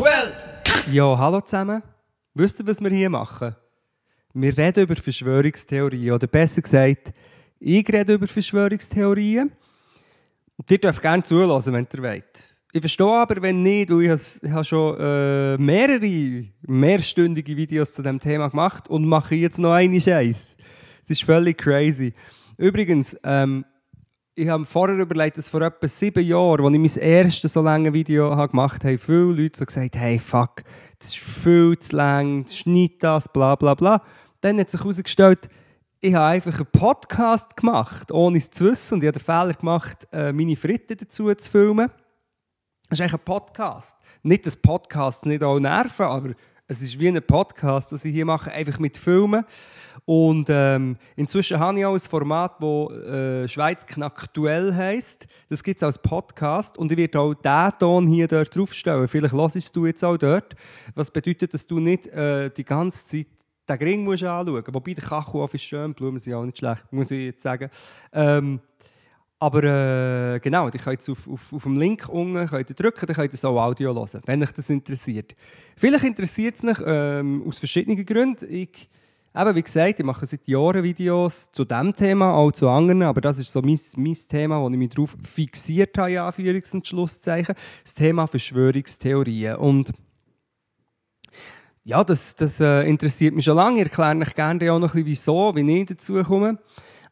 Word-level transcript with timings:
Inschaktuell! 0.00 0.32
Ja, 0.90 1.18
hallo 1.18 1.40
zusammen. 1.42 1.82
Wisst 2.32 2.58
ihr, 2.58 2.66
was 2.66 2.80
wir 2.80 2.90
hier 2.90 3.10
machen? 3.10 3.54
Wir 4.32 4.56
reden 4.56 4.84
über 4.84 4.96
Verschwörungstheorien. 4.96 6.12
Oder 6.12 6.26
besser 6.26 6.62
gesagt, 6.62 7.12
ich 7.58 7.86
rede 7.86 8.14
über 8.14 8.26
Verschwörungstheorien. 8.26 9.52
Und 10.56 10.70
ihr 10.70 10.78
dürft 10.78 11.02
gerne 11.02 11.22
zuhören, 11.22 11.62
wenn 11.66 11.86
ihr 11.92 12.02
wollt. 12.02 12.44
Ich 12.72 12.80
verstehe 12.80 13.12
aber, 13.12 13.42
wenn 13.42 13.62
nicht, 13.62 13.90
ich 13.90 14.50
habe 14.50 14.64
schon 14.64 14.96
äh, 14.98 15.58
mehrere, 15.58 16.46
mehrstündige 16.62 17.54
Videos 17.56 17.92
zu 17.92 18.00
diesem 18.00 18.20
Thema 18.20 18.48
gemacht 18.48 18.88
und 18.88 19.04
mache 19.04 19.34
jetzt 19.34 19.58
noch 19.58 19.72
eine 19.72 20.00
Scheiß. 20.00 20.56
Das 21.02 21.10
ist 21.10 21.24
völlig 21.24 21.58
crazy. 21.58 22.14
Übrigens, 22.56 23.16
ähm, 23.22 23.66
ich 24.34 24.48
habe 24.48 24.64
vorher 24.64 24.96
überlegt, 24.98 25.38
dass 25.38 25.48
vor 25.48 25.62
etwa 25.62 25.88
sieben 25.88 26.24
Jahren, 26.24 26.64
als 26.64 26.74
ich 26.74 26.96
mein 26.96 27.10
erstes 27.10 27.52
so 27.52 27.60
langes 27.60 27.92
Video 27.92 28.34
gemacht 28.48 28.84
habe, 28.84 28.98
viele 28.98 29.32
Leute 29.32 29.58
so 29.58 29.66
gesagt 29.66 29.96
hey, 29.96 30.18
fuck, 30.18 30.62
das 30.98 31.08
ist 31.08 31.18
viel 31.18 31.78
zu 31.78 31.96
lang, 31.96 32.46
schneid 32.48 32.92
das, 33.00 33.28
bla 33.28 33.56
bla 33.56 33.74
bla. 33.74 34.02
Dann 34.40 34.58
hat 34.58 34.70
sich 34.70 34.80
herausgestellt, 34.80 35.48
ich 36.00 36.14
habe 36.14 36.26
einfach 36.26 36.56
einen 36.56 36.70
Podcast 36.72 37.56
gemacht, 37.56 38.10
ohne 38.10 38.38
es 38.38 38.50
zu 38.50 38.64
wissen. 38.64 38.94
Und 38.94 39.02
ich 39.02 39.08
habe 39.08 39.18
den 39.18 39.24
Fehler 39.24 39.52
gemacht, 39.52 40.08
äh, 40.12 40.32
meine 40.32 40.56
Fritten 40.56 40.96
dazu 40.96 41.34
zu 41.34 41.50
filmen. 41.50 41.90
Das 42.88 42.98
ist 42.98 43.02
eigentlich 43.02 43.20
ein 43.20 43.24
Podcast. 43.24 43.96
Nicht 44.22 44.46
das 44.46 44.56
Podcast, 44.56 45.26
nicht 45.26 45.42
auch 45.42 45.60
Nerven, 45.60 46.06
aber 46.06 46.30
es 46.70 46.80
ist 46.80 47.00
wie 47.00 47.08
ein 47.08 47.20
Podcast, 47.20 47.90
das 47.90 48.04
ich 48.04 48.12
hier 48.12 48.24
mache, 48.24 48.52
einfach 48.52 48.78
mit 48.78 48.96
Filmen. 48.96 49.44
Und 50.04 50.46
ähm, 50.50 50.96
inzwischen 51.16 51.58
habe 51.58 51.76
ich 51.80 51.84
auch 51.84 51.94
ein 51.94 51.98
Format, 51.98 52.62
das 52.62 52.92
äh, 52.92 53.48
Schweiz 53.48 53.84
Knacktuell 53.84 54.72
heisst. 54.72 55.26
Das 55.48 55.64
gibt 55.64 55.78
es 55.78 55.82
als 55.82 55.98
Podcast 55.98 56.78
und 56.78 56.92
ich 56.92 56.98
werde 56.98 57.18
auch 57.18 57.34
diesen 57.34 57.78
Ton 57.80 58.06
hier 58.06 58.28
dort 58.28 58.54
draufstellen. 58.54 59.08
Vielleicht 59.08 59.34
hörst 59.34 59.74
du 59.74 59.84
jetzt 59.84 60.04
auch 60.04 60.16
dort. 60.16 60.54
Was 60.94 61.10
bedeutet, 61.10 61.52
dass 61.52 61.66
du 61.66 61.80
nicht 61.80 62.06
äh, 62.06 62.50
die 62.50 62.64
ganze 62.64 63.04
Zeit 63.04 63.26
den 63.68 63.88
Ring 63.88 64.04
musst 64.04 64.22
anschauen 64.22 64.54
musst. 64.54 64.72
Wobei 64.72 64.94
der 64.94 65.04
Kachelofen 65.04 65.56
ist 65.56 65.62
schön, 65.62 65.92
Blumen 65.92 66.18
sind 66.20 66.34
auch 66.34 66.44
nicht 66.44 66.58
schlecht, 66.58 66.84
muss 66.92 67.10
ich 67.10 67.26
jetzt 67.26 67.42
sagen. 67.42 67.68
Ähm, 68.12 68.60
aber 69.42 69.64
äh, 70.34 70.38
genau, 70.40 70.66
ihr 70.66 70.78
könnt 70.78 71.08
auf, 71.08 71.26
auf, 71.26 71.52
auf 71.54 71.62
dem 71.62 71.78
Link 71.78 72.06
unten 72.10 72.46
könnt 72.46 72.78
drücken, 72.78 73.06
dann 73.06 73.16
könnt 73.16 73.32
ihr 73.32 73.38
so 73.38 73.58
Audio 73.58 73.94
hören, 73.94 74.20
wenn 74.26 74.42
euch 74.42 74.52
das 74.52 74.68
interessiert. 74.68 75.34
Vielleicht 75.76 76.04
interessiert 76.04 76.56
es 76.56 76.62
mich 76.62 76.76
ähm, 76.84 77.42
aus 77.48 77.58
verschiedenen 77.58 78.04
Gründen. 78.04 78.46
Ich, 78.52 78.90
eben, 79.34 79.56
wie 79.56 79.62
gesagt, 79.62 79.98
ich 79.98 80.04
mache 80.04 80.26
seit 80.26 80.46
Jahren 80.46 80.82
Videos 80.82 81.50
zu 81.52 81.64
diesem 81.64 81.96
Thema, 81.96 82.34
auch 82.34 82.52
zu 82.52 82.68
anderen, 82.68 83.02
aber 83.02 83.22
das 83.22 83.38
ist 83.38 83.50
so 83.50 83.62
mein, 83.62 83.80
mein 83.96 84.18
Thema, 84.28 84.60
wo 84.60 84.68
ich 84.68 84.76
mich 84.76 84.90
darauf 84.90 85.16
fixiert 85.26 85.96
habe, 85.96 86.12
in 86.12 86.18
Anführungs- 86.18 86.74
und 86.74 86.86
Schlusszeichen, 86.86 87.54
das 87.82 87.94
Thema 87.94 88.26
Verschwörungstheorien. 88.26 89.56
Und 89.56 89.90
ja, 91.84 92.04
das, 92.04 92.34
das 92.34 92.60
äh, 92.60 92.82
interessiert 92.82 93.34
mich 93.34 93.46
schon 93.46 93.56
lange. 93.56 93.78
Ich 93.78 93.84
erkläre 93.84 94.18
euch 94.18 94.34
gerne 94.34 94.70
auch 94.70 94.78
noch 94.78 94.94
ein 94.94 95.04
bisschen, 95.04 95.06
wieso, 95.06 95.56
wie 95.56 95.80
ich 95.80 95.86
dazu 95.86 96.22
komme. 96.24 96.58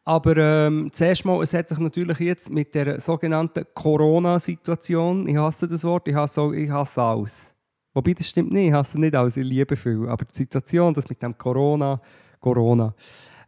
Aber 0.05 0.37
ähm, 0.37 0.89
zuerst 0.91 1.25
mal, 1.25 1.41
es 1.43 1.53
hat 1.53 1.69
sich 1.69 1.77
natürlich 1.77 2.19
jetzt 2.19 2.49
mit 2.49 2.73
der 2.73 2.99
sogenannten 2.99 3.65
Corona-Situation, 3.73 5.27
ich 5.27 5.37
hasse 5.37 5.67
das 5.67 5.83
Wort, 5.83 6.07
ich 6.07 6.15
hasse, 6.15 6.41
auch, 6.41 6.51
ich 6.51 6.69
hasse 6.69 7.01
alles. 7.01 7.53
Wobei, 7.93 8.13
das 8.13 8.27
stimmt 8.27 8.51
nicht, 8.51 8.67
ich 8.67 8.73
hasse 8.73 8.99
nicht 8.99 9.15
alles, 9.15 9.37
ich 9.37 9.45
liebe 9.45 9.75
viel. 9.75 10.07
Aber 10.07 10.25
die 10.25 10.35
Situation, 10.35 10.93
das 10.93 11.09
mit 11.09 11.21
dem 11.21 11.37
Corona, 11.37 12.01
Corona. 12.39 12.93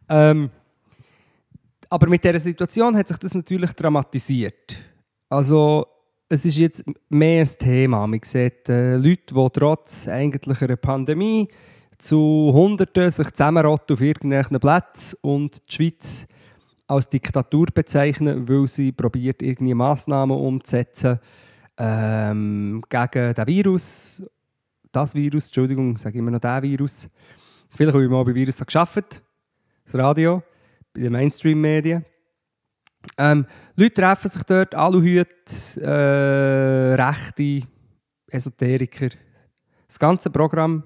Ähm, 0.08 0.50
aber 1.88 2.08
mit 2.08 2.24
dieser 2.24 2.40
Situation 2.40 2.96
hat 2.96 3.08
sich 3.08 3.18
das 3.18 3.34
natürlich 3.34 3.72
dramatisiert. 3.72 4.76
Also, 5.28 5.86
es 6.28 6.44
ist 6.44 6.56
jetzt 6.56 6.84
mehr 7.10 7.42
ein 7.42 7.58
Thema. 7.58 8.06
Man 8.06 8.20
sieht 8.24 8.68
äh, 8.68 8.96
Leute, 8.96 9.34
die 9.34 9.48
trotz 9.52 10.08
eigentlich 10.08 10.62
einer 10.62 10.76
Pandemie 10.76 11.48
zu 11.98 12.50
Hunderten 12.52 13.10
sich 13.10 13.30
zusammenrotten 13.30 13.94
auf 13.94 14.00
irgendwelchen 14.00 14.58
Plätzen 14.58 15.18
und 15.20 15.62
die 15.68 15.74
Schweiz 15.74 16.26
als 16.86 17.08
Diktatur 17.08 17.66
bezeichnen, 17.72 18.48
weil 18.48 18.68
sie 18.68 18.92
probiert, 18.92 19.42
irgendwie 19.42 19.74
Massnahmen 19.74 20.36
umzusetzen 20.36 21.18
ähm, 21.78 22.82
gegen 22.88 23.34
den 23.34 23.46
Virus. 23.46 24.22
Das 24.90 25.14
Virus, 25.14 25.46
Entschuldigung, 25.46 25.96
sage 25.96 26.18
immer 26.18 26.30
noch 26.30 26.40
der 26.40 26.62
Virus. 26.62 27.08
Vielleicht 27.70 27.94
habe 27.94 28.04
ich 28.04 28.10
mal 28.10 28.24
bei 28.24 28.34
Virus 28.34 28.58
geschafft, 28.58 29.22
das 29.84 29.94
Radio, 29.94 30.42
bei 30.92 31.00
den 31.00 31.12
Mainstream-Medien. 31.12 32.04
Ähm, 33.16 33.46
Leute 33.74 33.94
treffen 33.94 34.28
sich 34.28 34.42
dort, 34.44 34.74
Aluhüte, 34.74 35.80
äh, 35.80 36.94
Rechte, 36.94 37.66
Esoteriker. 38.28 39.08
Das 39.88 39.98
ganze 39.98 40.30
Programm 40.30 40.84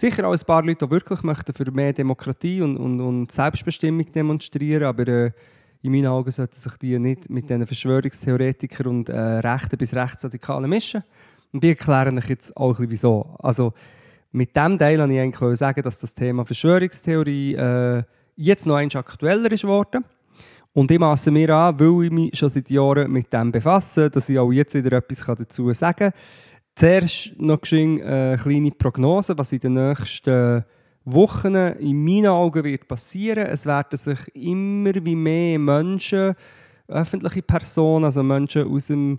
Sicher 0.00 0.26
auch 0.26 0.32
ein 0.32 0.46
paar 0.46 0.64
Leute, 0.64 0.86
die 0.86 0.90
wirklich 0.90 1.22
möchten 1.22 1.52
für 1.52 1.70
mehr 1.70 1.92
Demokratie 1.92 2.62
und, 2.62 2.78
und, 2.78 3.02
und 3.02 3.30
Selbstbestimmung 3.30 4.10
demonstrieren, 4.10 4.84
aber 4.84 5.06
äh, 5.06 5.30
in 5.82 5.92
meinen 5.92 6.06
Augen 6.06 6.30
sollten 6.30 6.54
sich 6.54 6.74
die 6.78 6.98
nicht 6.98 7.28
mit 7.28 7.50
diesen 7.50 7.66
Verschwörungstheoretikern 7.66 8.86
und 8.86 9.10
äh, 9.10 9.20
Rechten 9.20 9.76
bis 9.76 9.92
Rechtsradikalen 9.92 10.70
mischen. 10.70 11.02
Und 11.52 11.62
ich 11.62 11.78
erkläre 11.78 12.14
euch 12.14 12.30
jetzt 12.30 12.56
auch 12.56 12.68
ein 12.68 12.76
bisschen 12.76 12.90
wieso. 12.92 13.36
Also, 13.40 13.74
mit 14.32 14.56
diesem 14.56 14.78
Teil 14.78 15.00
wollte 15.00 15.12
ich 15.12 15.20
eigentlich 15.20 15.58
sagen, 15.58 15.82
dass 15.82 15.98
das 15.98 16.14
Thema 16.14 16.46
Verschwörungstheorie 16.46 17.54
äh, 17.56 18.02
jetzt 18.36 18.66
noch 18.66 18.76
eins 18.76 18.96
aktueller 18.96 19.52
ist 19.52 19.60
geworden. 19.60 20.02
Und 20.72 20.90
ich 20.90 20.98
maße 20.98 21.30
mir 21.30 21.54
an, 21.54 21.78
weil 21.78 22.06
ich 22.06 22.10
mich 22.10 22.38
schon 22.38 22.48
seit 22.48 22.70
Jahren 22.70 23.12
mit 23.12 23.30
dem 23.34 23.52
befasse, 23.52 24.08
dass 24.08 24.30
ich 24.30 24.38
auch 24.38 24.50
jetzt 24.50 24.72
wieder 24.72 24.96
etwas 24.96 25.36
dazu 25.36 25.70
sagen 25.74 25.96
kann. 25.98 26.12
Zuerst 26.74 27.34
noch 27.38 27.60
eine 27.72 28.34
äh, 28.34 28.36
kleine 28.36 28.70
Prognose, 28.70 29.36
was 29.36 29.52
in 29.52 29.60
den 29.60 29.74
nächsten 29.74 30.64
Wochen 31.04 31.54
in 31.54 32.04
meinen 32.04 32.26
Augen 32.26 32.64
wird 32.64 32.88
passieren. 32.88 33.46
Es 33.46 33.66
werden 33.66 33.96
sich 33.96 34.18
immer 34.34 34.94
wie 34.94 35.16
mehr 35.16 35.58
Menschen, 35.58 36.34
öffentliche 36.88 37.42
Personen, 37.42 38.04
also 38.04 38.22
Menschen 38.22 38.68
aus 38.68 38.86
dem 38.86 39.18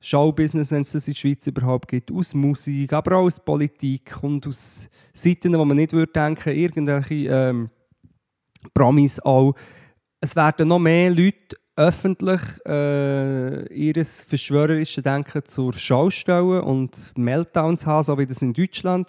Showbusiness, 0.00 0.70
wenn 0.70 0.82
es 0.82 0.92
das 0.92 1.08
in 1.08 1.12
der 1.12 1.18
Schweiz 1.18 1.46
überhaupt 1.46 1.88
gibt, 1.88 2.10
aus 2.10 2.32
Musik, 2.34 2.92
aber 2.92 3.16
auch 3.16 3.24
aus 3.24 3.38
Politik 3.38 4.16
und 4.22 4.46
aus 4.46 4.88
Seiten, 5.12 5.56
wo 5.56 5.64
man 5.64 5.76
nicht 5.76 5.92
würde 5.92 6.12
denken, 6.12 6.56
irgendwelche 6.56 7.28
ähm, 7.28 7.70
Promis 8.72 9.20
auch. 9.20 9.54
Es 10.20 10.34
werden 10.34 10.68
noch 10.68 10.78
mehr 10.78 11.10
Leute 11.10 11.56
öffentlich 11.76 12.40
äh, 12.66 13.72
ihr 13.72 14.04
verschwörerisches 14.04 15.02
Denken 15.02 15.42
zur 15.44 15.72
Schau 15.74 16.10
stellen 16.10 16.60
und 16.60 17.12
Meltdowns 17.16 17.86
haben, 17.86 18.02
so 18.02 18.18
wie 18.18 18.26
das 18.26 18.42
in 18.42 18.52
Deutschland 18.52 19.08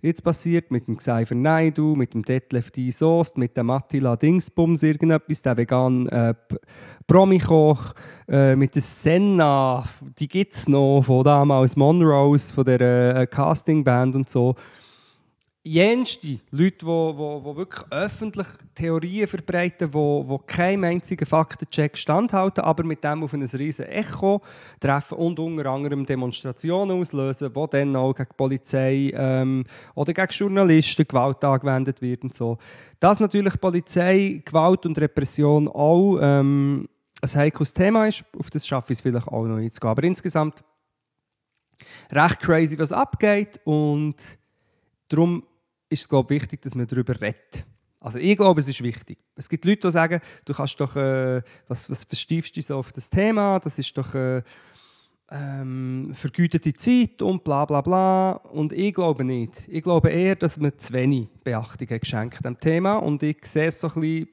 jetzt 0.00 0.22
passiert, 0.22 0.70
mit 0.70 0.86
dem 0.86 0.96
Xaver 0.96 1.34
Naidu, 1.34 1.94
mit 1.96 2.14
dem 2.14 2.24
Detlef 2.24 2.70
D. 2.70 2.90
Soest, 2.90 3.36
mit 3.36 3.56
dem 3.56 3.70
Attila 3.70 4.16
Dingsbums, 4.16 4.82
irgendetwas, 4.82 5.42
der 5.42 5.56
vegan 5.56 6.08
äh, 6.08 6.34
Promikoch, 7.06 7.94
äh, 8.28 8.54
mit 8.54 8.74
der 8.74 8.82
Senna, 8.82 9.84
die 10.18 10.28
gibt 10.28 10.54
es 10.54 10.68
noch, 10.68 11.02
von 11.02 11.24
damals 11.24 11.76
Monrose, 11.76 12.52
von 12.52 12.64
der 12.64 13.16
äh, 13.16 13.26
Castingband 13.26 14.14
und 14.14 14.30
so 14.30 14.54
jenste 15.68 16.38
Leute, 16.50 16.84
die, 16.84 17.12
die, 17.12 17.50
die 17.50 17.56
wirklich 17.56 17.84
öffentlich 17.90 18.46
Theorien 18.74 19.28
verbreiten, 19.28 19.90
die, 19.90 20.24
die 20.28 20.38
keinem 20.46 20.84
einzigen 20.84 21.26
Faktencheck 21.26 21.96
standhalten, 21.96 22.64
aber 22.64 22.84
mit 22.84 23.04
dem 23.04 23.22
auf 23.22 23.32
ein 23.32 23.42
riesen 23.42 23.86
Echo 23.86 24.40
treffen 24.80 25.18
und 25.18 25.38
unter 25.38 25.66
anderem 25.66 26.06
Demonstrationen 26.06 26.98
auslösen, 26.98 27.50
wo 27.54 27.66
dann 27.66 27.94
auch 27.96 28.14
gegen 28.14 28.30
Polizei 28.36 29.12
ähm, 29.14 29.64
oder 29.94 30.12
gegen 30.12 30.30
Journalisten 30.30 31.06
Gewalt 31.06 31.44
angewendet 31.44 32.00
wird 32.00 32.22
und 32.22 32.34
so. 32.34 32.58
Dass 32.98 33.20
natürlich 33.20 33.60
Polizei, 33.60 34.42
Gewalt 34.44 34.86
und 34.86 34.98
Repression 34.98 35.68
auch 35.68 36.18
ähm, 36.20 36.88
ein 37.20 37.28
heikles 37.28 37.74
Thema 37.74 38.06
ist, 38.06 38.24
auf 38.38 38.50
das 38.50 38.66
schaffe 38.66 38.92
ich 38.92 38.98
es 38.98 39.02
vielleicht 39.02 39.28
auch 39.28 39.44
noch 39.44 39.58
einzugehen. 39.58 39.90
Aber 39.90 40.04
insgesamt 40.04 40.64
recht 42.10 42.40
crazy, 42.40 42.78
was 42.78 42.92
abgeht 42.92 43.60
und 43.64 44.16
darum 45.08 45.42
ist 45.88 46.02
es 46.02 46.08
glaube 46.08 46.30
wichtig, 46.30 46.62
dass 46.62 46.74
man 46.74 46.86
darüber 46.86 47.20
redet. 47.20 47.64
Also 48.00 48.18
ich 48.18 48.36
glaube, 48.36 48.60
es 48.60 48.68
ist 48.68 48.82
wichtig. 48.82 49.18
Es 49.34 49.48
gibt 49.48 49.64
Leute, 49.64 49.88
die 49.88 49.90
sagen, 49.90 50.20
du 50.44 50.54
kannst 50.54 50.78
doch, 50.80 50.94
äh, 50.94 51.42
was, 51.66 51.90
was 51.90 52.04
verstiefst 52.04 52.56
du 52.56 52.62
so 52.62 52.76
auf 52.76 52.92
das 52.92 53.10
Thema, 53.10 53.58
das 53.58 53.78
ist 53.78 53.96
doch 53.98 54.14
äh, 54.14 54.42
ähm, 55.30 56.12
vergütete 56.14 56.72
Zeit 56.74 57.20
und 57.22 57.42
bla 57.42 57.64
bla 57.64 57.80
bla. 57.80 58.32
Und 58.32 58.72
ich 58.72 58.94
glaube 58.94 59.24
nicht. 59.24 59.66
Ich 59.68 59.82
glaube 59.82 60.10
eher, 60.10 60.36
dass 60.36 60.58
man 60.58 60.78
zu 60.78 60.92
wenig 60.92 61.28
Beachtung 61.42 61.88
hat 61.88 62.00
geschenkt 62.00 62.44
dem 62.44 62.58
Thema 62.58 62.96
und 62.96 63.22
ich 63.22 63.44
sehe 63.44 63.66
es 63.66 63.80
so 63.80 63.88
ein 63.88 64.00
bisschen 64.00 64.28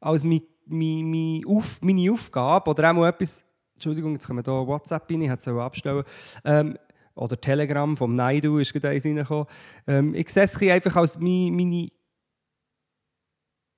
als 0.00 0.24
meine, 0.24 0.42
meine, 0.66 1.46
Auf, 1.46 1.80
meine 1.82 2.12
Aufgabe 2.12 2.70
oder 2.70 2.90
auch 2.90 2.94
mal 2.94 3.08
etwas, 3.08 3.44
Entschuldigung, 3.74 4.12
jetzt 4.12 4.26
können 4.26 4.44
wir 4.44 4.52
hier 4.52 4.66
WhatsApp 4.66 5.10
rein, 5.10 5.22
ich 5.22 5.30
hätte 5.30 5.50
es 5.50 5.56
abstellen 5.56 6.04
ähm, 6.44 6.76
oder 7.16 7.40
Telegram 7.40 7.96
vom 7.96 8.14
Naidu 8.14 8.58
ist 8.58 8.72
gerade 8.72 8.90
eins 8.90 9.04
reingekommen. 9.04 9.46
Ähm, 9.86 10.14
ich 10.14 10.28
sehe 10.28 10.44
es 10.44 10.62
einfach 10.62 10.96
als 10.96 11.18
meine, 11.18 11.50
meine, 11.50 11.88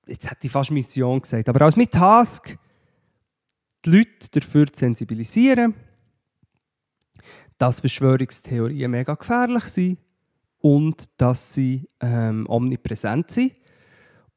jetzt 0.05 0.29
hätte 0.29 0.47
ich 0.47 0.51
fast 0.51 0.71
Mission 0.71 1.21
gesagt, 1.21 1.49
aber 1.49 1.61
als 1.61 1.75
mein 1.75 1.89
Task, 1.89 2.57
die 3.85 3.89
Leute 3.89 4.29
dafür 4.39 4.67
zu 4.67 4.79
sensibilisieren, 4.79 5.73
dass 7.57 7.79
Verschwörungstheorien 7.79 8.91
mega 8.91 9.15
gefährlich 9.15 9.63
sind 9.65 9.97
und 10.59 11.09
dass 11.17 11.53
sie 11.53 11.89
ähm, 12.01 12.45
omnipräsent 12.49 13.31
sind 13.31 13.53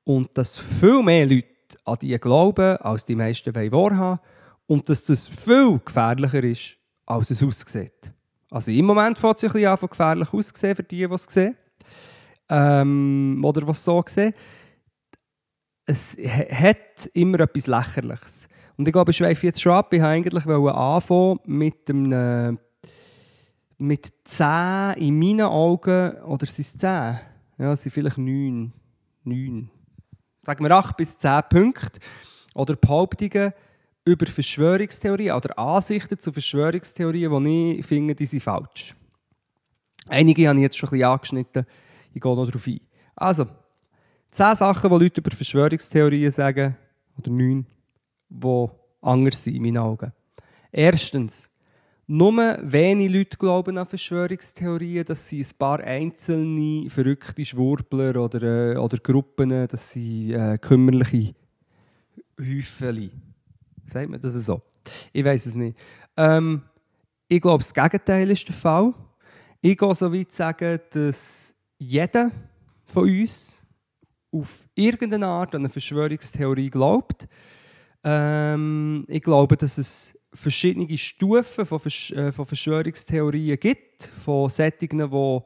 und 0.05 0.37
dass 0.39 0.59
viel 0.59 1.03
mehr 1.03 1.27
Leute 1.27 1.49
an 1.85 1.99
die 2.01 2.19
glauben, 2.19 2.77
als 2.79 3.05
die 3.07 3.17
meisten 3.17 3.55
wahrhaben 3.55 4.21
und 4.67 4.89
dass 4.89 5.05
das 5.05 5.27
viel 5.27 5.81
gefährlicher 5.85 6.45
ist, 6.45 6.77
als 7.07 7.31
es 7.31 7.43
aussieht. 7.43 8.13
Also 8.53 8.71
im 8.71 8.85
Moment 8.85 9.17
fängt 9.19 9.37
es 9.39 9.45
ein 9.45 9.53
bisschen 9.53 9.69
an, 9.69 9.89
gefährlich 9.89 10.33
auszusehen 10.33 10.77
für 10.77 10.83
die, 10.83 11.07
die 11.09 11.15
es 11.15 11.25
sehen. 11.25 11.57
Ähm, 12.51 13.43
oder 13.45 13.67
was 13.67 13.83
so 13.83 14.03
sehen. 14.07 14.35
Es 15.87 16.17
hat 16.17 17.07
immer 17.15 17.41
etwas 17.41 17.67
Lächerliches. 17.67 18.49
Und 18.77 18.87
ich 18.87 18.93
glaube, 18.93 19.11
ich 19.11 19.17
schweife 19.17 19.47
jetzt 19.47 19.61
schon 19.61 19.73
ab. 19.73 19.93
Ich 19.93 20.03
wollte 20.03 20.13
eigentlich 20.13 20.47
anfangen 20.47 21.39
mit 21.47 21.89
einem 21.89 22.59
mit 23.79 24.13
10 24.25 24.95
in 24.99 25.19
meinen 25.19 25.41
Augen, 25.41 26.13
oder 26.23 26.47
sind 26.47 26.67
es 26.67 26.77
10? 26.77 27.19
Ja, 27.59 27.73
es 27.73 27.83
sind 27.83 27.93
vielleicht 27.93 28.19
9. 28.19 28.73
9. 29.25 29.71
Sagen 30.45 30.65
wir 30.65 30.71
8 30.71 30.97
bis 30.97 31.19
10 31.19 31.41
Punkte. 31.49 32.01
Oder 32.55 32.77
Behauptungen 32.77 33.53
über 34.05 34.27
Verschwörungstheorien 34.27 35.35
oder 35.35 35.59
Ansichten 35.59 36.19
zu 36.19 36.33
Verschwörungstheorien, 36.33 37.45
die 37.45 37.79
ich 37.79 37.87
finde, 37.87 38.15
die 38.15 38.27
sind 38.27 38.43
falsch. 38.43 38.95
Einige 40.09 40.49
habe 40.49 40.59
ich 40.59 40.63
jetzt 40.63 40.77
schon 40.77 40.89
ein 40.89 40.93
bisschen 40.93 41.11
angeschnitten. 41.11 41.67
Ich 42.13 42.21
gehe 42.21 42.35
noch 42.35 42.47
darauf 42.47 42.67
ein. 42.67 42.81
Also, 43.15 43.47
10 44.33 44.57
Sachen, 44.57 44.91
die 44.91 45.05
Leute 45.05 45.21
über 45.21 45.31
Verschwörungstheorien 45.31 46.33
sagen, 46.33 46.77
oder 47.17 47.31
9, 47.31 47.67
die 48.29 48.69
anders 49.01 49.45
sind 49.45 49.57
in 49.57 49.63
meinen 49.63 49.79
Augen. 49.79 50.13
Erstens, 50.73 51.49
nur 52.07 52.59
wenige 52.63 53.19
Leute 53.19 53.37
glauben 53.37 53.79
an 53.79 53.87
Verschwörungstheorien, 53.87 55.05
dass 55.05 55.29
sie 55.29 55.43
ein 55.43 55.51
paar 55.59 55.81
einzelne 55.81 56.91
verrückte 56.91 57.45
Schwurbler 57.45 58.17
oder, 58.17 58.73
äh, 58.73 58.77
oder 58.77 58.99
Gruppen, 58.99 59.69
dass 59.69 59.93
sie 59.93 60.33
äh, 60.33 60.59
kümmerliche 60.59 61.35
Häufchen. 62.41 63.32
Sagt 63.93 64.09
man 64.09 64.21
das 64.21 64.33
so? 64.33 64.63
Ich 65.13 65.25
weiß 65.25 65.47
es 65.47 65.55
nicht. 65.55 65.77
Ähm, 66.17 66.63
ich 67.29 67.41
glaube, 67.41 67.63
das 67.63 67.75
Gegenteil 67.75 68.31
ist 68.31 68.47
der 68.49 68.55
Fall. 68.55 68.95
Ich 69.61 69.77
gehe 69.77 69.95
so 69.95 70.13
weit 70.13 70.31
zu 70.31 70.37
sagen, 70.37 70.81
dass 70.91 71.55
jeder 71.79 72.31
von 72.87 73.09
uns 73.09 73.63
auf 74.31 74.67
irgendeine 74.75 75.27
Art 75.27 75.55
an 75.55 75.63
eine 75.63 75.69
Verschwörungstheorie 75.69 76.71
glaubt. 76.71 77.29
Ähm, 78.03 79.05
ich 79.09 79.23
glaube, 79.23 79.57
dass 79.57 79.79
es 79.79 80.19
verschiedene 80.33 80.97
Stufen 80.97 81.67
von, 81.67 81.79
Versch 81.79 82.13
äh, 82.13 82.33
von 82.33 82.47
Verschwörungstheorien 82.47 83.61
gibt, 83.61 84.05
von 84.05 84.49
Settingen, 84.49 85.11
die 85.11 85.41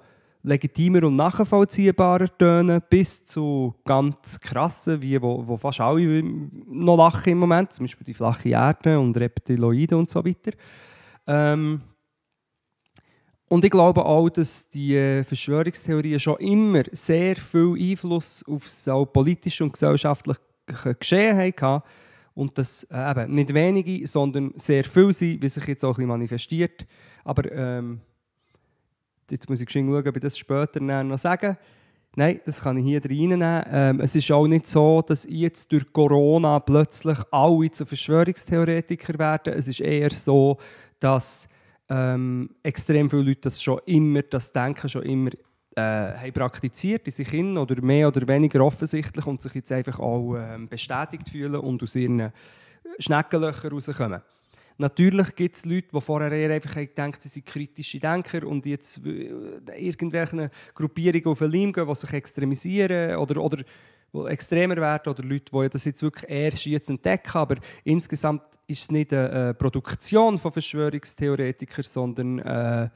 legitimer 0.47 1.03
und 1.03 1.17
nachvollziehbarer 1.17 2.29
tönen, 2.39 2.81
bis 2.89 3.25
zu 3.25 3.75
ganz 3.85 4.41
krassen, 4.41 5.03
wie 5.03 5.21
wo, 5.21 5.47
wo 5.47 5.57
fast 5.57 5.81
alle 5.81 6.23
noch 6.23 6.97
lachen 6.97 7.33
im 7.33 7.39
Moment, 7.39 7.73
zum 7.73 7.85
Beispiel 7.85 8.05
die 8.05 8.15
flache 8.15 8.51
Erde 8.51 8.99
und 8.99 9.17
Reptiloiden 9.17 9.99
und 9.99 10.09
so 10.09 10.25
weiter. 10.25 10.53
Ähm, 11.27 11.81
und 13.49 13.65
ich 13.65 13.71
glaube 13.71 14.05
auch, 14.05 14.29
dass 14.29 14.71
die 14.71 15.23
Verschwörungstheorien 15.25 16.21
schon 16.21 16.39
immer 16.39 16.83
sehr 16.93 17.37
viel 17.37 17.75
Einfluss 17.79 18.45
auf 18.49 18.65
das 18.65 19.13
politische 19.13 19.65
und 19.65 19.73
gesellschaftliche 19.73 20.41
Geschehen 20.99 21.37
hatten 21.37 21.83
und 22.35 22.57
dass 22.59 22.85
äh, 22.85 23.11
eben 23.11 23.35
nicht 23.35 23.53
wenige, 23.53 24.07
sondern 24.07 24.53
sehr 24.57 24.85
viele 24.85 25.13
sind, 25.13 25.43
wie 25.43 25.49
sich 25.49 25.67
jetzt 25.67 25.85
auch 25.85 25.91
ein 25.91 25.95
bisschen 25.95 26.09
manifestiert. 26.09 26.87
Aber 27.25 27.51
ähm, 27.51 28.01
jetzt 29.31 29.49
muss 29.49 29.61
ich 29.61 29.71
schauen, 29.71 29.95
ob 29.95 30.17
ich 30.17 30.23
das 30.23 30.39
später 30.39 30.81
noch 30.81 31.19
sagen 31.19 31.57
Nein, 32.19 32.41
das 32.47 32.61
kann 32.61 32.79
ich 32.79 32.85
hier 32.87 33.05
reinnehmen. 33.05 33.63
Ähm, 33.71 34.01
es 34.01 34.17
ist 34.17 34.33
auch 34.33 34.47
nicht 34.47 34.67
so, 34.67 35.03
dass 35.03 35.27
jetzt 35.29 35.71
durch 35.71 35.93
Corona 35.93 36.61
plötzlich 36.61 37.19
alle 37.31 37.71
zu 37.71 37.85
Verschwörungstheoretiker 37.85 39.19
werden. 39.19 39.53
Es 39.53 39.69
ist 39.69 39.81
eher 39.81 40.09
so, 40.09 40.57
dass 40.99 41.47
ähm, 41.91 42.49
extrem 42.63 43.11
viele 43.11 43.23
Leute 43.23 43.43
das 43.43 43.63
schon 43.63 43.81
immer, 43.85 44.23
das 44.23 44.51
Denken 44.51 44.89
schon 44.89 45.03
immer 45.03 45.31
äh, 45.77 46.15
haben 46.17 46.33
praktiziert 46.33 47.07
in 47.07 47.13
sich 47.13 47.29
hin 47.29 47.59
oder 47.59 47.83
mehr 47.83 48.09
oder 48.09 48.27
weniger 48.27 48.65
offensichtlich 48.65 49.27
und 49.27 49.43
sich 49.43 49.55
jetzt 49.55 49.73
einfach 49.73 50.01
auch 50.01 50.37
äh, 50.37 50.59
bestätigt 50.71 51.29
fühlen 51.29 51.57
und 51.57 51.83
aus 51.83 51.97
ihren 51.97 52.33
Schneckenlöchern 52.99 53.73
rauskommen. 53.73 54.23
Natürlich 54.79 55.35
gibt 55.35 55.57
es 55.57 55.65
Leute, 55.65 55.89
die 55.93 56.01
vorher 56.01 56.33
eher 56.33 56.55
einfach 56.55 56.75
gedacht 56.75 57.23
sie 57.23 57.29
sind 57.29 57.47
kritische 57.47 57.99
Denker 57.99 58.47
und 58.47 58.67
jetzt 58.67 59.01
äh, 59.07 59.31
irgendwelche 59.77 60.51
Gruppierungen 60.75 61.27
auf 61.27 61.39
den 61.39 61.53
Leim 61.53 61.73
gehen, 61.73 61.87
die 61.89 61.95
sich 61.95 62.13
extremisieren 62.13 63.17
oder, 63.17 63.43
oder 63.43 63.65
extremer 64.29 64.77
werden 64.77 65.11
oder 65.11 65.23
Leute, 65.23 65.51
die 65.53 65.69
das 65.71 65.85
jetzt 65.85 66.03
wirklich 66.03 66.31
erst 66.31 66.67
jetzt 66.67 66.91
entdecken. 66.91 67.37
Aber 67.37 67.57
insgesamt 67.85 68.43
ist 68.67 68.83
es 68.83 68.91
nicht 68.91 69.13
eine 69.13 69.55
Produktion 69.55 70.39
von 70.39 70.53
Verschwörungstheoretikern, 70.53 71.85
sondern 71.85 72.39
äh, 72.41 72.89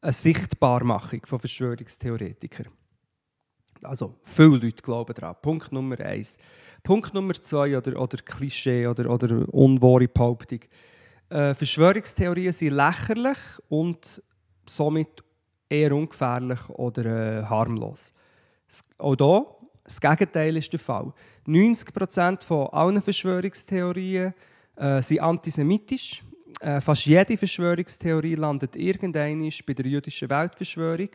eine 0.00 0.12
Sichtbarmachung 0.12 1.26
von 1.26 1.40
Verschwörungstheoretikern. 1.40 2.68
Also, 3.82 4.14
viele 4.24 4.56
Leute 4.56 4.82
glauben 4.82 5.14
daran. 5.14 5.36
Punkt 5.42 5.72
Nummer 5.72 5.98
eins. 6.00 6.36
Punkt 6.82 7.14
Nummer 7.14 7.34
zwei 7.34 7.76
oder, 7.76 8.00
oder 8.00 8.18
Klischee 8.18 8.86
oder, 8.86 9.10
oder 9.10 9.52
unwahre 9.52 10.08
Behauptung. 10.08 10.60
Äh, 11.28 11.54
Verschwörungstheorien 11.54 12.52
sind 12.52 12.72
lächerlich 12.72 13.38
und 13.68 14.22
somit 14.68 15.24
eher 15.68 15.92
ungefährlich 15.92 16.68
oder 16.70 17.04
äh, 17.40 17.42
harmlos. 17.44 18.14
Auch 18.98 19.16
hier, 19.16 19.46
das 19.84 20.00
Gegenteil 20.00 20.56
ist 20.56 20.72
der 20.72 20.80
Fall. 20.80 21.12
90% 21.46 22.44
von 22.44 22.68
allen 22.68 23.02
Verschwörungstheorien 23.02 24.34
äh, 24.76 25.02
sind 25.02 25.20
antisemitisch 25.20 26.22
äh, 26.60 26.80
fast 26.80 27.06
jede 27.06 27.36
Verschwörungstheorie 27.36 28.34
landet 28.34 28.76
irgendwann 28.76 29.50
bei 29.66 29.74
der 29.74 29.86
jüdischen 29.86 30.30
Weltverschwörung. 30.30 31.10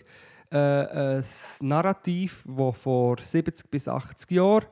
Äh, 0.52 1.18
ein 1.18 1.24
Narrativ, 1.62 2.46
das 2.46 2.78
vor 2.78 3.18
70 3.18 3.72
bis 3.72 3.88
80 3.88 4.32
Jahren 4.32 4.66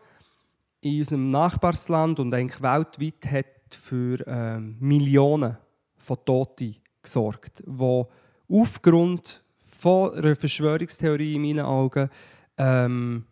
in 0.81 1.00
unserem 1.00 1.28
Nachbarsland 1.28 2.19
und 2.19 2.33
eigentlich 2.33 2.62
weltweit 2.62 3.31
hat 3.31 3.76
für 3.76 4.26
äh, 4.28 4.59
Millionen 4.59 5.57
von 5.98 6.18
Toten 6.26 6.76
gesorgt, 7.02 7.64
wo 7.66 8.09
aufgrund 8.50 9.44
von 9.66 10.14
einer 10.14 10.36
Verschwörungstheorie 10.36 11.36
in 11.36 11.42
meinen 11.42 11.66
Augen 11.66 12.09
ähm, 12.57 13.26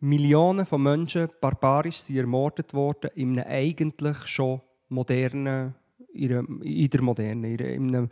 Millionen 0.00 0.66
von 0.66 0.82
Menschen 0.82 1.30
barbarisch 1.40 1.98
sind 1.98 2.18
ermordet 2.18 2.74
worden 2.74 3.10
in 3.14 3.38
einem 3.38 3.50
eigentlich 3.50 4.18
schon 4.26 4.60
modernen 4.88 5.74
in 6.12 6.90
der 6.90 7.02
Moderne, 7.02 7.54
in 7.54 7.94
einem 7.94 8.10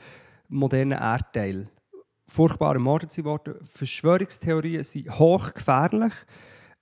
modernen 0.48 0.98
Erdteil. 0.98 1.68
Furchtbare 2.34 2.78
Morde 2.78 3.06
sind 3.08 3.24
worden. 3.24 3.54
Verschwörungstheorien 3.62 4.84
sind 4.84 5.18
hochgefährlich. 5.18 6.12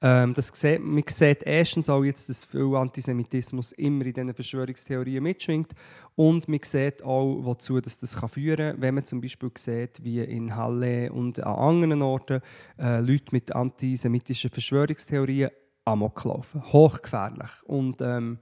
Ähm, 0.00 0.35
das 0.35 0.49
sieht, 0.49 0.80
man 0.80 1.04
sieht 1.09 1.42
erstens 1.44 1.88
auch 1.88 2.02
jetzt, 2.02 2.28
dass 2.28 2.44
viel 2.44 2.75
Antisemitismus 2.75 3.73
immer 3.73 4.04
in 4.06 4.14
diesen 4.14 4.35
Verschwörungstheorien 4.35 5.23
mitschwingt. 5.23 5.73
Und 6.16 6.49
man 6.49 6.61
sieht 6.62 7.02
auch, 7.02 7.44
wozu 7.44 7.80
dass 7.80 7.99
das 7.99 8.16
kann 8.16 8.28
führen 8.28 8.73
kann, 8.73 8.80
wenn 8.80 8.94
man 8.94 9.04
zum 9.04 9.21
Beispiel 9.21 9.50
sieht, 9.56 10.02
wie 10.02 10.21
in 10.21 10.56
Halle 10.56 11.12
und 11.12 11.38
an 11.40 11.54
anderen 11.54 12.02
Orten 12.02 12.40
äh, 12.78 13.00
Leute 13.00 13.26
mit 13.32 13.54
antisemitischen 13.54 14.50
Verschwörungstheorien 14.50 15.50
amok 15.85 16.25
laufen. 16.25 16.73
Hochgefährlich. 16.73 17.50
Und 17.64 18.00
ähm, 18.00 18.38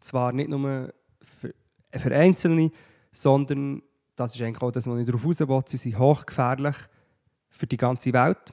zwar 0.00 0.32
nicht 0.32 0.48
nur 0.48 0.92
für 1.20 1.54
für 1.98 2.14
Einzelne, 2.14 2.70
sondern 3.12 3.82
das 4.16 4.34
ist 4.34 4.42
eigentlich 4.42 4.62
auch 4.62 4.70
das, 4.70 4.86
was 4.86 4.98
ich 4.98 5.06
darauf 5.06 5.48
raus 5.48 5.64
sie 5.66 5.76
sind 5.76 5.98
hochgefährlich 5.98 6.76
für 7.50 7.66
die 7.66 7.76
ganze 7.76 8.12
Welt. 8.12 8.52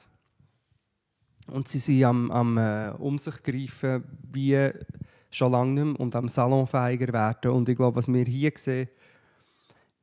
Und 1.48 1.68
sie 1.68 1.78
sind 1.78 2.04
am, 2.04 2.30
am 2.30 2.58
äh, 2.58 2.90
um 2.98 3.18
sich 3.18 3.42
greifen, 3.42 4.04
wie 4.30 4.70
schon 5.30 5.52
lange 5.52 5.72
nicht 5.72 5.84
mehr, 5.84 6.00
und 6.00 6.14
am 6.14 6.28
salonfähiger 6.28 7.12
werden. 7.12 7.50
Und 7.50 7.68
ich 7.68 7.76
glaube, 7.76 7.96
was 7.96 8.08
wir 8.08 8.24
hier 8.24 8.52
sehen, 8.54 8.88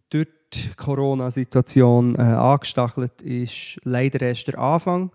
durch 0.09 0.27
die 0.53 0.73
Corona-Situation 0.75 2.15
äh, 2.15 2.21
angestachelt, 2.21 3.21
ist 3.21 3.79
leider 3.83 4.21
erst 4.21 4.47
der 4.47 4.59
Anfang. 4.59 5.11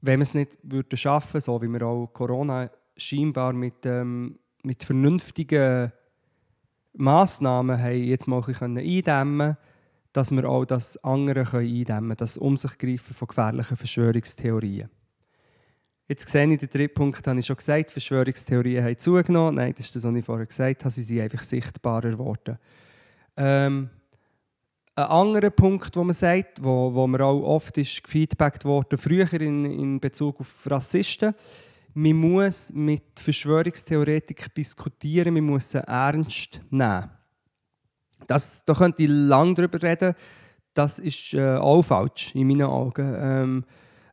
Wenn 0.00 0.20
wir 0.20 0.22
es 0.22 0.34
nicht 0.34 0.58
würden 0.62 0.96
schaffen, 0.96 1.40
so 1.40 1.60
wie 1.60 1.68
wir 1.68 1.82
auch 1.82 2.08
Corona 2.12 2.70
scheinbar 2.96 3.52
mit, 3.52 3.84
ähm, 3.84 4.38
mit 4.62 4.82
vernünftigen 4.82 5.92
Massnahmen 6.92 7.80
haben 7.80 8.04
jetzt 8.04 8.26
mal 8.26 8.38
ein 8.38 8.46
bisschen 8.46 8.78
eindämmen 8.78 9.56
dass 10.12 10.30
wir 10.30 10.48
auch 10.48 10.64
das 10.64 11.02
andere 11.04 11.46
eindämmen 11.58 11.86
können, 11.86 12.16
das 12.16 12.36
Um 12.36 12.56
sich 12.56 12.76
greifen 12.78 13.14
von 13.14 13.28
gefährlichen 13.28 13.76
Verschwörungstheorien. 13.76 14.90
Jetzt 16.08 16.28
sehe 16.28 16.52
ich, 16.52 16.58
den 16.58 16.68
dritten 16.68 16.94
Punkt 16.94 17.24
habe 17.26 17.38
ich 17.38 17.46
schon 17.46 17.56
gesagt, 17.56 17.92
Verschwörungstheorien 17.92 18.84
haben 18.84 18.98
zugenommen. 18.98 19.54
Nein, 19.54 19.74
das 19.76 19.86
ist 19.86 19.96
das, 19.96 20.02
was 20.02 20.14
ich 20.14 20.24
vorher 20.24 20.46
gesagt 20.46 20.80
habe, 20.80 20.90
sie 20.90 21.02
sind 21.02 21.20
einfach 21.20 21.44
sichtbarer 21.44 22.10
geworden. 22.10 22.58
Ähm, 23.36 23.88
Ein 24.96 25.04
anderer 25.04 25.50
Punkt, 25.50 25.96
wo 25.96 26.02
man 26.02 26.14
sagt, 26.14 26.62
wo, 26.64 26.92
wo 26.92 27.06
mir 27.06 27.24
auch 27.24 27.42
oft 27.42 27.78
ist 27.78 28.02
gefeedbackt 28.02 28.64
wurde, 28.64 28.98
früher 28.98 29.32
in, 29.34 29.64
in 29.64 30.00
Bezug 30.00 30.40
auf 30.40 30.68
Rassisten, 30.68 31.34
man 31.94 32.16
muss 32.16 32.72
mit 32.72 33.18
Verschwörungstheoretikern 33.18 34.50
diskutieren, 34.56 35.34
man 35.34 35.44
muss 35.44 35.70
sie 35.70 35.86
ernst 35.86 36.60
nehmen. 36.70 37.10
Das, 38.26 38.64
da 38.64 38.74
könnte 38.74 39.02
ich 39.02 39.08
lange 39.08 39.54
darüber 39.54 39.82
reden, 39.82 40.14
das 40.74 40.98
ist 40.98 41.34
äh, 41.34 41.56
auch 41.56 41.82
falsch 41.82 42.34
in 42.34 42.46
meinen 42.46 42.62
Augen. 42.62 43.14
Ähm, 43.18 43.64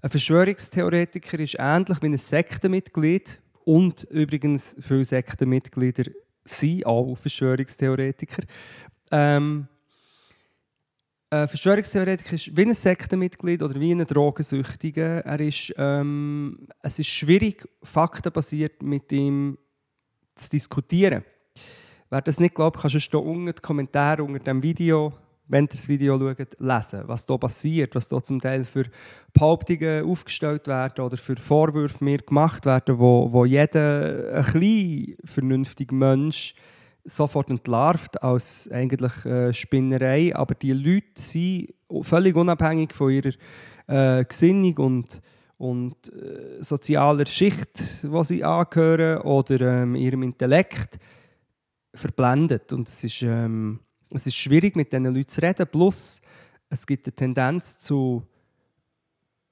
ein 0.01 0.10
Verschwörungstheoretiker 0.10 1.39
ist 1.39 1.57
ähnlich 1.60 2.01
wie 2.01 2.07
ein 2.07 2.17
Sektenmitglied 2.17 3.39
und 3.63 4.03
übrigens 4.05 4.75
viele 4.79 5.03
Sektenmitglieder 5.03 6.10
sind 6.46 6.86
auch 6.86 7.15
Verschwörungstheoretiker. 7.15 8.43
Ähm, 9.12 9.67
ein 11.29 11.48
Verschwörungstheoretiker 11.48 12.34
ist 12.34 12.55
wie 12.55 12.62
ein 12.62 12.74
Sektenmitglied 12.74 13.62
oder 13.62 13.79
wie 13.79 13.91
ein 13.91 14.05
Drogensüchtiger. 14.05 15.25
Er 15.25 15.39
ist, 15.39 15.74
ähm, 15.77 16.67
es 16.81 17.00
ist 17.00 17.07
schwierig, 17.07 17.67
faktenbasiert 17.84 18.81
mit 18.81 19.12
ihm 19.12 19.57
zu 20.36 20.50
diskutieren. 20.50 21.24
Wer 22.10 22.22
das 22.22 22.39
nicht 22.39 22.55
glaubt, 22.55 22.79
kann 22.79 22.89
schon 22.89 23.24
unten 23.24 23.48
die 23.48 23.62
Kommentare 23.62 24.24
unter 24.24 24.39
dem 24.39 24.63
Video 24.63 25.13
wenn 25.48 25.65
ihr 25.65 25.69
das 25.69 25.88
Video 25.88 26.19
schaut, 26.19 26.60
lesen, 26.60 27.03
was 27.05 27.25
hier 27.25 27.38
passiert, 27.38 27.96
was 27.96 28.10
hier 28.10 28.24
zum 28.24 28.41
Teil 28.41 28.63
für 28.63 28.86
Behauptungen 29.34 30.05
aufgestellt 30.05 30.67
werden 30.67 31.03
oder 31.03 31.17
für 31.17 31.36
Vorwürfe 31.38 32.03
mir 32.03 32.17
gemacht 32.17 32.65
werden, 32.65 33.00
wo, 33.00 33.31
wo 33.31 33.46
jeder 33.46 34.34
ein 34.36 34.43
klein 34.43 35.15
vernünftiger 35.24 35.96
Mensch 35.96 36.53
sofort 37.08 37.50
entlarvt 37.50 38.22
als 38.22 38.70
eigentlich 38.72 39.26
äh, 39.26 39.54
Spinnerei. 39.54 40.36
Aber 40.36 40.54
die 40.54 40.74
Leute 40.74 41.08
sind 41.16 41.74
völlig 42.02 42.36
unabhängig 42.36 42.94
von 42.94 43.12
ihrer 43.12 43.34
äh, 43.88 44.24
Gesinnung 44.26 44.78
und, 44.78 45.22
und 45.58 46.14
äh, 46.14 46.62
sozialer 46.62 47.26
Schicht, 47.26 48.04
wo 48.04 48.22
sie 48.24 48.44
angehören, 48.44 49.22
oder 49.22 49.82
ähm, 49.82 49.96
ihrem 49.96 50.24
Intellekt 50.24 51.00
verblendet. 51.96 52.72
Und 52.74 52.88
es 52.88 53.04
ist... 53.04 53.22
Ähm, 53.24 53.80
es 54.10 54.26
ist 54.26 54.36
schwierig, 54.36 54.76
mit 54.76 54.92
diesen 54.92 55.06
Leuten 55.06 55.28
zu 55.28 55.42
reden. 55.42 55.68
Plus, 55.68 56.22
es 56.70 56.86
gibt 56.86 57.08
eine 57.08 57.16
Tendenz 57.16 57.80
zu 57.80 58.24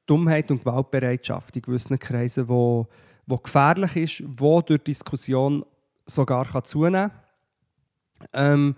Dummheit 0.05 0.51
und 0.51 0.59
Gewaltbereitschaft 0.59 1.55
in 1.55 1.61
gewissen 1.61 1.99
Kreisen, 1.99 2.47
wo, 2.47 2.87
wo 3.25 3.37
gefährlich 3.37 3.95
ist, 3.95 4.23
wo 4.25 4.61
durch 4.61 4.83
Diskussion 4.83 5.65
sogar 6.05 6.45
kann 6.45 6.63
zunehmen 6.63 7.09
kann. 7.09 7.24
Ähm, 8.33 8.75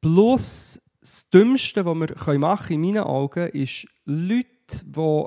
plus, 0.00 0.80
das 1.00 1.28
Dümmste, 1.30 1.84
was 1.84 1.94
wir 1.94 2.38
machen 2.38 2.66
können, 2.66 2.84
in 2.84 2.92
meinen 2.94 3.04
Augen, 3.04 3.48
ist 3.48 3.86
Leute, 4.04 4.48
die 4.84 5.24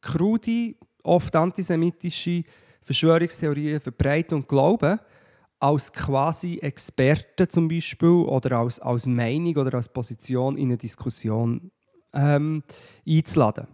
krude, 0.00 0.74
oft 1.02 1.36
antisemitische 1.36 2.42
Verschwörungstheorien 2.82 3.80
verbreiten 3.80 4.38
und 4.38 4.48
glauben, 4.48 4.98
als 5.58 5.92
quasi 5.92 6.58
Experte 6.58 7.48
zum 7.48 7.68
Beispiel 7.68 8.08
oder 8.08 8.58
als, 8.58 8.80
als 8.80 9.06
Meinung 9.06 9.56
oder 9.56 9.74
als 9.74 9.88
Position 9.88 10.58
in 10.58 10.68
eine 10.68 10.76
Diskussion 10.76 11.70
ähm, 12.12 12.62
einzuladen. 13.08 13.66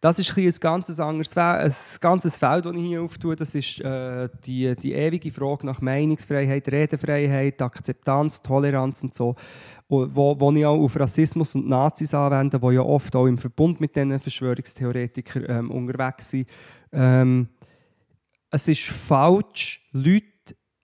Das 0.00 0.18
ist 0.18 0.36
ein, 0.36 0.50
ganz 0.60 1.00
anderes 1.00 1.36
ein 1.36 1.72
ganzes 2.00 2.36
Feld, 2.36 2.66
das 2.66 2.74
ich 2.74 2.82
hier 2.82 3.02
auftue. 3.02 3.36
Das 3.36 3.54
ist 3.54 3.80
äh, 3.80 4.28
die, 4.44 4.74
die 4.76 4.92
ewige 4.92 5.32
Frage 5.32 5.66
nach 5.66 5.80
Meinungsfreiheit, 5.80 6.68
Redefreiheit, 6.68 7.60
Akzeptanz, 7.62 8.42
Toleranz 8.42 9.02
und 9.02 9.14
so, 9.14 9.34
wo, 9.88 10.38
wo 10.38 10.52
ich 10.52 10.66
auch 10.66 10.78
auf 10.78 10.98
Rassismus 10.98 11.54
und 11.54 11.68
Nazis 11.68 12.14
anwende, 12.14 12.58
die 12.58 12.74
ja 12.74 12.82
oft 12.82 13.14
auch 13.16 13.26
im 13.26 13.38
Verbund 13.38 13.80
mit 13.80 13.96
diesen 13.96 14.18
Verschwörungstheoretikern 14.18 15.44
ähm, 15.48 15.70
unterwegs 15.70 16.30
sind. 16.30 16.48
Ähm, 16.92 17.48
es 18.50 18.68
ist 18.68 18.82
falsch, 18.82 19.86
Leute 19.92 20.26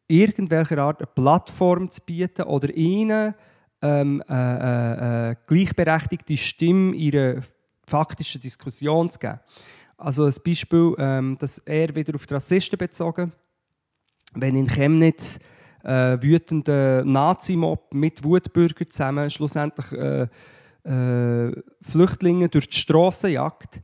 irgendwelcher 0.08 0.78
Art 0.78 1.00
eine 1.00 1.06
Plattform 1.06 1.90
zu 1.90 2.02
bieten 2.02 2.42
oder 2.42 2.72
ihnen 2.74 3.34
ähm, 3.82 4.22
äh, 4.28 4.34
äh, 4.34 5.30
äh, 5.30 5.36
gleichberechtigte 5.46 6.36
Stimme 6.36 6.94
ihrer 6.94 7.42
faktischen 7.86 8.40
Diskussion 8.40 9.10
zu 9.10 9.18
geben. 9.18 9.40
Also 9.96 10.24
ein 10.24 10.34
Beispiel, 10.44 10.94
ähm, 10.98 11.36
das 11.38 11.58
eher 11.58 11.94
wieder 11.94 12.14
auf 12.14 12.26
die 12.26 12.34
Rassisten 12.34 12.78
bezogen. 12.78 13.32
Wenn 14.34 14.56
in 14.56 14.66
Chemnitz 14.66 15.38
äh, 15.84 16.18
wütende 16.20 17.02
Nazi-Mob 17.06 17.92
mit 17.94 18.24
Wutbürgern 18.24 18.90
zusammen 18.90 19.30
schlussendlich 19.30 19.92
äh, 19.92 20.26
äh, 20.84 21.62
Flüchtlinge 21.80 22.48
durch 22.48 22.68
die 22.68 22.78
Straßen 22.78 23.30
jagt, 23.30 23.80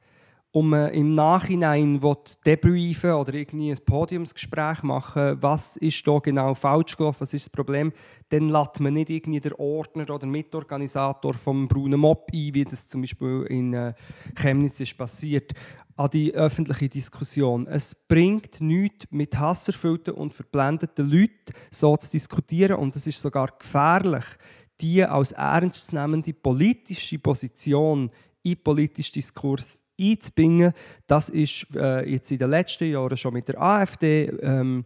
um 0.59 0.73
äh, 0.73 0.89
im 0.89 1.15
Nachhinein 1.15 2.01
debriefen 2.45 3.13
oder 3.13 3.33
irgendwie 3.33 3.71
ein 3.71 3.79
Podiumsgespräch 3.79 4.83
machen, 4.83 5.39
was 5.41 5.77
ist 5.77 6.05
da 6.05 6.19
genau 6.19 6.53
falsch 6.55 6.97
gelaufen, 6.97 7.21
was 7.21 7.33
ist 7.33 7.47
das 7.47 7.51
Problem, 7.51 7.93
dann 8.31 8.49
lädt 8.49 8.81
man 8.81 8.95
nicht 8.95 9.11
irgendwie 9.11 9.39
der 9.39 9.59
Ordner 9.61 10.11
oder 10.11 10.27
Mitorganisator 10.27 11.35
vom 11.35 11.69
braunen 11.69 12.01
Mob 12.01 12.29
ein, 12.33 12.55
wie 12.55 12.65
das 12.65 12.89
zum 12.89 13.03
Beispiel 13.03 13.47
in 13.49 13.73
äh, 13.73 13.95
Chemnitz 14.35 14.81
ist 14.81 14.99
passiert, 14.99 15.53
an 15.95 16.11
die 16.11 16.35
öffentliche 16.35 16.89
Diskussion. 16.89 17.69
Es 17.69 17.95
bringt 17.95 18.61
nichts, 18.61 19.07
mit 19.11 19.39
hasserfüllten 19.39 20.15
und 20.15 20.35
verblendeten 20.35 21.09
Leuten 21.09 21.55
so 21.71 21.97
zu 21.97 22.11
diskutieren 22.11 22.79
und 22.79 22.97
es 22.97 23.07
ist 23.07 23.21
sogar 23.21 23.49
gefährlich, 23.57 24.25
die 24.81 25.05
als 25.05 25.31
ernstzunehmende 25.33 26.33
politische 26.33 27.21
Position 27.21 28.11
in 28.43 28.61
politischen 28.61 29.15
Diskurs 29.15 29.83
einzubinden. 30.01 30.73
Das 31.07 31.29
ist 31.29 31.67
äh, 31.75 32.09
jetzt 32.09 32.31
in 32.31 32.39
den 32.39 32.51
letzten 32.51 32.91
Jahren 32.91 33.17
schon 33.17 33.35
mit 33.35 33.49
der 33.49 33.61
AfD 33.61 34.27
ähm, 34.43 34.85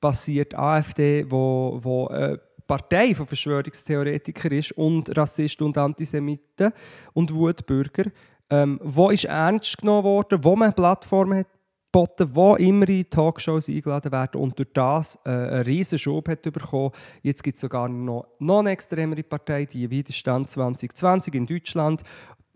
passiert. 0.00 0.54
AfD, 0.54 1.30
wo, 1.30 1.78
wo 1.82 2.08
äh, 2.08 2.38
Partei 2.66 3.14
von 3.14 3.26
Verschwörungstheoretikern 3.26 4.52
ist 4.52 4.72
und 4.72 5.16
Rassisten 5.16 5.66
und 5.66 5.76
Antisemiten 5.76 6.72
und 7.12 7.34
Wutbürger, 7.34 8.10
ähm, 8.50 8.80
wo 8.82 9.10
ist 9.10 9.24
ernst 9.24 9.78
genommen 9.78 10.04
worden, 10.04 10.42
wo 10.42 10.56
man 10.56 10.72
Plattformen 10.72 11.40
hat 11.40 11.48
geboten, 11.94 12.30
wo 12.34 12.56
immer 12.56 12.88
in 12.88 13.08
Talkshows 13.08 13.68
eingeladen 13.68 14.10
werden 14.10 14.40
und 14.40 14.58
durch 14.58 14.72
das 14.72 15.16
äh, 15.24 15.30
einen 15.30 15.62
riesen 15.62 15.98
Schub 15.98 16.28
hat 16.28 16.42
bekommen. 16.42 16.90
Jetzt 17.22 17.42
gibt 17.42 17.56
es 17.56 17.60
sogar 17.60 17.88
noch, 17.88 18.26
noch 18.40 18.60
eine 18.60 18.70
extremere 18.70 19.22
Partei, 19.22 19.64
die 19.64 19.88
Widerstand 19.88 20.50
2020 20.50 21.34
in 21.34 21.46
Deutschland 21.46 22.02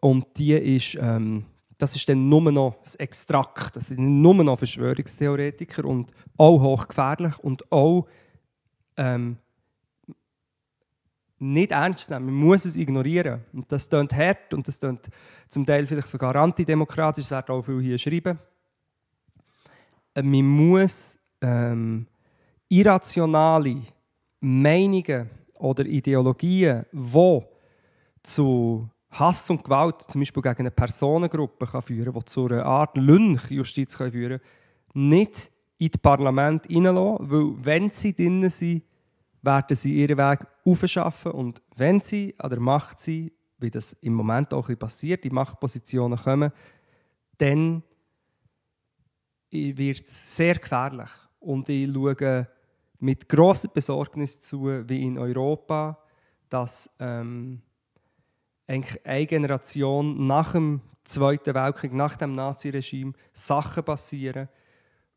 und 0.01 0.27
die 0.37 0.55
ist 0.55 0.97
ähm, 1.01 1.45
das 1.79 1.95
ist 1.95 2.09
dann 2.09 2.29
nur 2.29 2.53
noch 2.53 2.77
das 2.83 2.97
Extrakt. 2.97 3.77
Das 3.77 3.87
sind 3.87 4.21
nur 4.21 4.35
noch 4.35 4.59
Verschwörungstheoretiker 4.59 5.85
und 5.85 6.13
auch 6.37 6.61
hochgefährlich 6.61 7.39
und 7.39 7.71
auch 7.71 8.09
ähm, 8.97 9.39
nicht 11.39 11.71
ernst 11.71 12.11
nehmen. 12.11 12.27
Man 12.27 12.35
muss 12.35 12.65
es 12.65 12.77
ignorieren. 12.77 13.45
Und 13.53 13.71
das 13.71 13.89
klingt 13.89 14.13
hart 14.13 14.53
und 14.53 14.67
das 14.67 14.81
klingt 14.81 15.09
zum 15.49 15.65
Teil 15.65 15.87
vielleicht 15.87 16.09
sogar 16.09 16.35
antidemokratisch. 16.35 17.29
Das 17.29 17.31
werden 17.31 17.55
auch 17.55 17.63
viele 17.63 17.81
hier 17.81 17.99
schreiben. 17.99 18.39
Äh, 20.15 20.23
man 20.23 20.45
muss 20.45 21.17
ähm, 21.41 22.09
irrationale 22.69 23.83
Meinungen 24.41 25.31
oder 25.55 25.87
Ideologien, 25.87 26.87
die 26.93 27.43
zu 28.25 28.91
Hass 29.11 29.49
und 29.51 29.65
Gewalt 29.65 30.03
zum 30.03 30.21
Beispiel 30.21 30.43
gegen 30.43 30.61
eine 30.61 30.71
Personengruppe 30.71 31.67
kann 31.67 31.83
führen 31.83 32.13
kann, 32.13 32.21
die 32.21 32.25
zu 32.27 32.47
einer 32.47 32.65
Art 32.65 32.97
Lynchjustiz 32.97 33.97
führen 33.97 34.41
kann, 34.41 35.09
nicht 35.11 35.51
in 35.79 35.91
das 35.91 36.01
Parlament 36.01 36.67
hineinlassen, 36.67 37.31
weil 37.31 37.65
wenn 37.65 37.91
sie 37.91 38.15
drinnen 38.15 38.51
sind, 38.51 38.83
werden 39.43 39.77
sie 39.77 39.97
ihren 39.97 40.19
Weg 40.19 40.41
aufschaffen 40.65 41.33
und 41.33 41.63
wenn 41.77 42.01
sie 42.01 42.35
an 42.39 42.51
der 42.51 42.61
Macht 42.61 43.01
sind, 43.01 43.33
wie 43.59 43.71
das 43.71 43.93
im 43.95 44.15
Moment 44.15 44.53
auch 44.53 44.69
passiert, 44.79 45.25
in 45.25 45.35
Machtpositionen 45.35 46.19
kommen, 46.19 46.53
dann 47.39 47.83
wird 49.51 50.07
es 50.07 50.37
sehr 50.37 50.57
gefährlich. 50.57 51.11
Und 51.41 51.69
ich 51.69 51.91
schaue 51.93 52.49
mit 53.01 53.29
grosser 53.29 53.69
Besorgnis 53.69 54.41
zu, 54.41 54.67
wie 54.89 55.03
in 55.03 55.19
Europa, 55.19 55.99
dass 56.49 56.91
ähm, 56.99 57.63
eigentlich 58.69 59.05
eine 59.05 59.27
Generation 59.27 60.27
nach 60.27 60.53
dem 60.53 60.83
Zweiten 61.05 61.55
Weltkrieg, 61.55 61.93
nach 61.95 62.17
dem 62.17 62.33
Naziregime, 62.33 63.15
Sachen 63.33 63.83
passieren, 63.83 64.49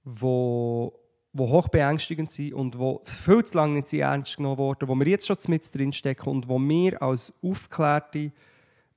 wo, 0.06 0.98
wo 1.34 1.50
hoch 1.50 1.68
beängstigend 1.68 2.32
sind 2.32 2.54
und 2.54 2.80
wo 2.80 3.02
viel 3.04 3.44
zu 3.44 3.58
lange 3.58 3.76
nicht 3.76 3.94
ernst 3.94 4.38
genommen 4.38 4.58
wurden, 4.58 4.88
wo 4.88 4.96
wir 4.96 5.08
jetzt 5.08 5.28
schon 5.28 5.38
mit 5.50 5.76
drin 5.76 5.92
stecken 5.92 6.30
und 6.30 6.48
wo 6.48 6.58
wir 6.60 7.02
als 7.02 7.34
aufgeklärte, 7.44 8.32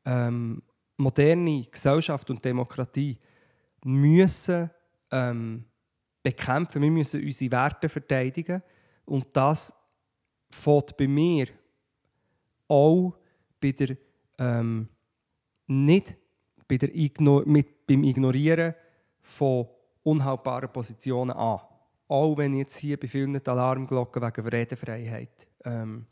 ähm, 0.05 0.63
moderne 0.97 1.65
Gesellschaft 1.65 2.31
und 2.31 2.45
Demokratie 2.45 3.19
müssen 3.85 4.71
ähm, 5.11 5.65
bekämpfen. 6.23 6.81
Wir 6.81 6.91
müssen 6.93 7.25
unsere 7.25 7.51
Werte 7.51 7.89
verteidigen 7.89 8.63
und 9.05 9.27
das 9.33 9.75
fängt 10.49 10.97
bei 10.97 11.09
mir 11.09 11.49
auch 12.69 13.17
bei 13.61 13.73
der 13.73 13.97
ähm, 14.39 14.89
nicht 15.67 16.17
bei 16.69 16.77
der 16.77 16.95
Igno 16.95 17.43
mit, 17.45 17.87
beim 17.87 18.05
Ignorieren 18.05 18.75
von 19.23 19.69
unhaltbaren 20.03 20.73
Positionen 20.73 21.37
an. 21.37 21.61
Auch 22.09 22.37
wenn 22.37 22.57
jetzt 22.57 22.77
hier 22.77 22.99
bei 22.99 23.09
vielen 23.09 23.33
die 23.33 23.47
Alarmglocken 23.47 24.23
wegen 24.23 24.49
Redefreiheit 24.49 25.47
ähm, 25.65 26.07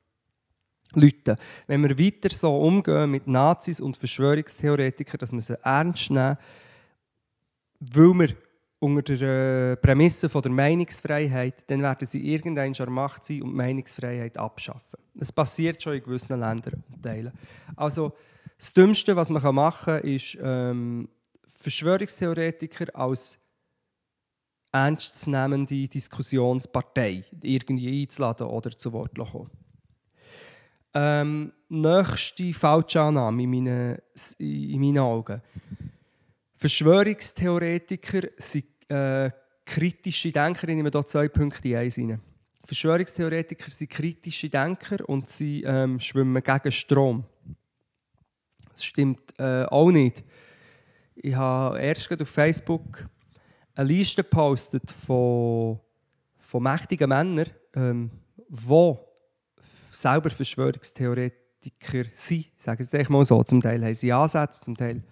läuten. 0.95 1.37
Wenn 1.67 1.83
wir 1.83 1.99
weiter 1.99 2.35
so 2.35 2.57
umgehen 2.57 3.11
mit 3.11 3.27
Nazis 3.27 3.81
und 3.81 3.97
Verschwörungstheoretikern, 3.97 5.19
dass 5.19 5.33
wir 5.33 5.41
sie 5.41 5.59
ernst 5.65 6.11
nehmen, 6.11 6.37
weil 7.81 8.15
wir 8.15 8.37
unter 8.83 9.17
der 9.17 9.77
Prämisse 9.77 10.29
von 10.29 10.43
der 10.43 10.51
Meinungsfreiheit, 10.51 11.71
dann 11.71 11.83
werden 11.83 12.07
sie 12.07 12.33
irgendein 12.33 12.75
an 12.75 12.93
Macht 12.93 13.25
sein 13.25 13.43
und 13.43 13.51
die 13.51 13.57
Meinungsfreiheit 13.57 14.37
abschaffen. 14.37 14.99
Das 15.15 15.31
passiert 15.31 15.81
schon 15.81 15.95
in 15.95 16.03
gewissen 16.03 16.41
Ländern 16.41 16.83
und 16.91 17.03
Teilen. 17.03 17.33
Also 17.77 18.13
das 18.59 18.73
Dümmste, 18.75 19.15
was 19.15 19.31
man 19.31 19.55
machen 19.55 20.01
kann, 20.01 20.03
ist 20.03 20.37
ähm, 20.43 21.09
Verschwörungstheoretiker 21.59 22.87
als 22.95 23.39
ernstzunehmende 24.73 25.87
Diskussionspartei 25.87 27.25
irgendwie 27.41 28.03
einzuladen 28.03 28.49
oder 28.49 28.71
zu 28.71 28.93
Wort 28.93 29.15
zu 29.15 29.25
kommen. 29.25 29.51
Ähm, 30.95 31.53
nächste 31.69 32.53
Falschannahme 32.53 33.43
in 33.45 33.51
meinen, 33.51 33.99
in 34.39 34.81
meinen 34.81 34.99
Augen. 34.99 35.41
Verschwörungstheoretiker 36.57 38.29
sind 38.39 38.72
äh, 38.93 39.31
kritische 39.65 40.33
Denker. 40.33 40.69
Ich 40.69 40.77
nehme 40.77 40.91
hier 40.91 41.07
zwei 41.07 41.29
Punkte 41.29 41.69
in 41.69 41.77
eins 41.77 41.99
rein. 41.99 42.21
Verschwörungstheoretiker 42.65 43.71
sind 43.71 43.91
kritische 43.91 44.49
Denker 44.49 45.09
und 45.09 45.29
sie 45.29 45.63
ähm, 45.65 45.99
schwimmen 45.99 46.43
gegen 46.43 46.73
Strom. 46.73 47.25
Das 48.71 48.85
stimmt 48.85 49.39
äh, 49.39 49.65
auch 49.65 49.91
nicht. 49.91 50.23
Ich 51.15 51.35
habe 51.35 51.81
erst 51.81 52.21
auf 52.21 52.29
Facebook 52.29 53.09
eine 53.75 53.89
Liste 53.89 54.23
gepostet 54.23 54.91
von, 54.91 55.81
von 56.39 56.63
mächtigen 56.63 57.09
Männern, 57.09 57.47
ähm, 57.75 58.11
die 58.49 58.95
selber 59.91 60.31
Verschwörungstheoretiker 60.31 62.05
sind. 62.13 62.51
Sagen 62.57 62.85
Sie 62.85 63.05
mal 63.09 63.25
so. 63.25 63.43
Zum 63.43 63.61
Teil 63.61 63.85
haben 63.85 63.95
sie 63.95 64.13
Ansätze, 64.13 64.65
zum 64.65 64.77
Teil 64.77 65.03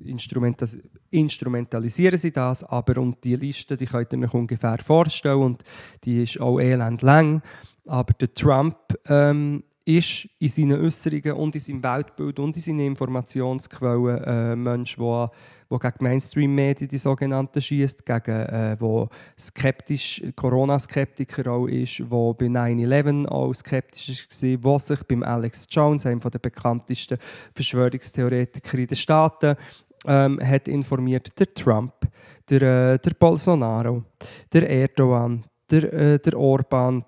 instrumentalisieren 0.00 2.18
sie 2.18 2.32
das, 2.32 2.64
aber 2.64 3.00
und 3.00 3.22
die 3.24 3.36
Liste, 3.36 3.76
die 3.76 3.86
könnt 3.86 4.12
ihr 4.12 4.22
euch 4.22 4.34
ungefähr 4.34 4.78
vorstellen 4.78 5.42
und 5.42 5.64
die 6.04 6.22
ist 6.22 6.40
auch 6.40 6.58
elend 6.58 7.02
lang. 7.02 7.42
Aber 7.86 8.14
der 8.14 8.32
Trump 8.32 8.76
ähm, 9.06 9.64
ist 9.84 10.28
in 10.38 10.48
seinen 10.48 10.80
Äußerungen 10.80 11.32
und 11.32 11.54
in 11.54 11.60
seinem 11.60 11.82
Weltbild 11.82 12.38
und 12.38 12.56
in 12.56 12.62
seinen 12.62 12.80
Informationsquellen 12.80 14.24
ein 14.24 14.52
äh, 14.52 14.56
Mensch, 14.56 14.96
der 14.96 15.30
gegen 15.70 15.92
Mainstream-Medien 16.00 16.88
die 16.88 16.98
sogenannten 16.98 17.60
schießt, 17.60 18.04
gegen 18.04 18.30
äh, 18.30 18.76
wo 18.78 19.08
skeptisch 19.38 20.22
Corona-Skeptiker 20.36 21.50
auch 21.50 21.66
ist, 21.66 22.02
wo 22.10 22.34
bei 22.34 22.46
9/11 22.46 23.26
auch 23.26 23.52
skeptisch 23.54 24.26
war, 24.42 24.64
wo 24.64 24.78
sich 24.78 25.02
beim 25.04 25.22
Alex 25.22 25.66
Jones, 25.70 26.06
einem 26.06 26.20
der 26.20 26.38
bekanntesten 26.38 27.18
Verschwörungstheoretiker 27.54 28.78
in 28.78 28.86
den 28.86 28.96
Staaten, 28.96 29.56
ähm, 30.06 30.40
hat 30.42 30.68
informiert. 30.68 31.38
Der 31.38 31.48
Trump, 31.48 31.92
der, 32.48 32.62
äh, 32.62 32.98
der 32.98 33.14
Bolsonaro, 33.18 34.04
der 34.52 34.68
Erdogan, 34.68 35.42
der, 35.70 35.92
äh, 35.92 36.18
der 36.18 36.38
Orban, 36.38 37.04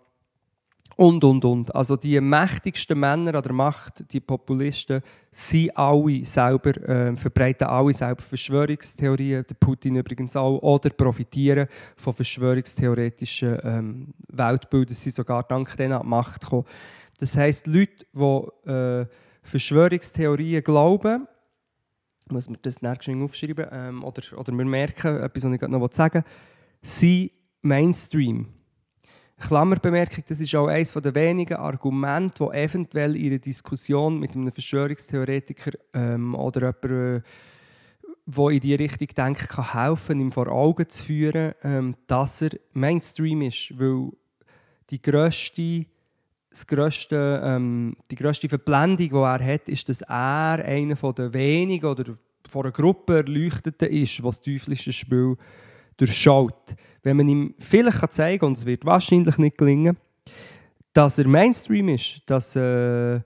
und, 0.96 1.24
und, 1.24 1.44
und. 1.44 1.74
Also 1.74 1.96
die 1.96 2.20
mächtigsten 2.20 2.98
Männer 2.98 3.34
an 3.34 3.42
der 3.42 3.52
Macht, 3.52 4.12
die 4.12 4.20
Populisten, 4.20 5.02
sind 5.30 5.76
alle 5.76 6.24
selber, 6.24 6.76
äh, 6.88 7.16
verbreiten 7.16 7.66
alle 7.66 7.92
selber 7.92 8.22
Verschwörungstheorien, 8.22 9.44
der 9.48 9.54
Putin 9.54 9.96
übrigens 9.96 10.36
auch, 10.36 10.58
oder 10.58 10.90
profitieren 10.90 11.68
von 11.96 12.12
verschwörungstheoretischen 12.12 13.58
ähm, 13.62 14.14
Weltbildern, 14.28 14.94
sind 14.94 15.14
sogar 15.14 15.42
dank 15.44 15.76
denen 15.76 15.94
an 15.94 16.02
die 16.02 16.08
Macht 16.08 16.42
gekommen. 16.42 16.66
Das 17.18 17.36
heisst, 17.36 17.66
Leute, 17.66 18.06
die 18.12 18.70
äh, 18.70 19.06
Verschwörungstheorien 19.42 20.62
glauben, 20.62 21.26
muss 22.30 22.48
man 22.48 22.58
das 22.62 22.80
nächstes 22.80 23.14
aufschreiben, 23.14 23.66
ähm, 23.70 24.04
oder, 24.04 24.22
oder 24.38 24.52
wir 24.52 24.64
merken, 24.64 25.20
etwas, 25.20 25.44
was 25.44 25.52
ich 25.52 25.60
noch 25.62 25.92
sagen 25.92 26.24
will, 26.24 26.32
sind 26.82 27.30
Mainstream. 27.62 28.46
Klammerbemerkung, 29.40 30.24
das 30.28 30.40
ist 30.40 30.54
auch 30.54 30.68
eines 30.68 30.92
der 30.92 31.14
wenigen 31.14 31.56
Argumente, 31.56 32.48
die 32.50 32.56
eventuell 32.56 33.16
in 33.16 33.26
einer 33.26 33.38
Diskussion 33.38 34.18
mit 34.18 34.34
einem 34.34 34.52
Verschwörungstheoretiker 34.52 35.72
ähm, 35.92 36.34
oder 36.34 36.72
jemandem, 36.82 37.22
der 38.26 38.48
in 38.50 38.60
diese 38.60 38.78
Richtung 38.78 39.08
denkt, 39.08 39.48
kann 39.48 39.72
helfen, 39.72 40.20
ihm 40.20 40.32
vor 40.32 40.48
Augen 40.48 40.88
zu 40.88 41.04
führen, 41.04 41.54
ähm, 41.62 41.96
dass 42.06 42.42
er 42.42 42.50
Mainstream 42.72 43.42
ist, 43.42 43.78
weil 43.78 44.12
die 44.90 45.02
grösste, 45.02 45.86
das 46.50 46.66
grösste, 46.66 47.42
ähm, 47.44 47.96
die 48.10 48.16
grösste 48.16 48.48
Verblendung, 48.48 49.08
die 49.08 49.14
er 49.14 49.44
hat, 49.44 49.68
ist, 49.68 49.88
dass 49.88 50.02
er 50.02 50.64
einer 50.64 50.94
der 50.94 51.34
wenigen 51.34 51.86
oder 51.86 52.16
von 52.48 52.62
einer 52.62 52.72
Gruppe 52.72 53.16
Erleuchteten 53.16 53.88
ist, 53.88 54.22
was 54.22 54.40
das 54.40 54.44
teuflische 54.44 54.92
Spiel 54.92 55.36
durchschaut. 55.96 56.74
Wenn 57.02 57.16
man 57.16 57.28
ihm 57.28 57.54
vielleicht 57.58 58.12
zeigen 58.12 58.40
kann, 58.40 58.48
und 58.48 58.58
es 58.58 58.66
wird 58.66 58.84
wahrscheinlich 58.84 59.38
nicht 59.38 59.58
gelingen, 59.58 59.96
dass 60.92 61.18
er 61.18 61.28
Mainstream 61.28 61.88
ist, 61.88 62.22
dass 62.26 62.56
äh, 62.56 63.20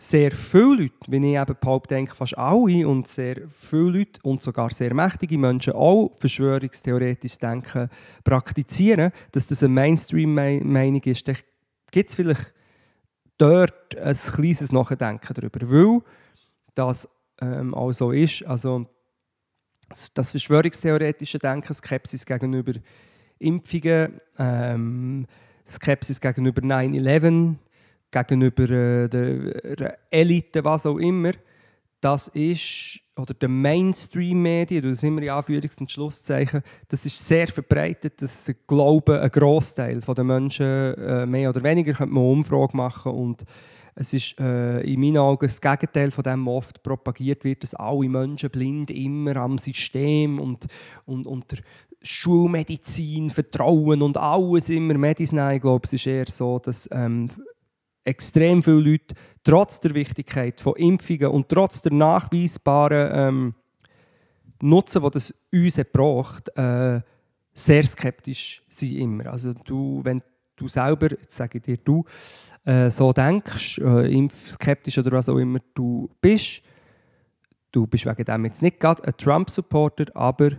sehr 0.00 0.30
viele 0.30 0.82
Leute, 0.82 0.94
wie 1.08 1.16
ich 1.16 1.40
eben 1.40 1.56
behaupte, 1.60 1.94
denke 1.94 2.14
fast 2.14 2.38
alle 2.38 2.86
und 2.86 3.08
sehr 3.08 3.48
viele 3.48 3.98
Leute 3.98 4.20
und 4.22 4.40
sogar 4.40 4.70
sehr 4.70 4.94
mächtige 4.94 5.36
Menschen 5.36 5.72
auch 5.72 6.12
verschwörungstheoretisch 6.20 7.38
denken, 7.38 7.90
praktizieren, 8.22 9.12
dass 9.32 9.48
das 9.48 9.64
eine 9.64 9.74
Mainstream-Meinung 9.74 11.02
ist, 11.02 11.26
dann 11.26 11.36
gibt 11.90 12.10
es 12.10 12.14
vielleicht 12.14 12.52
dort 13.38 13.96
ein 13.96 14.16
kleines 14.16 14.70
Nachdenken 14.70 15.34
darüber, 15.34 15.68
weil 15.68 16.00
das 16.74 17.08
ähm, 17.40 17.74
auch 17.74 17.92
so 17.92 18.12
ist. 18.12 18.44
Also, 18.46 18.86
das 20.14 20.30
verschwörungstheoretische 20.30 21.38
Denken, 21.38 21.72
Skepsis 21.74 22.26
gegenüber 22.26 22.72
Impfungen, 23.38 24.20
ähm, 24.38 25.26
Skepsis 25.66 26.20
gegenüber 26.20 26.62
9-11, 26.62 27.54
gegenüber 28.10 28.70
äh, 28.70 29.08
der 29.08 29.98
Elite, 30.10 30.64
was 30.64 30.86
auch 30.86 30.98
immer, 30.98 31.32
das 32.00 32.28
ist, 32.28 33.00
oder 33.16 33.34
der 33.34 33.48
Mainstream-Medien, 33.48 34.88
das 34.88 35.02
immer 35.02 35.22
in 35.22 35.30
Anführungs- 35.30 35.80
und 35.80 35.90
Schlusszeichen, 35.90 36.62
das 36.88 37.04
ist 37.04 37.26
sehr 37.26 37.48
verbreitet, 37.48 38.22
das 38.22 38.52
glauben 38.66 39.18
ein 39.18 39.30
Großteil 39.30 40.00
der 40.00 40.24
Menschen, 40.24 40.66
äh, 40.66 41.26
mehr 41.26 41.50
oder 41.50 41.62
weniger, 41.62 41.92
könnte 41.94 42.14
man 42.14 42.22
eine 42.22 42.32
Umfrage 42.32 42.76
machen 42.76 43.12
und 43.12 43.44
es 44.00 44.12
ist 44.12 44.38
äh, 44.38 44.80
in 44.82 45.00
meinen 45.00 45.18
Augen 45.18 45.46
das 45.46 45.60
Gegenteil 45.60 46.12
von 46.12 46.22
dem, 46.22 46.46
was 46.46 46.54
oft 46.54 46.82
propagiert 46.84 47.42
wird, 47.42 47.64
dass 47.64 47.74
alle 47.74 48.08
Menschen 48.08 48.48
blind 48.48 48.92
immer 48.92 49.36
am 49.36 49.58
System 49.58 50.38
und, 50.38 50.66
und, 51.04 51.26
und 51.26 51.50
der 51.50 51.58
Schulmedizin 52.00 53.30
vertrauen 53.30 54.02
und 54.02 54.16
alles 54.16 54.68
immer 54.68 54.96
Medizin. 54.96 55.40
Ich 55.50 55.60
glaube, 55.60 55.84
es 55.84 55.92
ist 55.94 56.06
eher 56.06 56.26
so, 56.28 56.60
dass 56.60 56.88
ähm, 56.92 57.28
extrem 58.04 58.62
viele 58.62 58.80
Leute 58.80 59.16
trotz 59.42 59.80
der 59.80 59.94
Wichtigkeit 59.94 60.60
von 60.60 60.76
Impfungen 60.76 61.28
und 61.28 61.48
trotz 61.48 61.82
der 61.82 61.92
nachweisbaren 61.92 63.10
ähm, 63.12 63.54
Nutzen, 64.60 65.02
die 65.02 65.10
das 65.10 65.34
uns 65.52 65.80
braucht, 65.92 66.56
äh, 66.56 67.00
sehr 67.52 67.84
skeptisch 67.84 68.62
sind 68.68 68.96
immer. 68.96 69.26
Also 69.26 69.54
du, 69.54 70.00
wenn 70.04 70.22
du 70.58 70.68
selber, 70.68 71.10
jetzt 71.10 71.36
sage 71.36 71.58
ich 71.58 71.64
dir 71.64 71.76
du, 71.78 72.04
äh, 72.64 72.90
so 72.90 73.12
denkst, 73.12 73.78
äh, 73.78 74.12
impfskeptisch 74.12 74.98
oder 74.98 75.12
was 75.12 75.28
auch 75.28 75.38
immer 75.38 75.60
du 75.74 76.10
bist, 76.20 76.62
du 77.72 77.86
bist 77.86 78.06
wegen 78.06 78.24
dem 78.24 78.44
jetzt 78.44 78.62
nicht 78.62 78.80
gerade 78.80 79.04
ein 79.04 79.16
Trump-Supporter, 79.16 80.06
aber 80.14 80.50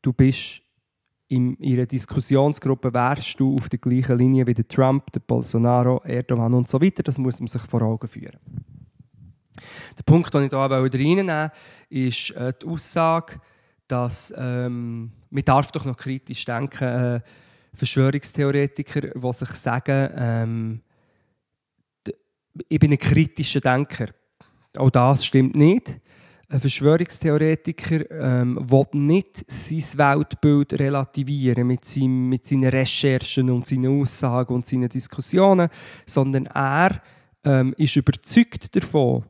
du 0.00 0.12
bist 0.12 0.62
in 1.28 1.56
ihrer 1.58 1.86
Diskussionsgruppe 1.86 2.92
wärst 2.92 3.40
du 3.40 3.54
auf 3.54 3.70
der 3.70 3.78
gleichen 3.78 4.18
Linie 4.18 4.46
wie 4.46 4.52
der 4.52 4.68
Trump, 4.68 5.10
der 5.12 5.20
Bolsonaro, 5.20 6.02
Erdogan 6.04 6.52
und 6.52 6.68
so 6.68 6.80
weiter. 6.80 7.02
Das 7.02 7.16
muss 7.16 7.40
man 7.40 7.46
sich 7.46 7.62
vor 7.62 7.80
Augen 7.80 8.06
führen. 8.06 8.38
Der 9.96 10.02
Punkt, 10.04 10.32
den 10.34 10.44
ich 10.44 10.50
hier 10.50 10.58
reinnehmen 10.58 11.50
will, 11.88 12.06
ist 12.06 12.32
äh, 12.32 12.52
die 12.60 12.66
Aussage, 12.66 13.40
dass 13.88 14.32
ähm, 14.36 15.12
man 15.30 15.44
darf 15.44 15.72
doch 15.72 15.86
noch 15.86 15.96
kritisch 15.96 16.44
denken, 16.44 16.84
äh, 16.84 17.20
Verschwörungstheoretiker, 17.74 19.00
die 19.00 19.32
sich 19.32 19.50
sagen, 19.50 20.10
ähm, 20.16 20.80
ich 22.68 22.78
bin 22.78 22.92
ein 22.92 22.98
kritischer 22.98 23.60
Denker. 23.60 24.06
Auch 24.76 24.90
das 24.90 25.24
stimmt 25.24 25.54
nicht. 25.54 25.98
Ein 26.48 26.60
Verschwörungstheoretiker 26.60 28.10
ähm, 28.10 28.58
will 28.70 28.86
nicht 28.92 29.50
sein 29.50 29.98
Weltbild 29.98 30.74
relativieren 30.74 31.66
mit, 31.66 31.86
seinem, 31.86 32.28
mit 32.28 32.46
seinen 32.46 32.68
Recherchen 32.68 33.48
und 33.48 33.66
seinen 33.66 34.02
Aussagen 34.02 34.54
und 34.54 34.66
seinen 34.66 34.90
Diskussionen, 34.90 35.70
sondern 36.04 36.46
er 36.46 37.00
ähm, 37.42 37.74
ist 37.78 37.96
überzeugt 37.96 38.76
davon, 38.76 39.24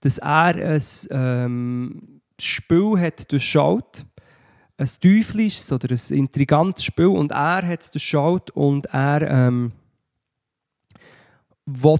dass 0.00 0.18
er 0.18 0.56
ein 0.56 0.82
ähm, 1.10 2.20
Spiel 2.40 2.98
hat 2.98 3.30
durchschaut 3.30 4.04
ein 4.76 4.88
teuflisches 5.00 5.70
oder 5.72 5.88
ein 5.90 6.16
intrigantes 6.16 6.84
Spiel 6.84 7.06
und 7.06 7.30
er 7.30 7.66
hat 7.66 7.82
es 7.82 7.90
durchschaut 7.90 8.50
und 8.50 8.86
er 8.86 9.22
ähm, 9.30 9.72
will 11.66 11.98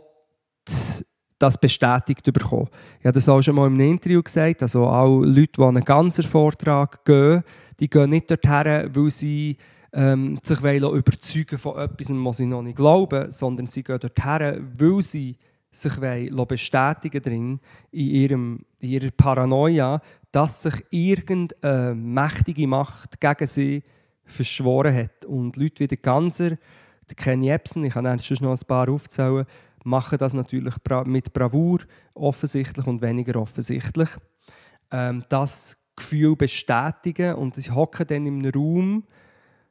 das 1.39 1.59
bestätigt 1.59 2.25
bekommen. 2.33 2.69
Ich 3.01 3.07
habe 3.07 3.15
das 3.15 3.29
auch 3.29 3.43
schon 3.43 3.57
mal 3.57 3.67
im 3.67 3.79
Interview 3.79 4.23
gesagt, 4.23 4.63
also 4.63 4.87
auch 4.87 5.21
Leute, 5.21 5.53
die 5.57 5.63
an 5.63 5.77
einen 5.77 5.85
ganzen 5.85 6.25
Vortrag 6.25 7.05
gehen, 7.05 7.43
die 7.81 7.91
gehen 7.91 8.11
nicht 8.11 8.31
dorthin, 8.31 8.91
weil 8.95 9.11
sie 9.11 9.57
ähm, 9.93 10.39
sich 10.43 10.61
überzeugen 10.61 11.59
von 11.59 11.79
etwas, 11.79 12.11
was 12.11 12.37
sie 12.37 12.47
noch 12.47 12.63
nicht 12.63 12.77
glauben, 12.77 13.31
sondern 13.31 13.67
sie 13.67 13.83
gehen 13.83 14.01
dorthin, 14.01 14.73
weil 14.79 15.03
sie 15.03 15.37
sich 15.71 16.01
bestätigen 16.49 17.23
drin 17.23 17.61
in, 17.91 18.07
ihrem, 18.07 18.61
in 18.79 18.91
ihrer 18.91 19.11
Paranoia, 19.11 20.01
dass 20.35 20.63
sich 20.63 20.85
irgendeine 20.91 21.95
mächtige 21.95 22.67
Macht 22.67 23.21
gegen 23.21 23.47
sie 23.47 23.85
verschworen 24.25 24.93
hat. 24.93 25.25
Und 25.27 25.55
Leute 25.57 25.85
wie 25.85 25.87
der 25.87 25.99
Ganser, 25.99 26.51
der 26.51 27.17
Ken 27.17 27.45
Jebsen, 27.45 27.85
ich 27.85 27.93
kann 27.93 28.19
schon 28.19 28.39
noch 28.41 28.51
ein 28.51 28.67
paar 28.67 28.89
aufzählen, 28.89 29.47
machen 29.85 30.19
das 30.19 30.35
natürlich 30.35 30.75
mit 31.05 31.33
Bravour 31.33 31.79
offensichtlich 32.15 32.85
und 32.85 33.01
weniger 33.01 33.41
offensichtlich. 33.41 34.09
Ähm, 34.91 35.25
das 35.29 35.77
Gefühl 35.95 36.35
bestätigen 36.35 37.37
und 37.37 37.55
sie 37.55 37.71
hocken 37.71 38.07
dann 38.09 38.27
im 38.27 38.45
Raum 38.45 39.05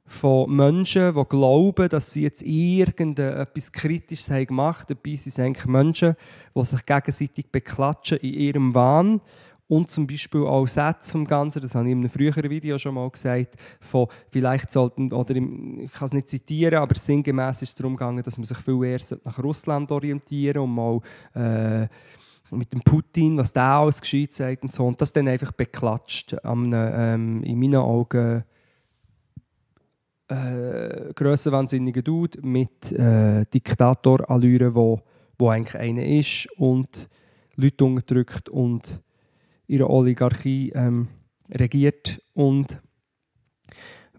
von 0.05 0.49
Menschen, 0.55 1.13
die 1.13 1.23
glauben, 1.25 1.89
dass 1.89 2.13
sie 2.13 2.23
jetzt 2.23 2.41
irgendetwas 2.41 3.71
Kritisches 3.71 4.29
haben 4.29 4.45
gemacht 4.45 4.89
haben. 4.89 4.97
Dabei 5.03 5.15
sind 5.17 5.33
es 5.33 5.39
eigentlich 5.39 5.65
Menschen, 5.65 6.15
die 6.55 6.65
sich 6.65 6.85
gegenseitig 6.85 7.51
beklatschen 7.51 8.19
in 8.19 8.33
ihrem 8.33 8.75
Wahn. 8.75 9.19
Und 9.67 9.89
zum 9.89 10.05
Beispiel 10.05 10.41
auch 10.41 10.67
Sätze 10.67 11.11
vom 11.11 11.25
Ganzen, 11.25 11.61
das 11.61 11.73
habe 11.73 11.87
ich 11.87 11.93
in 11.93 11.99
einem 11.99 12.09
früheren 12.09 12.49
Video 12.49 12.77
schon 12.77 12.95
mal 12.95 13.09
gesagt, 13.09 13.55
von 13.79 14.07
vielleicht 14.29 14.71
sollten, 14.71 15.11
oder 15.11 15.35
ich 15.35 15.91
kann 15.91 16.05
es 16.05 16.13
nicht 16.13 16.29
zitieren, 16.29 16.79
aber 16.79 16.95
sinngemäß 16.95 17.61
ist 17.61 17.69
es 17.69 17.75
darum 17.75 17.95
gegangen, 17.95 18.23
dass 18.23 18.37
man 18.37 18.43
sich 18.43 18.57
viel 18.57 18.83
eher 18.83 18.99
nach 19.23 19.39
Russland 19.41 19.91
orientieren 19.91 20.63
und 20.63 20.71
mal 20.71 20.99
äh, 21.33 21.87
mit 22.51 22.71
dem 22.71 22.81
Putin, 22.81 23.37
was 23.37 23.53
der 23.53 23.63
alles 23.63 24.01
gescheit 24.01 24.33
sagt 24.33 24.63
und 24.63 24.73
so. 24.73 24.85
Und 24.85 25.01
das 25.01 25.13
dann 25.13 25.27
einfach 25.27 25.51
beklatscht. 25.51 26.33
An 26.45 26.71
ähm, 26.73 27.43
in 27.43 27.59
meinen 27.59 27.75
Augen 27.75 28.43
äh, 30.27 31.13
grössenwahnsinniger 31.13 32.01
Dude 32.01 32.39
mit 32.41 32.91
äh, 32.91 33.45
Diktator-Allüren, 33.45 34.75
wo, 34.75 35.01
wo 35.37 35.49
eigentlich 35.49 35.81
einer 35.81 36.05
ist 36.05 36.47
und 36.57 37.09
Leute 37.55 37.85
unterdrückt 37.85 38.49
und 38.49 39.01
ihre 39.73 39.89
Oligarchie 39.89 40.71
ähm, 40.75 41.07
regiert 41.49 42.21
und 42.33 42.79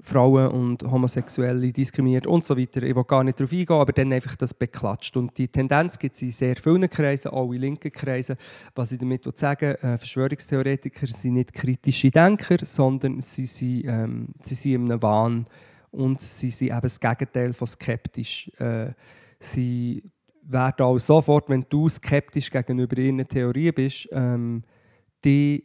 Frauen 0.05 0.49
und 0.49 0.83
Homosexuelle 0.83 1.73
diskriminiert 1.73 2.27
und 2.27 2.45
so 2.45 2.59
weiter. 2.59 2.83
Ich 2.83 2.95
will 2.95 3.05
gar 3.05 3.25
nicht 3.25 3.41
darauf 3.41 3.53
eingehen, 3.53 3.77
aber 3.77 3.93
dann 3.93 4.13
einfach 4.13 4.37
das 4.37 4.53
beklatscht. 4.53 5.17
Und 5.17 5.39
die 5.39 5.49
Tendenz 5.49 5.99
gibt 5.99 6.15
es 6.17 6.23
in 6.23 6.31
sehr 6.31 6.57
vielen 6.57 6.91
Kreisen, 6.91 7.31
auch 7.31 7.51
in 7.53 7.63
linken 7.63 7.91
Kreisen. 7.91 8.37
Was 8.75 8.93
ich 8.93 8.99
damit 8.99 9.25
sagen 9.39 9.77
will, 9.81 9.91
äh, 9.91 9.97
Verschwörungstheoretiker 9.97 11.07
sind 11.07 11.35
nicht 11.35 11.55
kritische 11.55 12.11
Denker, 12.11 12.59
sondern 12.63 13.23
sie 13.23 13.47
sind, 13.47 13.85
ähm, 13.87 14.29
sie 14.43 14.55
sind 14.55 14.75
in 14.75 14.93
einem 14.93 15.03
Wahn 15.03 15.47
und 15.91 16.21
sie 16.21 16.51
sind 16.51 16.69
eben 16.69 16.81
das 16.83 17.01
Gegenteil 17.01 17.55
von 17.55 17.67
skeptisch. 17.67 18.51
Äh, 18.59 18.93
sie 19.39 20.03
werden 20.43 20.85
auch 20.85 20.99
sofort, 20.99 21.49
wenn 21.49 21.65
du 21.71 21.89
skeptisch 21.89 22.51
gegenüber 22.51 22.99
ihren 22.99 23.27
Theorien 23.27 23.73
bist, 23.73 24.09
ähm, 24.13 24.65
die 25.25 25.65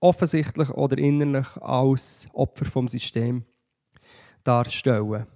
offensichtlich 0.00 0.70
oder 0.70 0.98
innerlich 0.98 1.56
als 1.60 2.28
Opfer 2.32 2.64
vom 2.64 2.88
System 2.88 3.44
darstellen. 4.42 5.26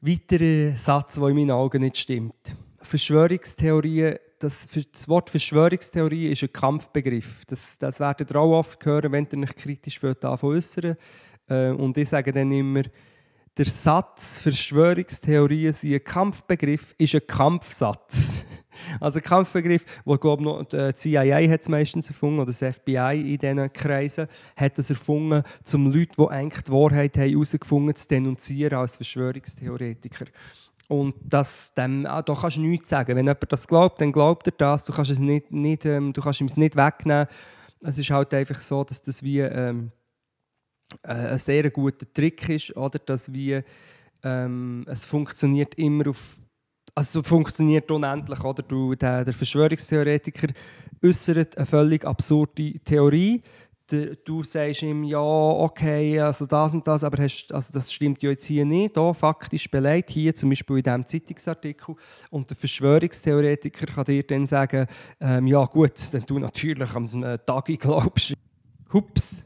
Weiterer 0.00 0.76
Satz, 0.76 1.14
der 1.14 1.28
in 1.28 1.36
meinen 1.36 1.50
Augen 1.50 1.82
nicht 1.82 1.96
stimmt. 1.96 2.56
Verschwörungstheorien, 2.80 4.18
das, 4.38 4.68
das 4.92 5.08
Wort 5.08 5.30
Verschwörungstheorie 5.30 6.28
ist 6.28 6.42
ein 6.42 6.52
Kampfbegriff. 6.52 7.44
Das, 7.46 7.78
das 7.78 7.98
werdet 7.98 8.30
ihr 8.30 8.36
auch 8.36 8.58
oft 8.58 8.84
hören, 8.84 9.10
wenn 9.10 9.26
ihr 9.32 9.42
euch 9.42 9.56
kritisch 9.56 10.00
äußern 10.02 10.96
äh, 11.48 11.70
Und 11.70 11.96
ich 11.98 12.08
sage 12.08 12.32
dann 12.32 12.52
immer, 12.52 12.82
der 13.56 13.66
Satz 13.66 14.38
Verschwörungstheorien 14.40 15.72
sind 15.72 15.94
ein 15.94 16.04
Kampfbegriff, 16.04 16.94
ist 16.98 17.14
ein 17.14 17.26
Kampfsatz. 17.26 18.14
Also 19.00 19.20
Kampfbegriff, 19.20 19.84
wo 20.04 20.16
glaube 20.16 20.42
noch 20.42 20.64
die 20.64 20.94
CIA 20.94 21.48
hat 21.48 21.62
es 21.62 21.68
meistens 21.68 22.08
erfunden 22.08 22.40
oder 22.40 22.52
das 22.52 22.76
FBI 22.76 23.34
in 23.34 23.38
diesen 23.38 23.72
Kreisen 23.72 24.26
hat 24.56 24.78
es 24.78 24.90
erfunden, 24.90 25.42
um 25.74 25.92
Leute, 25.92 26.12
die 26.18 26.28
eigentlich 26.28 26.64
die 26.64 26.72
Wahrheit 26.72 27.16
haben 27.16 27.30
herausgefunden 27.30 27.94
zu 27.94 28.08
denunzieren 28.08 28.78
als 28.78 28.96
Verschwörungstheoretiker. 28.96 30.26
Und 30.88 31.14
das, 31.20 31.74
dem, 31.74 32.06
ah, 32.06 32.22
da 32.22 32.34
kannst 32.34 32.58
du 32.58 32.60
nichts 32.60 32.88
sagen. 32.88 33.16
Wenn 33.16 33.26
jemand 33.26 33.50
das 33.50 33.66
glaubt, 33.66 34.00
dann 34.00 34.12
glaubt 34.12 34.46
er 34.46 34.52
das. 34.56 34.84
Du 34.84 34.92
kannst, 34.92 35.10
es 35.10 35.18
nicht, 35.18 35.50
nicht, 35.50 35.84
ähm, 35.84 36.12
du 36.12 36.20
kannst 36.20 36.40
ihm 36.40 36.46
es 36.46 36.56
nicht 36.56 36.76
wegnehmen. 36.76 37.26
Es 37.80 37.98
ist 37.98 38.10
halt 38.10 38.32
einfach 38.32 38.60
so, 38.60 38.84
dass 38.84 39.02
das 39.02 39.22
wie 39.22 39.40
ähm, 39.40 39.90
äh, 41.02 41.12
ein 41.12 41.38
sehr 41.38 41.68
guter 41.70 42.06
Trick 42.12 42.48
ist, 42.48 42.76
oder? 42.76 43.00
dass 43.00 43.32
wie, 43.32 43.62
ähm, 44.22 44.84
es 44.88 45.04
funktioniert 45.04 45.74
immer 45.74 46.08
auf 46.08 46.36
also 46.96 47.22
funktioniert 47.22 47.90
unendlich, 47.90 48.42
oder? 48.42 48.62
Du, 48.62 48.94
der, 48.94 49.24
der 49.24 49.34
Verschwörungstheoretiker 49.34 50.48
äußert 51.04 51.56
eine 51.58 51.66
völlig 51.66 52.04
absurde 52.06 52.78
Theorie. 52.84 53.42
du 54.24 54.42
sagst 54.42 54.82
ihm, 54.82 55.04
ja, 55.04 55.20
okay, 55.20 56.18
also 56.18 56.46
das 56.46 56.72
und 56.74 56.86
das, 56.86 57.04
aber 57.04 57.22
hast, 57.22 57.52
also 57.52 57.72
das 57.72 57.92
stimmt 57.92 58.22
ja 58.22 58.30
jetzt 58.30 58.46
hier 58.46 58.64
nicht, 58.64 58.96
da 58.96 59.12
faktisch 59.12 59.70
beleidigt, 59.70 60.10
hier 60.10 60.34
zum 60.34 60.48
Beispiel 60.48 60.78
in 60.78 60.82
diesem 60.82 61.06
Zeitungsartikel. 61.06 61.94
Und 62.30 62.48
der 62.50 62.56
Verschwörungstheoretiker 62.56 63.86
kann 63.86 64.04
dir 64.06 64.22
dann 64.22 64.46
sagen, 64.46 64.86
ähm, 65.20 65.46
ja 65.46 65.64
gut, 65.66 65.92
wenn 66.12 66.24
du 66.24 66.38
natürlich 66.38 66.94
am 66.94 67.22
äh, 67.22 67.38
Tag 67.38 67.66
glaubst. 67.78 68.32
Hups, 68.92 69.44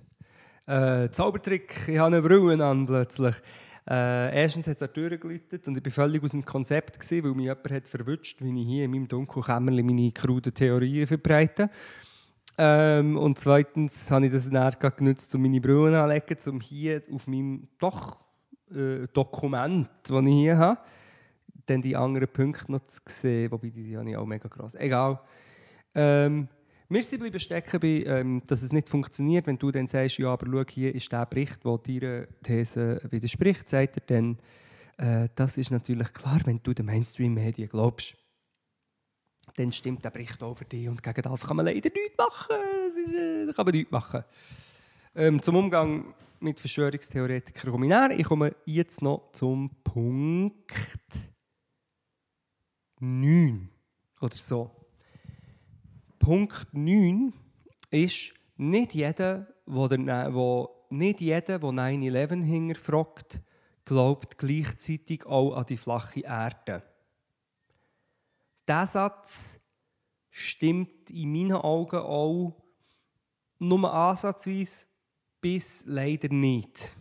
äh, 0.67 1.11
Zaubertrick, 1.11 1.89
ich 1.89 1.99
habe 1.99 2.17
eine 2.17 2.23
Brille 2.23 2.65
an 2.65 2.87
plötzlich. 2.87 3.35
Äh, 3.89 4.43
erstens 4.43 4.67
hat 4.67 4.77
es 4.77 4.83
an 4.83 4.91
die 4.95 5.01
Tür 5.01 5.17
geläutet 5.17 5.67
und 5.67 5.77
ich 5.77 5.85
war 5.85 6.05
völlig 6.05 6.23
aus 6.23 6.33
dem 6.33 6.45
Konzept, 6.45 7.01
gewesen, 7.01 7.25
weil 7.25 7.35
mich 7.35 7.47
jemand 7.47 7.71
hat 7.71 7.89
verwünscht, 7.89 8.41
wie 8.43 8.61
ich 8.61 8.67
hier 8.67 8.85
in 8.85 8.91
meinem 8.91 9.09
dunklen 9.09 9.45
Kämmerchen 9.45 9.87
meine 9.87 10.13
kruden 10.13 10.55
Theorien 10.55 11.07
verbreite. 11.07 11.71
Ähm, 12.59 13.17
und 13.17 13.39
zweitens 13.39 14.11
habe 14.11 14.27
ich 14.27 14.33
das 14.33 14.51
dann 14.51 14.75
genutzt, 14.97 15.35
um 15.35 15.43
meine 15.43 15.61
Brille 15.61 16.01
anzulegen, 16.01 16.55
um 16.55 16.61
hier 16.61 17.03
auf 17.11 17.27
meinem 17.27 17.69
doch 17.79 18.25
äh, 18.75 19.07
Dokument, 19.13 19.89
das 20.03 20.23
ich 20.23 20.33
hier 20.33 20.59
habe, 20.59 20.81
dann 21.67 21.83
die 21.83 21.97
anderen 21.97 22.29
Punkte 22.29 22.71
noch 22.71 22.85
zu 22.85 23.01
sehen, 23.07 23.51
wobei 23.51 23.71
die 23.71 23.97
habe 23.97 24.11
ich 24.11 24.17
auch 24.17 24.27
mega 24.27 24.49
krass. 24.49 24.75
Egal. 24.75 25.21
Ähm, 25.95 26.49
wir 26.91 27.03
sind 27.05 27.21
bleiben 27.21 27.39
stecken 27.39 27.79
bei, 27.79 28.05
ähm, 28.05 28.43
dass 28.49 28.63
es 28.63 28.73
nicht 28.73 28.89
funktioniert. 28.89 29.47
Wenn 29.47 29.59
du 29.59 29.71
dann 29.71 29.87
sagst, 29.87 30.19
ja, 30.19 30.33
aber 30.33 30.47
schau, 30.47 30.65
hier 30.69 30.93
ist 30.93 31.11
der 31.13 31.25
Bericht, 31.25 31.65
der 31.65 31.79
deiner 31.79 32.27
These 32.43 33.01
widerspricht, 33.11 33.69
sagt 33.69 33.97
er 33.97 34.03
dann, 34.07 34.39
äh, 34.97 35.29
das 35.37 35.57
ist 35.57 35.71
natürlich 35.71 36.13
klar, 36.13 36.41
wenn 36.45 36.61
du 36.63 36.75
den 36.75 36.87
Mainstream-Medien 36.87 37.69
glaubst. 37.69 38.17
Dann 39.55 39.73
stimmt 39.73 40.05
der 40.05 40.11
Bericht 40.11 40.43
auch 40.43 40.57
für 40.57 40.65
dich 40.65 40.89
und 40.89 41.01
gegen 41.01 41.23
das 41.23 41.47
kann 41.47 41.57
man 41.57 41.67
leider 41.67 41.91
nichts 41.91 42.19
machen. 42.19 42.57
Das, 42.87 42.97
ist, 42.97 43.15
äh, 43.15 43.47
das 43.47 43.55
kann 43.57 43.67
man 43.67 43.75
nichts 43.75 43.93
machen. 43.93 44.25
Ähm, 45.15 45.41
zum 45.41 45.57
Umgang 45.57 46.15
mit 46.41 46.59
Verschwörungstheoretikern 46.59 47.71
komme 47.71 47.87
ich 47.87 47.91
näher. 47.91 48.19
Ich 48.19 48.27
komme 48.27 48.57
jetzt 48.65 49.01
noch 49.01 49.31
zum 49.33 49.71
Punkt 49.85 50.73
9 52.99 53.69
oder 54.21 54.37
so. 54.37 54.80
Punkt 56.21 56.69
9 56.73 57.33
ist, 57.91 58.35
nicht 58.57 58.95
jeder, 58.95 59.47
der, 59.67 60.35
wo, 60.35 60.69
nicht 60.91 61.21
jeder, 61.23 61.59
der 61.59 61.61
9-11 61.61 62.45
hinterfragt, 62.45 63.41
glaubt 63.87 64.37
gleichzeitig 64.37 65.25
auch 65.25 65.55
an 65.55 65.65
die 65.65 65.79
flache 65.79 66.21
Erde. 66.21 66.83
Dieser 68.69 68.87
Satz 68.87 69.59
stimmt 70.29 71.11
in 71.11 71.33
meinen 71.33 71.53
Augen 71.53 71.97
auch 71.97 72.55
nur 73.59 73.93
ansatzweise 73.93 74.87
bis 75.41 75.83
leider 75.87 76.29
nicht. 76.29 76.95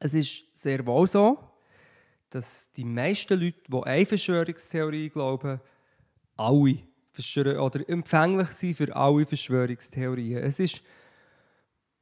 Es 0.00 0.14
ist 0.14 0.44
sehr 0.54 0.86
wohl 0.86 1.06
so, 1.06 1.38
dass 2.30 2.72
die 2.72 2.84
meisten 2.84 3.38
Leute, 3.38 3.60
die 3.68 3.82
eine 3.82 4.06
Verschwörungstheorie 4.06 5.10
glauben, 5.10 5.60
alle 6.36 6.87
oder 7.58 7.88
empfänglich 7.88 8.48
sind 8.48 8.76
für 8.76 8.94
alle 8.94 9.26
Verschwörungstheorien. 9.26 10.38
Es 10.38 10.60
ist 10.60 10.82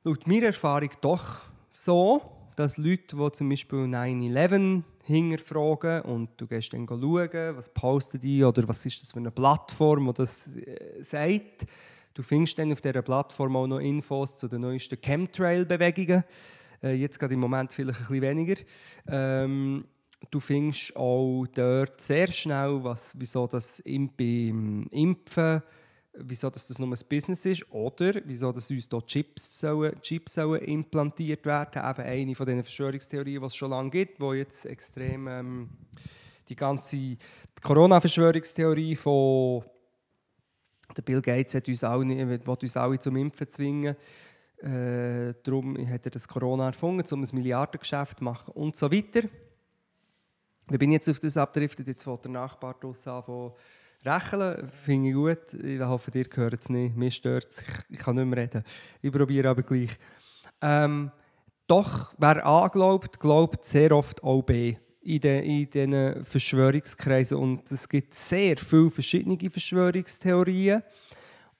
laut 0.05 0.27
meiner 0.27 0.47
Erfahrung 0.47 0.91
doch 1.01 1.43
so, 1.73 2.23
dass 2.57 2.79
Leute, 2.79 3.17
die 3.17 3.33
zum 3.33 3.49
Beispiel 3.49 3.81
9-11 3.81 4.83
hinterfragen 5.05 6.03
und 6.03 6.31
du 6.37 6.47
gehst 6.47 6.73
dann 6.73 6.87
schauen, 6.89 7.57
was 7.57 7.69
posten 7.69 8.19
die 8.19 8.43
oder 8.43 8.67
was 8.67 8.85
ist 8.85 9.03
das 9.03 9.13
für 9.13 9.19
eine 9.19 9.31
Plattform, 9.31 10.07
die 10.07 10.15
das 10.15 10.49
äh, 10.57 11.03
sagt. 11.03 11.67
Du 12.15 12.23
findest 12.23 12.59
dann 12.59 12.73
auf 12.73 12.81
dieser 12.81 13.03
Plattform 13.03 13.57
auch 13.57 13.67
noch 13.67 13.79
Infos 13.79 14.39
zu 14.39 14.49
den 14.49 14.63
neuesten 14.63 15.01
Chemtrail-Bewegungen. 15.01 16.25
Äh, 16.83 16.95
jetzt 16.95 17.19
gerade 17.19 17.35
im 17.35 17.41
Moment 17.41 17.73
vielleicht 17.73 18.01
ein 18.01 18.07
bisschen 18.07 18.23
weniger. 18.23 18.57
Ähm, 19.07 19.85
du 20.31 20.41
findest 20.41 20.97
auch 20.97 21.47
dort 21.55 22.01
sehr 22.01 22.31
schnell, 22.33 22.83
was, 22.83 23.15
wieso 23.17 23.47
das 23.47 23.83
beim 23.85 24.87
Impfen 24.91 25.62
wieso 26.19 26.51
das, 26.51 26.67
das 26.67 26.79
nur 26.79 26.89
ein 26.89 26.99
Business 27.09 27.45
ist 27.47 27.71
oder 27.71 28.21
wieso 28.25 28.53
dass 28.53 28.71
uns 28.71 28.89
hier 28.91 29.07
Chips, 29.07 29.61
sollen, 29.61 30.01
Chips 30.01 30.35
sollen 30.35 30.62
implantiert 30.62 31.45
werden 31.45 31.83
Eben 31.85 32.03
eine 32.03 32.35
von 32.35 32.47
diesen 32.47 32.62
Verschwörungstheorien, 32.62 33.41
die 33.41 33.47
es 33.47 33.55
schon 33.55 33.71
lange 33.71 33.91
gibt, 33.91 34.21
wo 34.21 34.33
jetzt 34.33 34.67
extrem 34.67 35.29
ähm, 35.29 35.69
die 36.49 36.57
ganze 36.57 37.17
Corona-Verschwörungstheorie 37.62 38.97
von 38.97 39.65
der 40.97 41.03
Bill 41.03 41.21
Gates 41.21 41.55
hat 41.55 41.69
uns 41.69 41.85
alle, 41.85 42.07
will 42.07 42.41
uns 42.47 42.77
alle 42.77 42.99
zum 42.99 43.17
Impfen 43.17 43.49
zwingen. 43.49 43.97
Äh, 44.59 45.35
darum 45.43 45.77
hat 45.89 46.07
er 46.07 46.11
das 46.11 46.29
Corona 46.29 46.67
erfunden, 46.67 47.05
um 47.12 47.23
ein 47.23 47.29
Milliardengeschäft 47.33 48.19
zu 48.19 48.25
machen 48.25 48.53
und 48.55 48.77
so 48.77 48.91
weiter. 48.91 49.29
Wie 50.69 50.79
bin 50.79 50.91
ich 50.91 50.95
jetzt 50.95 51.09
auf 51.09 51.21
das 51.21 51.37
abgedriftet? 51.37 51.87
Jetzt 51.87 52.07
will 52.07 52.19
der 52.23 52.31
Nachbar 52.33 52.75
draussen 52.75 53.11
anfangen 53.11 53.53
Rächeln 54.05 54.69
finde 54.85 55.09
ich 55.09 55.15
gut. 55.15 55.55
Ich 55.65 55.81
hoffe, 55.81 56.11
ihr 56.15 56.27
hört 56.35 56.61
es 56.61 56.69
nicht. 56.69 56.97
Mir 56.97 57.11
stört 57.11 57.49
es. 57.51 57.65
Ich 57.91 57.99
kann 57.99 58.17
nicht 58.17 58.27
mehr 58.27 58.39
reden. 58.39 58.63
Ich 59.03 59.11
probiere 59.11 59.49
aber 59.49 59.63
gleich. 59.63 59.91
Ähm, 60.61 61.11
doch, 61.67 62.15
wer 62.19 62.47
A 62.47 62.69
glaubt, 62.69 63.19
glaubt 63.19 63.65
sehr 63.65 63.93
oft 63.93 64.23
auch 64.23 64.43
B 64.43 64.77
in, 65.01 65.21
den, 65.21 65.45
in 65.45 65.71
diesen 65.71 66.25
Verschwörungskreisen. 66.25 67.37
Und 67.37 67.71
es 67.73 67.89
gibt 67.89 68.15
sehr 68.15 68.57
viele 68.57 68.91
verschiedene 68.91 69.51
Verschwörungstheorien. 69.51 70.83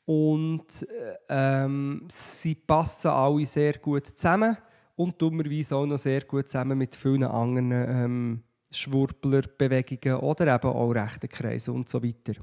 Und 0.05 0.87
ähm, 1.29 2.07
sie 2.09 2.55
passen 2.55 3.09
alle 3.09 3.45
sehr 3.45 3.75
gut 3.79 4.07
zusammen 4.07 4.57
und 4.95 5.21
dummerweise 5.21 5.75
auch 5.75 5.87
noch 5.87 5.99
sehr 5.99 6.21
gut 6.23 6.49
zusammen 6.49 6.79
mit 6.79 6.95
vielen 6.95 7.25
anderen 7.25 7.73
ähm, 7.73 8.42
Schwurblerbewegungen 8.76 10.20
oder 10.20 10.54
eben 10.54 10.68
auch 10.68 10.90
rechten 10.90 11.28
Kreise 11.28 11.72
und 11.72 11.88
so 11.88 12.02
weiter. 12.02 12.34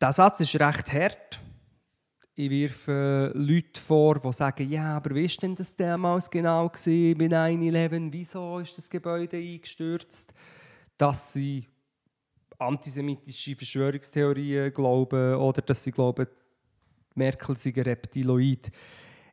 Der 0.00 0.12
Satz 0.12 0.40
ist 0.40 0.54
recht 0.54 0.92
hart. 0.92 1.40
Ich 2.34 2.48
wirfe 2.48 3.32
Leute 3.34 3.80
vor, 3.80 4.18
die 4.18 4.32
sagen, 4.32 4.70
ja, 4.70 4.96
aber 4.96 5.14
wie 5.14 5.28
war 5.28 5.36
denn 5.42 5.54
das 5.54 5.76
damals 5.76 6.30
genau 6.30 6.68
bei 6.68 6.74
9-11? 6.76 8.08
Wieso 8.10 8.60
ist 8.60 8.78
das 8.78 8.88
Gebäude 8.88 9.36
eingestürzt? 9.36 10.32
Dass 10.96 11.34
sie 11.34 11.66
antisemitische 12.58 13.56
Verschwörungstheorien 13.56 14.72
glauben 14.72 15.34
oder 15.34 15.60
dass 15.60 15.84
sie 15.84 15.92
glauben, 15.92 16.26
Merkel 17.14 17.56
sei 17.56 17.72
ein 17.76 17.82
Reptiloid. 17.82 18.70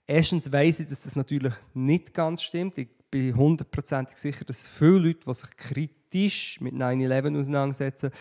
Erstens 0.06 0.52
weiss 0.52 0.80
ich, 0.80 0.88
dass 0.88 1.04
das 1.04 1.16
natürlich 1.16 1.54
nicht 1.74 2.14
ganz 2.14 2.42
stimmt. 2.42 2.78
Ich 2.78 2.90
bin 3.10 3.36
hundertprozentig 3.36 4.18
sicher, 4.18 4.46
dass 4.46 4.68
viele 4.68 5.00
Leute, 5.00 5.20
die 5.26 5.34
sich 5.34 5.58
kritisch 5.58 6.62
mit 6.62 6.74
9-11 6.74 7.40
auseinandersetzen, 7.40 8.12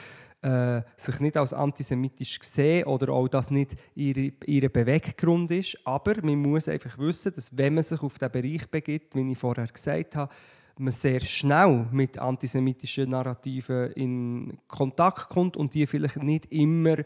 äh, 0.43 0.83
sich 0.97 1.21
nicht 1.21 1.37
als 1.37 1.53
antisemitisch 1.53 2.39
sehen 2.43 2.87
oder 2.87 3.13
auch 3.13 3.29
das 3.29 3.51
nicht 3.51 3.77
ihre 3.95 4.71
Beweggrund 4.71 5.51
ist. 5.51 5.79
Aber 5.85 6.15
man 6.23 6.37
muss 6.37 6.69
einfach 6.69 6.99
wissen, 6.99 7.33
dass 7.35 7.57
wenn 7.57 7.75
man 7.75 7.83
sich 7.83 8.01
auf 8.01 8.19
diesen 8.19 8.33
Bereich 8.33 8.71
begibt, 8.71 9.15
wie 9.17 9.33
ich 9.33 9.39
vorher 9.39 9.67
gesagt 9.67 10.17
habe, 10.17 10.33
man 10.79 10.93
sehr 10.93 11.21
schnell 11.21 11.87
mit 11.91 12.19
antisemitischen 12.19 13.11
Narrativen 13.11 13.93
in 13.93 14.59
Kontakt 14.69 15.31
kommt 15.31 15.57
und 15.57 15.73
die 15.75 15.87
vielleicht 15.87 16.23
nicht 16.23 16.53
immer 16.53 16.99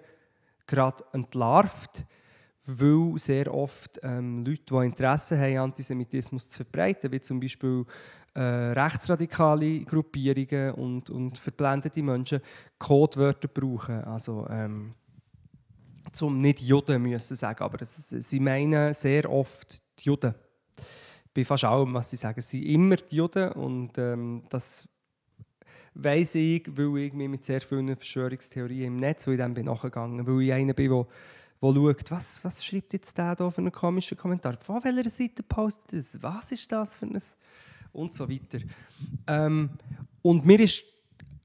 gerade 0.66 1.04
entlarvt 1.12 2.04
weil 2.66 3.18
sehr 3.18 3.52
oft 3.52 4.00
ähm, 4.02 4.44
Leute, 4.44 4.62
die 4.70 4.86
Interesse 4.86 5.38
haben, 5.38 5.58
Antisemitismus 5.58 6.48
zu 6.48 6.56
verbreiten, 6.56 7.10
wie 7.10 7.20
zum 7.20 7.40
Beispiel 7.40 7.84
äh, 8.34 8.40
rechtsradikale 8.40 9.84
Gruppierungen 9.84 10.74
und, 10.74 11.10
und 11.10 11.38
verblendete 11.38 12.02
Menschen, 12.02 12.40
Codewörter 12.78 13.48
brauchen. 13.48 14.04
Also, 14.04 14.46
ähm, 14.48 14.94
zum 16.12 16.40
nicht 16.40 16.60
Juden 16.60 17.02
müssen 17.02 17.36
sagen, 17.36 17.62
aber 17.62 17.82
es, 17.82 18.08
sie 18.08 18.40
meinen 18.40 18.94
sehr 18.94 19.30
oft 19.30 19.80
die 19.98 20.04
Juden. 20.04 20.34
Bei 21.34 21.44
fast 21.44 21.64
allem, 21.64 21.94
was 21.94 22.10
sie 22.10 22.16
sagen, 22.16 22.40
sie 22.40 22.62
sind 22.62 22.74
immer 22.74 22.96
die 22.96 23.16
Juden 23.16 23.52
und 23.52 23.96
ähm, 23.98 24.42
das 24.48 24.88
weiß 25.94 26.36
ich, 26.36 26.64
weil 26.68 26.98
ich 26.98 27.12
mich 27.12 27.28
mit 27.28 27.44
sehr 27.44 27.60
vielen 27.60 27.94
Verschwörungstheorien 27.96 28.86
im 28.86 28.96
Netz, 28.96 29.26
wo 29.26 29.32
ich 29.32 29.38
dann 29.38 29.54
bin 29.54 29.66
nachgegangen, 29.66 30.26
weil 30.26 30.42
ich 30.42 30.52
einer 30.52 30.74
bin, 30.74 30.88
der 30.90 31.06
wo 31.60 31.74
schaut, 31.74 32.10
was, 32.10 32.44
was 32.44 32.64
schreibt 32.64 32.92
jetzt 32.94 33.16
der 33.18 33.36
da 33.36 33.50
für 33.50 33.58
einen 33.58 33.72
komischen 33.72 34.16
Kommentar? 34.16 34.56
Von 34.56 34.82
welcher 34.82 35.10
Seite 35.10 35.42
postet 35.42 35.92
das? 35.92 36.22
Was 36.22 36.52
ist 36.52 36.70
das 36.72 36.96
für 36.96 37.06
ein... 37.06 37.20
Und 37.92 38.14
so 38.14 38.28
weiter. 38.28 38.60
Ähm, 39.26 39.70
und 40.22 40.46
mir 40.46 40.60
ist 40.60 40.84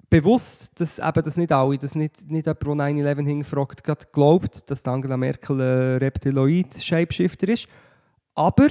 bewusst, 0.09 0.79
dass 0.79 0.99
eben 0.99 1.23
das 1.23 1.37
nicht 1.37 1.51
alle, 1.51 1.77
dass 1.77 1.95
nicht, 1.95 2.29
nicht 2.29 2.45
jemand, 2.45 2.63
der 2.63 3.15
9-11 3.15 3.25
hingefragt 3.25 3.87
hat, 3.87 4.13
glaubt, 4.13 4.69
dass 4.69 4.85
Angela 4.85 5.17
Merkel 5.17 5.59
ein 5.59 5.97
Reptiloid-Shapeshifter 5.97 7.49
ist. 7.49 7.67
Aber 8.35 8.67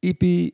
ich 0.00 0.18
bin 0.18 0.52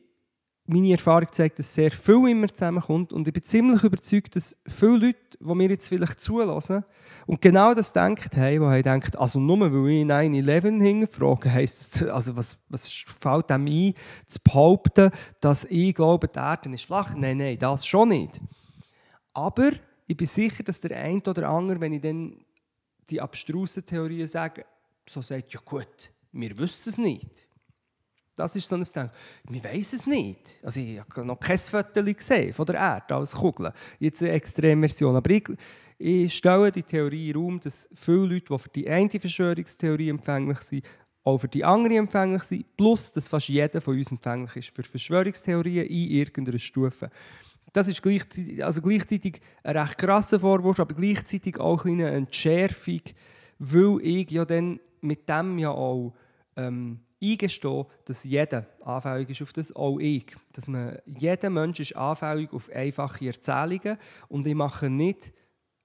meine 0.71 0.91
Erfahrung 0.91 1.27
zeigt, 1.31 1.59
dass 1.59 1.73
sehr 1.73 1.91
viel 1.91 2.29
immer 2.29 2.47
zusammenkommt 2.47 3.13
und 3.13 3.27
ich 3.27 3.33
bin 3.33 3.43
ziemlich 3.43 3.83
überzeugt, 3.83 4.35
dass 4.35 4.57
viele 4.67 5.07
Leute, 5.07 5.17
die 5.39 5.55
mir 5.55 5.69
jetzt 5.69 5.87
vielleicht 5.87 6.21
zulassen 6.21 6.83
und 7.27 7.41
genau 7.41 7.73
das 7.73 7.93
denkt 7.93 8.35
haben, 8.35 8.59
die 8.59 8.89
haben 8.89 8.99
gedacht, 8.99 9.17
also 9.17 9.39
nur 9.39 9.59
weil 9.59 9.91
ich 9.91 10.05
9-11 10.05 10.81
hinterfrage, 10.81 11.51
heisst 11.51 12.01
das, 12.01 12.09
also 12.09 12.35
was, 12.35 12.57
was 12.69 12.89
fällt 12.89 13.49
dem 13.49 13.67
ein, 13.67 13.93
zu 14.27 14.39
behaupten, 14.43 15.11
dass 15.39 15.65
ich 15.65 15.93
glaube, 15.93 16.27
die 16.27 16.39
Erde 16.39 16.73
ist 16.73 16.85
flach? 16.85 17.15
Nein, 17.15 17.37
nein, 17.37 17.57
das 17.59 17.85
schon 17.85 18.09
nicht. 18.09 18.39
Aber 19.33 19.71
ich 20.07 20.17
bin 20.17 20.27
sicher, 20.27 20.63
dass 20.63 20.81
der 20.81 20.97
eine 20.97 21.21
oder 21.21 21.49
andere, 21.49 21.79
wenn 21.79 21.93
ich 21.93 22.01
dann 22.01 22.35
die 23.09 23.21
abstrusen 23.21 23.85
Theorien 23.85 24.27
sage, 24.27 24.65
so 25.07 25.21
sagt, 25.21 25.53
ja 25.53 25.59
gut, 25.63 26.11
wir 26.31 26.57
wissen 26.57 26.89
es 26.89 26.97
nicht. 26.97 27.47
Das 28.41 28.55
ist 28.55 28.67
so 28.67 28.75
ein 28.75 28.83
Ding. 28.83 29.09
Wir 29.49 29.63
wissen 29.71 29.95
es 29.97 30.07
nicht. 30.07 30.59
Also 30.63 30.79
ich 30.79 30.99
habe 30.99 31.23
noch 31.23 31.39
kein 31.39 31.59
Foto 31.59 32.03
gesehen 32.03 32.53
von 32.53 32.65
der 32.65 32.75
Erde 32.75 33.15
als 33.15 33.35
Kugel. 33.35 33.71
Jetzt 33.99 34.23
eine 34.23 34.31
Extremversion. 34.31 35.15
Aber 35.15 35.29
ich, 35.29 35.47
ich 35.99 36.35
stelle 36.35 36.71
die 36.71 36.81
Theorie 36.81 37.29
in 37.29 37.35
Raum, 37.35 37.59
dass 37.59 37.87
viele 37.93 38.25
Leute, 38.25 38.45
die 38.51 38.57
für 38.57 38.69
die 38.69 38.89
eine 38.89 39.09
Verschwörungstheorie 39.09 40.09
empfänglich 40.09 40.57
sind, 40.59 40.85
auch 41.23 41.37
für 41.37 41.49
die 41.49 41.63
andere 41.63 41.97
empfänglich 41.97 42.41
sind. 42.41 42.75
Plus, 42.75 43.11
dass 43.11 43.27
fast 43.27 43.47
jeder 43.47 43.79
von 43.79 43.95
uns 43.95 44.09
empfänglich 44.09 44.55
ist 44.55 44.75
für 44.75 44.81
Verschwörungstheorien 44.81 45.85
in 45.85 46.09
irgendeiner 46.09 46.57
Stufe. 46.57 47.11
Das 47.73 47.87
ist 47.87 48.01
gleichzeitig, 48.01 48.65
also 48.65 48.81
gleichzeitig 48.81 49.39
ein 49.63 49.77
recht 49.77 49.99
krasser 49.99 50.39
Vorwurf, 50.39 50.79
aber 50.79 50.95
gleichzeitig 50.95 51.59
auch 51.59 51.85
eine 51.85 52.09
Entschärfung, 52.09 53.01
weil 53.59 53.99
ich 54.01 54.31
ja 54.31 54.45
dann 54.45 54.79
mit 55.01 55.29
dem 55.29 55.59
ja 55.59 55.69
auch 55.69 56.15
ähm, 56.55 57.01
eingestehen, 57.21 57.85
dass 58.05 58.23
jeder 58.23 58.65
anfällig 58.81 59.29
ist 59.29 59.41
auf 59.41 59.53
das, 59.53 59.75
auch 59.75 59.99
ich. 59.99 60.35
Dass 60.53 60.67
man, 60.67 60.97
jeder 61.05 61.49
Mensch 61.49 61.79
ist 61.79 61.95
anfällig 61.95 62.51
auf 62.53 62.69
einfache 62.69 63.27
Erzählungen 63.27 63.97
und 64.27 64.45
ich 64.47 64.55
mache 64.55 64.89
nicht 64.89 65.31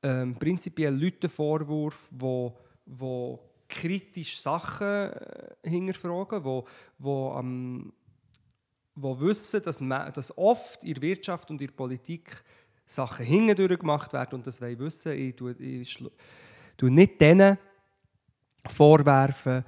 ähm, 0.03 0.37
prinzipiell 0.37 0.95
Leute 0.95 1.29
Vorwurf, 1.29 2.09
wo, 2.11 2.57
wo 2.87 3.41
kritisch 3.69 4.41
Sachen 4.41 4.87
äh, 4.87 5.55
hinterfragen, 5.63 6.45
wo, 6.45 6.67
wo, 6.99 7.37
ähm, 7.39 7.93
wo 8.95 9.21
wissen, 9.21 9.63
dass, 9.63 9.81
man, 9.81 10.13
dass 10.13 10.37
oft 10.39 10.85
in 10.85 10.95
der 10.95 11.03
Wirtschaft 11.03 11.51
und 11.51 11.61
in 11.61 11.67
der 11.67 11.75
Politik 11.75 12.43
Sachen 12.87 13.27
hingedurch 13.27 13.81
gemacht 13.81 14.13
werden 14.13 14.37
und 14.37 14.47
das 14.47 14.61
wollen 14.61 14.79
wissen. 14.79 15.13
Ich 15.13 15.35
tue, 15.35 15.53
ich 15.53 15.99
tue 16.77 16.91
nicht 16.91 17.21
denen 17.21 17.59
vorwerfen, 18.67 19.65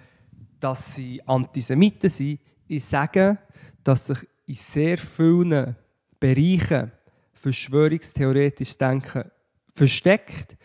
dass 0.60 0.94
sie 0.94 1.22
Antisemiten 1.26 2.10
sind. 2.10 2.40
Ich 2.66 2.84
sage, 2.84 3.38
dass 3.84 4.06
sich 4.06 4.26
in 4.46 4.54
sehr 4.54 4.98
vielen 4.98 5.76
Bereichen 6.18 6.92
verschwörungstheoretisches 7.34 8.78
Denken 8.78 9.30
versteckt 9.74 10.56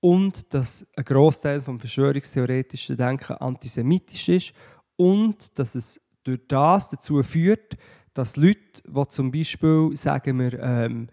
und 0.00 0.52
dass 0.52 0.86
ein 0.96 1.04
Großteil 1.04 1.60
vom 1.62 1.78
verschwörungstheoretischen 1.78 2.96
Denken 2.96 3.34
antisemitisch 3.34 4.28
ist 4.28 4.52
und 4.96 5.58
dass 5.58 5.74
es 5.74 6.00
durch 6.24 6.40
das 6.48 6.90
dazu 6.90 7.22
führt, 7.22 7.76
dass 8.14 8.36
Leute, 8.36 8.82
die 8.84 9.08
zum 9.08 9.30
Beispiel, 9.30 9.90
sagen 9.94 10.40
wir, 10.40 10.58
ähm, 10.60 11.08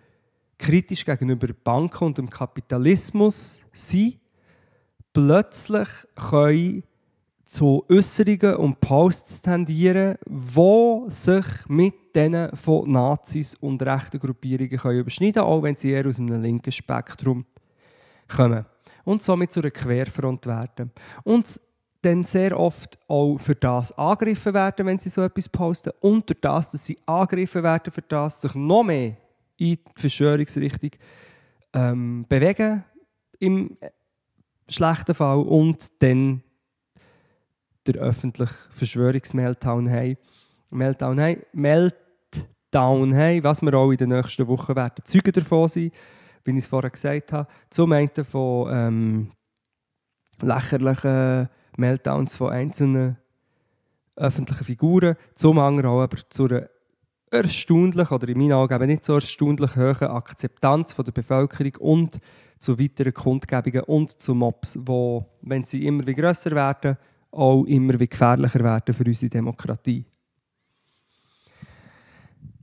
kritisch 0.58 1.06
gegenüber 1.06 1.48
Banken 1.54 2.06
und 2.06 2.18
dem 2.18 2.30
Kapitalismus 2.30 3.66
sind, 3.72 4.20
plötzlich 5.14 5.88
können 6.16 6.84
zu 7.45 7.86
Äußerungen 7.89 8.55
und 8.55 8.79
Posts 8.81 9.43
tendieren, 9.43 10.17
die 10.25 11.03
sich 11.08 11.45
mit 11.67 12.15
denen 12.15 12.55
von 12.55 12.91
Nazis 12.91 13.55
und 13.55 13.81
rechten 13.84 14.19
Gruppierungen 14.19 14.77
können 14.77 14.99
überschneiden 14.99 15.34
können, 15.36 15.45
auch 15.45 15.63
wenn 15.63 15.75
sie 15.75 15.91
eher 15.91 16.08
aus 16.08 16.19
einem 16.19 16.41
linken 16.41 16.71
Spektrum 16.71 17.45
kommen. 18.27 18.65
Und 19.03 19.21
somit 19.21 19.51
zu 19.51 19.60
einer 19.60 19.69
Querfront 19.69 20.47
werden. 20.47 20.91
Und 21.23 21.62
dann 22.01 22.23
sehr 22.23 22.60
oft 22.60 22.97
auch 23.08 23.38
für 23.38 23.55
das 23.55 23.91
angegriffen 23.97 24.53
werden, 24.53 24.86
wenn 24.86 24.99
sie 24.99 25.10
so 25.10 25.21
etwas 25.21 25.49
posten. 25.49 25.91
Und 26.01 26.29
durch 26.29 26.39
das, 26.41 26.71
dass 26.71 26.86
sie 26.86 26.97
angegriffen 27.05 27.63
werden 27.63 27.93
für 27.93 28.01
das, 28.01 28.41
sich 28.41 28.55
noch 28.55 28.84
mehr 28.84 29.17
in 29.58 29.75
die 29.75 29.79
Verschwörungsrichtung 29.95 30.91
ähm, 31.73 32.25
bewegen, 32.27 32.84
im 33.39 33.77
schlechten 34.67 35.13
Fall, 35.13 35.39
und 35.39 36.01
dann 36.01 36.41
der 37.88 38.02
öffentliche 38.02 38.54
Verschwörungsmeltdown 38.71 39.89
haben. 39.89 40.17
Meltdown 40.71 41.19
haben, 41.19 41.41
Meltdown 41.54 43.15
haben, 43.15 43.43
was 43.43 43.62
wir 43.62 43.74
auch 43.74 43.91
in 43.91 43.98
den 43.98 44.10
nächsten 44.10 44.48
Wochen 44.48 44.76
werden 44.76 45.06
Zeugen 45.06 45.32
davon 45.32 45.67
sein, 45.67 45.91
wie 46.43 46.52
ich 46.52 46.58
es 46.58 46.67
vorher 46.67 46.89
gesagt 46.89 47.34
habe. 47.34 47.48
Zum 47.69 47.91
einen 47.91 48.10
von 48.24 48.69
ähm, 48.71 49.32
lächerlichen 50.41 51.50
Meltdowns 51.78 52.36
von 52.36 52.52
einzelnen 52.52 53.17
öffentlichen 54.15 54.65
Figuren, 54.65 55.15
zum 55.36 55.60
anderen 55.60 55.91
auch 55.91 56.02
aber 56.02 56.17
zu 56.30 56.45
einer 56.45 56.69
erstaunlich 57.32 58.12
oder 58.12 58.28
in 58.30 58.38
meinen 58.38 58.54
Augen 58.54 58.86
nicht 58.86 59.04
so 59.04 59.15
erstaunlich 59.15 59.76
hohen 59.76 60.08
Akzeptanz 60.08 60.93
von 60.93 61.06
der 61.06 61.12
Bevölkerung 61.12 61.76
und 61.80 62.19
zu 62.60 62.80
weiteren 62.80 63.13
Kundgebungen 63.13 63.84
und 63.84 64.21
zu 64.21 64.34
Mobs, 64.34 64.80
wo, 64.82 65.26
wenn 65.41 65.65
sie 65.65 65.86
immer 65.86 66.06
wie 66.08 66.15
grösser 66.15 66.52
werden, 66.52 66.98
auch 67.36 67.65
immer 67.65 68.00
wie 68.00 68.08
gefährlicher 68.08 68.63
werden 68.63 68.93
für 68.93 69.04
unsere 69.04 69.30
Demokratie. 69.30 70.06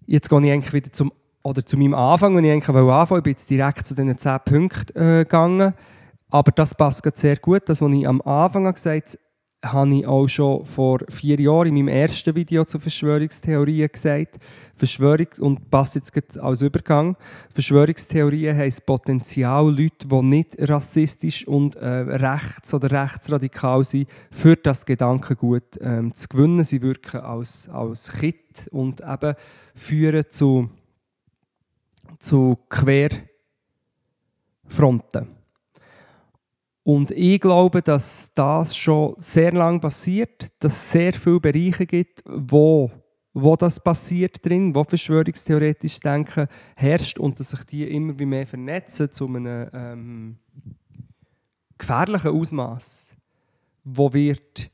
Jetzt 0.06 0.28
gehe 0.28 0.44
ich 0.44 0.52
eigentlich 0.52 0.72
wieder 0.72 0.92
zum, 0.92 1.12
oder 1.42 1.64
zu 1.64 1.76
meinem 1.76 1.94
Anfang, 1.94 2.37
wenn 2.37 2.44
ich 2.44 2.52
eigentlich 2.52 2.76
anfangen 2.76 3.18
Ich 3.18 3.24
bin 3.24 3.32
jetzt 3.32 3.50
direkt 3.50 3.87
zu 3.87 3.94
diesen 3.94 4.18
10 4.18 4.38
Punkten 4.44 4.98
äh, 4.98 5.24
gegangen. 5.24 5.74
Aber 6.28 6.50
das 6.52 6.74
passt 6.74 7.02
sehr 7.16 7.37
gut. 7.37 7.68
Das, 7.68 7.80
was 7.80 7.92
ich 7.92 8.08
am 8.08 8.20
Anfang 8.22 8.72
gesagt 8.72 9.11
habe, 9.11 9.18
habe 9.62 9.94
ich 9.94 10.07
auch 10.07 10.27
schon 10.27 10.64
vor 10.64 11.01
vier 11.09 11.38
Jahren 11.40 11.68
in 11.68 11.85
meinem 11.85 11.88
ersten 11.88 12.35
Video 12.35 12.64
zu 12.64 12.81
Verschwörungstheorien 12.81 13.88
gesagt. 13.90 14.38
Verschwörung, 14.75 15.29
und 15.38 15.70
passt 15.70 15.94
jetzt 15.94 16.38
als 16.38 16.62
Übergang. 16.62 17.16
Verschwörungstheorien 17.51 18.57
haben 18.57 18.64
das 18.64 18.81
Potenzial, 18.81 19.70
Leute, 19.70 20.09
die 20.09 20.22
nicht 20.22 20.57
rassistisch 20.59 21.46
und 21.46 21.77
äh, 21.77 21.87
rechts- 21.87 22.75
oder 22.75 22.90
rechtsradikal 22.90 23.85
sind, 23.85 24.09
für 24.31 24.57
das 24.57 24.85
Gedankengut 24.85 25.79
ähm, 25.81 26.12
zu 26.14 26.29
gewinnen. 26.29 26.64
Sie 26.64 26.83
wirken 26.83 27.20
als, 27.20 27.68
als 27.68 28.11
Kit 28.11 28.66
und 28.72 29.01
eben 29.01 29.35
führen 29.77 30.25
zu, 30.31 30.70
zu 32.18 32.57
Querfronten. 32.68 35.41
Und 36.84 37.12
ich 37.12 37.40
glaube, 37.40 37.80
dass 37.80 38.32
das 38.34 38.76
schon 38.76 39.14
sehr 39.18 39.52
lange 39.52 39.78
passiert, 39.78 40.48
dass 40.58 40.72
es 40.72 40.90
sehr 40.90 41.12
viele 41.12 41.38
Bereiche 41.38 41.86
gibt, 41.86 42.22
wo, 42.26 42.90
wo 43.32 43.54
das 43.54 43.78
passiert 43.78 44.44
drin, 44.44 44.74
wo 44.74 44.82
verschwörungstheoretisches 44.82 46.00
Denken 46.00 46.48
herrscht 46.76 47.18
und 47.18 47.38
dass 47.38 47.50
sich 47.50 47.64
die 47.64 47.84
immer 47.88 48.14
mehr 48.14 48.46
vernetzen 48.46 49.12
zu 49.12 49.26
einem 49.28 49.68
ähm, 49.72 50.38
gefährlichen 51.78 52.32
Ausmaß, 52.32 53.16
wo 53.84 54.12
wird 54.12 54.70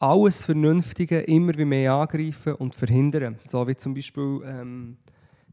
alles 0.00 0.42
Vernünftige 0.42 1.20
immer 1.20 1.56
mehr 1.64 1.94
angreifen 1.94 2.54
und 2.56 2.74
verhindern, 2.74 3.38
so 3.48 3.66
wie 3.66 3.76
zum 3.76 3.94
Beispiel 3.94 4.40
ähm, 4.44 4.96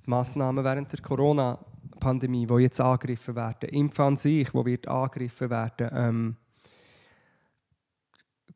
die 0.06 0.10
Massnahmen 0.10 0.63
während 0.63 0.91
der 0.91 1.02
Corona 1.02 1.60
Pandemie, 2.02 2.46
die 2.46 2.54
jetzt 2.56 2.82
angegriffen 2.82 3.36
werden, 3.36 3.70
Impfen 3.70 4.06
an 4.06 4.18
sich, 4.18 4.54
wo 4.54 4.66
wird 4.66 4.90
angegriffen 4.90 5.50
werden, 5.50 5.90
ähm, 5.94 6.36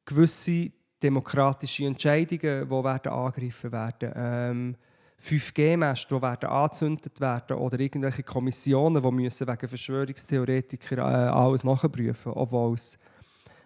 gewisse 0.04 0.72
demokratische 1.02 1.86
Entscheidungen, 1.86 2.66
die 2.68 2.84
werden 2.84 3.12
angegriffen 3.12 3.72
werden, 3.72 4.12
ähm, 4.16 4.76
5G-Mäste, 5.18 6.16
die 6.16 6.22
werden 6.22 6.50
angezündet 6.50 7.22
werden 7.22 7.58
oder 7.58 7.80
irgendwelche 7.80 8.24
Kommissionen, 8.24 9.02
die 9.02 9.12
müssen 9.12 9.48
wegen 9.48 9.70
Verschwörungstheoretiker 9.70 10.98
äh, 10.98 11.30
alles 11.30 11.64
nachprüfen, 11.64 12.34
obwohl 12.34 12.74
es 12.74 13.00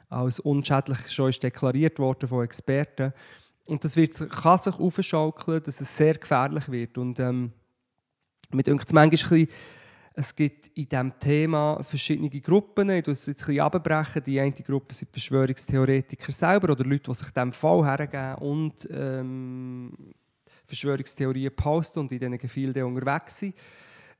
als 0.10 0.40
unschädlich 0.40 1.12
schon 1.12 1.30
ist 1.30 1.42
deklariert 1.42 2.00
worden 2.00 2.28
von 2.28 2.44
Experten. 2.44 3.14
Und 3.66 3.84
das 3.84 3.96
wird, 3.96 4.18
kann 4.30 4.58
sich 4.58 4.80
aufschaukeln, 4.80 5.62
dass 5.64 5.82
es 5.82 5.96
sehr 5.96 6.16
gefährlich 6.16 6.70
wird. 6.70 6.98
Und 6.98 7.20
ähm, 7.20 7.54
mir 8.52 8.64
denkt 8.64 8.86
es 8.86 8.94
manchmal, 8.94 9.48
es 10.14 10.36
gibt 10.36 10.68
in 10.76 10.90
diesem 10.90 11.18
Thema 11.20 11.82
verschiedene 11.82 12.30
Gruppen. 12.30 12.90
Ich 12.90 13.08
es 13.08 13.26
jetzt 13.28 13.44
ein 13.44 13.46
bisschen 13.46 13.62
abbrechen. 13.62 14.24
Die 14.26 14.40
eine 14.40 14.52
Gruppe 14.52 14.94
sind 14.94 15.12
Verschwörungstheoretiker 15.12 16.32
selber 16.32 16.74
oder 16.74 16.84
Leute, 16.84 17.10
die 17.10 17.14
sich 17.14 17.30
dem 17.30 17.54
Fall 17.54 17.86
hergeben 17.86 18.36
und 18.36 18.88
ähm, 18.92 19.94
Verschwörungstheorien 20.66 21.56
posten 21.56 22.00
und 22.00 22.12
in 22.12 22.20
diesen 22.20 22.38
Gefilden 22.38 22.84
unterwegs 22.84 23.40
sind. 23.40 23.56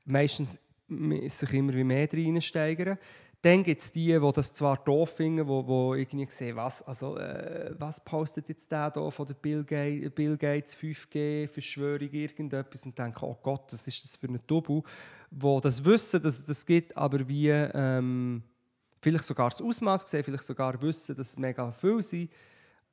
Meistens 0.06 0.58
sich 0.88 1.52
immer 1.52 1.72
mehr 1.72 2.08
reinsteigern. 2.10 2.98
Dann 3.42 3.62
gibt 3.62 3.80
es 3.80 3.90
die, 3.90 4.06
die 4.06 4.32
das 4.34 4.52
zwar 4.52 4.76
doof 4.76 5.16
finden, 5.16 5.46
die, 5.46 5.66
die 5.66 6.00
irgendwie 6.00 6.30
sehen, 6.30 6.56
was, 6.56 6.82
also, 6.82 7.16
äh, 7.16 7.74
was 7.78 8.04
postet 8.04 8.48
jetzt 8.50 8.70
der 8.70 8.90
da 8.90 9.10
von 9.10 9.26
der 9.26 9.34
Bill, 9.34 9.64
Gates, 9.64 10.10
Bill 10.10 10.36
Gates 10.36 10.76
5G-Verschwörung, 10.76 12.10
irgendetwas 12.10 12.84
und 12.84 12.98
denken, 12.98 13.24
oh 13.24 13.38
Gott, 13.42 13.72
was 13.72 13.86
ist 13.86 14.04
das 14.04 14.16
für 14.16 14.26
ein 14.26 14.38
Double, 14.46 14.82
wo 15.30 15.58
das 15.58 15.82
wissen, 15.82 16.22
dass 16.22 16.40
es 16.40 16.44
das 16.44 16.66
gibt, 16.66 16.94
aber 16.94 17.26
wie 17.26 17.48
ähm, 17.48 18.42
vielleicht 19.00 19.24
sogar 19.24 19.48
das 19.48 19.62
Ausmaß 19.62 20.02
sehen, 20.10 20.22
vielleicht 20.22 20.44
sogar 20.44 20.80
wissen, 20.82 21.16
dass 21.16 21.28
es 21.30 21.38
mega 21.38 21.72
viel 21.72 22.02
sind, 22.02 22.30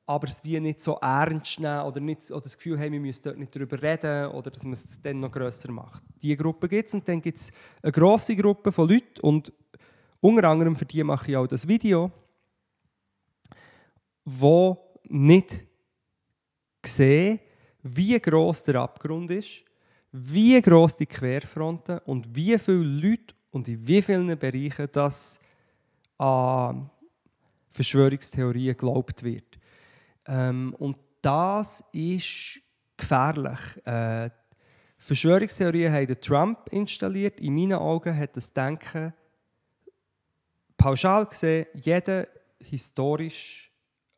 aber 0.06 0.28
es 0.28 0.42
wie 0.42 0.58
nicht 0.58 0.80
so 0.80 0.94
ernst 1.02 1.60
nehmen 1.60 1.82
oder, 1.82 2.00
nicht, 2.00 2.30
oder 2.30 2.40
das 2.40 2.56
Gefühl 2.56 2.78
haben, 2.78 2.92
wir 2.92 3.00
müssen 3.00 3.22
dort 3.22 3.36
nicht 3.36 3.54
darüber 3.54 3.82
reden 3.82 4.28
oder 4.28 4.50
dass 4.50 4.64
man 4.64 4.72
es 4.72 4.98
dann 5.02 5.20
noch 5.20 5.30
grösser 5.30 5.70
macht. 5.70 6.02
Diese 6.22 6.38
Gruppe 6.38 6.68
gibt 6.68 6.88
es 6.88 6.94
und 6.94 7.06
dann 7.06 7.20
gibt 7.20 7.38
es 7.38 7.52
eine 7.82 7.92
grosse 7.92 8.34
Gruppe 8.34 8.72
von 8.72 8.88
Leuten 8.88 9.20
und 9.20 9.52
unter 10.20 10.48
anderem 10.48 10.76
für 10.76 10.86
die 10.86 11.02
mache 11.04 11.30
ich 11.30 11.36
auch 11.36 11.46
das 11.46 11.66
Video, 11.66 12.10
wo 14.24 14.78
nicht 15.04 15.64
sehen, 16.84 17.40
wie 17.82 18.18
groß 18.18 18.64
der 18.64 18.76
Abgrund 18.76 19.30
ist, 19.30 19.64
wie 20.12 20.60
groß 20.60 20.96
die 20.96 21.06
Querfronten 21.06 21.98
und 22.00 22.34
wie 22.34 22.58
viele 22.58 22.78
Leute 22.78 23.34
und 23.50 23.68
in 23.68 23.86
wie 23.86 24.02
vielen 24.02 24.38
Bereichen 24.38 24.88
das 24.92 25.40
an 26.18 26.90
Verschwörungstheorien 27.72 28.74
geglaubt 28.74 29.22
wird. 29.22 29.58
Ähm, 30.26 30.74
und 30.78 30.96
das 31.22 31.84
ist 31.92 32.60
gefährlich. 32.96 33.86
Äh, 33.86 34.30
Verschwörungstheorien 34.98 35.92
haben 35.92 36.20
Trump 36.20 36.68
installiert. 36.70 37.40
In 37.40 37.54
meinen 37.54 37.74
Augen 37.74 38.16
hat 38.16 38.36
das 38.36 38.52
Denken 38.52 39.14
pauschal 40.78 41.26
gesehen, 41.26 41.66
jeder 41.74 42.26
historische 42.60 43.68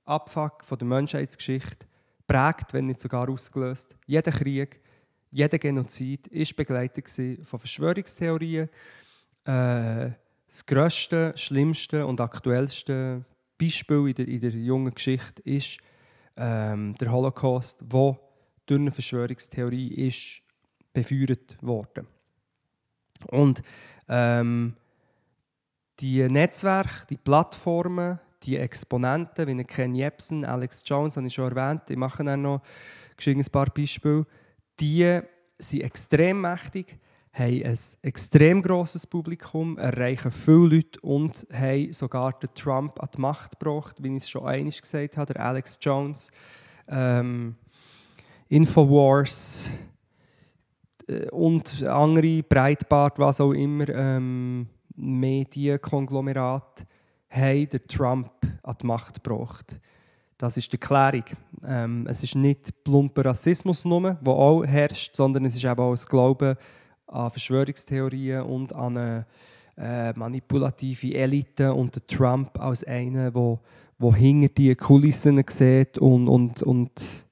Abfuck 0.05 0.65
von 0.65 0.79
der 0.79 0.87
Menschheitsgeschichte 0.87 1.87
prägt, 2.27 2.73
wenn 2.73 2.87
nicht 2.87 3.01
sogar 3.01 3.29
ausgelöst. 3.29 3.97
Jeder 4.07 4.31
Krieg, 4.31 4.81
jeder 5.33 5.59
Genozid 5.59 6.29
ist 6.29 6.55
begleitet 6.55 7.11
von 7.43 7.59
Verschwörungstheorien. 7.59 8.69
Äh, 9.45 10.11
das 10.47 10.67
grösste, 10.67 11.33
schlimmste 11.37 12.07
und 12.07 12.21
aktuellste 12.21 13.25
Beispiel 13.59 14.09
in 14.09 14.15
der, 14.15 14.29
in 14.29 14.41
der 14.41 14.51
jungen 14.51 14.95
Geschichte 14.95 15.43
ist 15.43 15.79
ähm, 16.37 16.95
der 16.97 17.13
Holocaust, 17.13 17.81
wo 17.85 18.19
durch 18.67 18.81
eine 18.81 18.91
Verschwörungstheorie 18.91 20.07
ist 20.07 20.43
befeuert 20.93 21.57
worden. 21.63 22.07
Und 23.29 23.63
ähm, 24.09 24.75
die 26.01 26.27
Netzwerke, 26.29 27.07
die 27.11 27.17
Plattformen, 27.17 28.19
die 28.43 28.57
Exponenten, 28.57 29.47
wie 29.47 29.65
Ken 29.65 29.95
Jebsen, 29.95 30.45
Alex 30.45 30.83
Jones, 30.87 31.17
habe 31.17 31.27
ich 31.27 31.35
schon 31.35 31.55
erwähnt, 31.55 31.83
ich 31.91 31.97
mache 31.97 32.25
dann 32.25 32.43
noch 32.43 32.63
ein 33.27 33.45
paar 33.53 33.67
Beispiele, 33.67 34.27
die 34.81 35.21
sind 35.59 35.83
extrem 35.83 36.41
mächtig, 36.41 36.99
haben 37.33 37.63
ein 37.65 37.79
extrem 38.03 38.63
grosses 38.63 39.07
Publikum, 39.07 39.77
erreichen 39.77 40.31
viele 40.31 40.77
Leute 40.77 41.01
und 41.01 41.47
haben 41.53 41.93
sogar 41.93 42.33
den 42.33 42.55
Trump 42.55 43.01
an 43.01 43.11
die 43.15 43.21
Macht 43.21 43.59
gebracht, 43.59 43.97
wie 44.01 44.17
ich 44.17 44.23
es 44.23 44.31
schon 44.31 44.47
einmal 44.47 44.73
gesagt 44.73 45.17
habe, 45.19 45.35
der 45.35 45.45
Alex 45.45 45.79
Jones, 45.83 46.33
ähm, 46.89 47.57
Infowars 48.49 49.71
äh, 51.07 51.29
und 51.29 51.85
andere, 51.85 52.43
Breitbart, 52.43 53.19
was 53.19 53.41
auch 53.41 53.53
immer, 53.53 53.89
ähm, 53.91 54.67
Medienkonglomerat 55.01 56.87
haben 57.29 57.69
den 57.69 57.83
Trump 57.89 58.31
an 58.63 58.77
die 58.81 58.87
Macht 58.87 59.23
gebracht. 59.23 59.81
Das 60.39 60.57
ist 60.57 60.73
die 60.73 60.79
Klärung. 60.79 61.25
Ähm, 61.65 62.07
es 62.09 62.23
ist 62.23 62.35
nicht 62.35 62.83
plumper 62.83 63.27
Rassismus 63.27 63.85
nur, 63.85 64.15
der 64.15 64.33
auch 64.33 64.65
herrscht, 64.65 65.15
sondern 65.15 65.45
es 65.45 65.55
ist 65.55 65.65
eben 65.65 65.79
auch 65.79 65.93
das 65.93 66.07
Glauben 66.07 66.57
an 67.07 67.31
Verschwörungstheorien 67.31 68.43
und 68.43 68.73
an 68.73 68.97
eine 68.97 69.27
äh, 69.77 70.13
manipulative 70.19 71.15
Elite 71.15 71.75
und 71.75 71.95
der 71.95 72.07
Trump 72.07 72.59
als 72.59 72.85
einer, 72.85 73.31
der 73.31 73.61
wo 74.01 74.15
hinter 74.15 74.49
die 74.49 74.75
Kulissen 74.75 75.45
sieht 75.49 75.99
und, 75.99 76.27
und, 76.27 76.63
und 76.63 77.27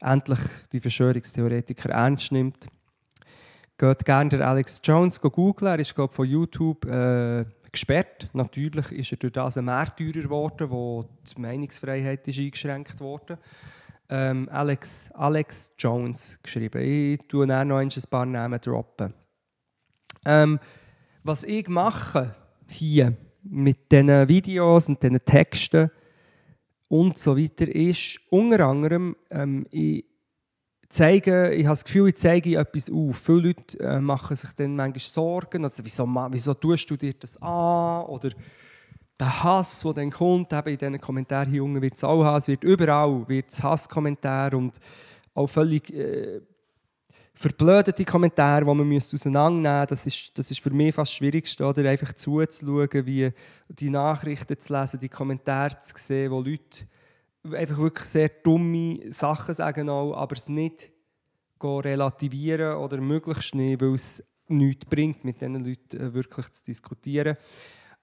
endlich 0.00 0.40
die 0.72 0.80
Verschwörungstheoretiker 0.80 1.90
ernst 1.90 2.32
nimmt. 2.32 2.66
Geht 3.76 4.04
gerne 4.04 4.30
der 4.30 4.48
Alex 4.48 4.80
Jones 4.84 5.20
googeln. 5.20 5.72
Er 5.72 5.78
ist 5.80 5.94
glaub, 5.94 6.12
von 6.12 6.28
YouTube 6.28 6.84
äh, 6.86 7.44
gesperrt. 7.72 8.30
Natürlich 8.32 8.92
ist 8.92 9.12
er 9.12 9.18
durch 9.18 9.32
das 9.32 9.58
ein 9.58 9.64
Märtyrer 9.64 10.22
geworden, 10.22 10.70
wo 10.70 11.04
die 11.26 11.40
Meinungsfreiheit 11.40 12.26
ist 12.28 12.38
eingeschränkt 12.38 13.00
wurde. 13.00 13.38
Ähm, 14.08 14.48
Alex, 14.50 15.10
Alex 15.12 15.72
Jones 15.78 16.38
geschrieben. 16.42 16.82
Ich 16.82 17.20
tue 17.26 17.46
noch 17.46 17.78
ein 17.78 17.90
paar 18.10 18.26
Namen 18.26 18.60
droppen. 18.60 19.12
Ähm, 20.24 20.60
was 21.22 21.42
ich 21.44 21.68
mache 21.68 22.34
hier 22.68 23.16
mit 23.42 23.90
diesen 23.90 24.28
Videos 24.28 24.88
und 24.88 25.02
diesen 25.02 25.24
Texten 25.24 25.90
und 26.88 27.18
so 27.18 27.36
weiter 27.36 27.66
ist 27.66 28.20
unter 28.30 28.66
anderem, 28.66 29.16
ähm, 29.30 29.66
ich 29.70 30.04
zeige, 30.88 31.52
ich 31.52 31.64
habe 31.64 31.72
das 31.72 31.84
Gefühl, 31.84 32.08
ich 32.08 32.16
zeige 32.16 32.58
etwas 32.58 32.90
auf. 32.90 33.18
Viele 33.18 33.40
Leute 33.40 33.78
äh, 33.80 34.00
machen 34.00 34.36
sich 34.36 34.52
dann 34.52 34.76
manchmal 34.76 35.00
Sorgen, 35.00 35.64
also 35.64 35.84
wieso, 35.84 36.06
wieso 36.30 36.54
tust 36.54 36.90
du 36.90 36.96
dir 36.96 37.14
das 37.14 37.40
an? 37.40 38.04
Oder 38.06 38.30
der 39.18 39.44
Hass, 39.44 39.80
der 39.80 39.92
dann 39.92 40.10
kommt, 40.10 40.52
eben 40.52 40.68
in 40.68 40.78
diesen 40.78 41.00
Kommentaren 41.00 41.50
hier 41.50 41.62
unten 41.62 41.80
wird 41.80 41.94
es 41.94 42.04
auch 42.04 42.36
es 42.36 42.48
wird 42.48 42.64
überall 42.64 43.26
wird 43.28 43.50
es 43.50 43.62
Hasskommentare 43.62 44.56
und 44.56 44.78
auch 45.34 45.46
völlig 45.46 45.92
äh, 45.92 46.40
verblödete 47.34 48.04
Kommentare, 48.04 48.64
die 48.64 48.74
man 48.74 48.96
auseinandernehmen 48.96 49.80
müsste. 49.80 49.94
Das 49.94 50.06
ist, 50.06 50.38
das 50.38 50.50
ist 50.50 50.60
für 50.60 50.70
mich 50.70 50.94
fast 50.94 51.10
das 51.10 51.16
Schwierigste, 51.16 51.64
oder? 51.64 51.88
einfach 51.88 52.12
zuzuschauen, 52.12 53.06
wie 53.06 53.30
die 53.68 53.90
Nachrichten 53.90 54.58
zu 54.58 54.72
lesen, 54.72 55.00
die 55.00 55.08
Kommentare 55.08 55.78
zu 55.80 55.94
sehen, 55.96 56.30
wo 56.30 56.40
Leute 56.40 56.86
einfach 57.52 57.78
wirklich 57.78 58.08
sehr 58.08 58.28
dumme 58.28 59.00
Sachen 59.12 59.54
sagen, 59.54 59.88
auch, 59.88 60.14
aber 60.14 60.36
es 60.36 60.48
nicht 60.48 60.92
relativieren 61.62 62.76
oder 62.76 63.00
möglichst 63.00 63.54
nicht, 63.54 63.80
weil 63.80 63.94
es 63.94 64.22
nichts 64.48 64.84
bringt, 64.84 65.24
mit 65.24 65.40
diesen 65.40 65.64
Leuten 65.64 65.98
äh, 65.98 66.12
wirklich 66.12 66.50
zu 66.52 66.64
diskutieren. 66.64 67.36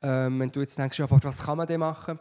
Ähm, 0.01 0.39
wenn 0.39 0.51
du 0.51 0.61
jetzt 0.61 0.77
denkst, 0.79 0.99
aber 0.99 1.19
was 1.21 1.43
kann 1.43 1.57
man 1.57 1.67
denn 1.67 1.79
machen? 1.79 2.19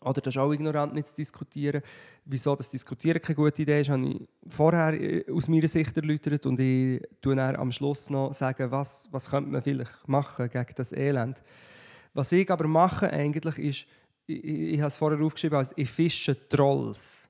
Oder 0.00 0.20
das 0.20 0.34
ist 0.34 0.38
auch 0.38 0.52
ignorant 0.52 0.94
nicht 0.94 1.06
zu 1.06 1.16
diskutieren. 1.16 1.82
Wieso 2.24 2.56
das 2.56 2.70
Diskutieren 2.70 3.20
keine 3.20 3.36
gute 3.36 3.62
Idee 3.62 3.82
ist, 3.82 3.90
habe 3.90 4.06
ich 4.06 4.28
vorher 4.48 4.94
äh, 4.94 5.30
aus 5.30 5.48
meiner 5.48 5.68
Sicht 5.68 5.96
erläutert 5.96 6.46
und 6.46 6.58
ich 6.58 7.02
tue 7.20 7.36
dann 7.36 7.56
am 7.56 7.70
Schluss 7.70 8.10
noch 8.10 8.32
sagen, 8.32 8.70
was, 8.70 9.08
was 9.12 9.30
könnte 9.30 9.50
man 9.50 9.62
vielleicht 9.62 10.08
machen 10.08 10.48
gegen 10.48 10.74
das 10.74 10.92
Elend. 10.92 11.42
Was 12.12 12.32
ich 12.32 12.50
aber 12.50 12.66
mache 12.66 13.10
eigentlich 13.10 13.58
ist, 13.58 13.86
ich, 14.26 14.44
ich 14.44 14.78
habe 14.78 14.88
es 14.88 14.96
vorher 14.96 15.20
aufgeschrieben 15.20 15.58
als 15.58 15.72
«Ich 15.76 15.90
fische 15.90 16.48
Trolls». 16.48 17.28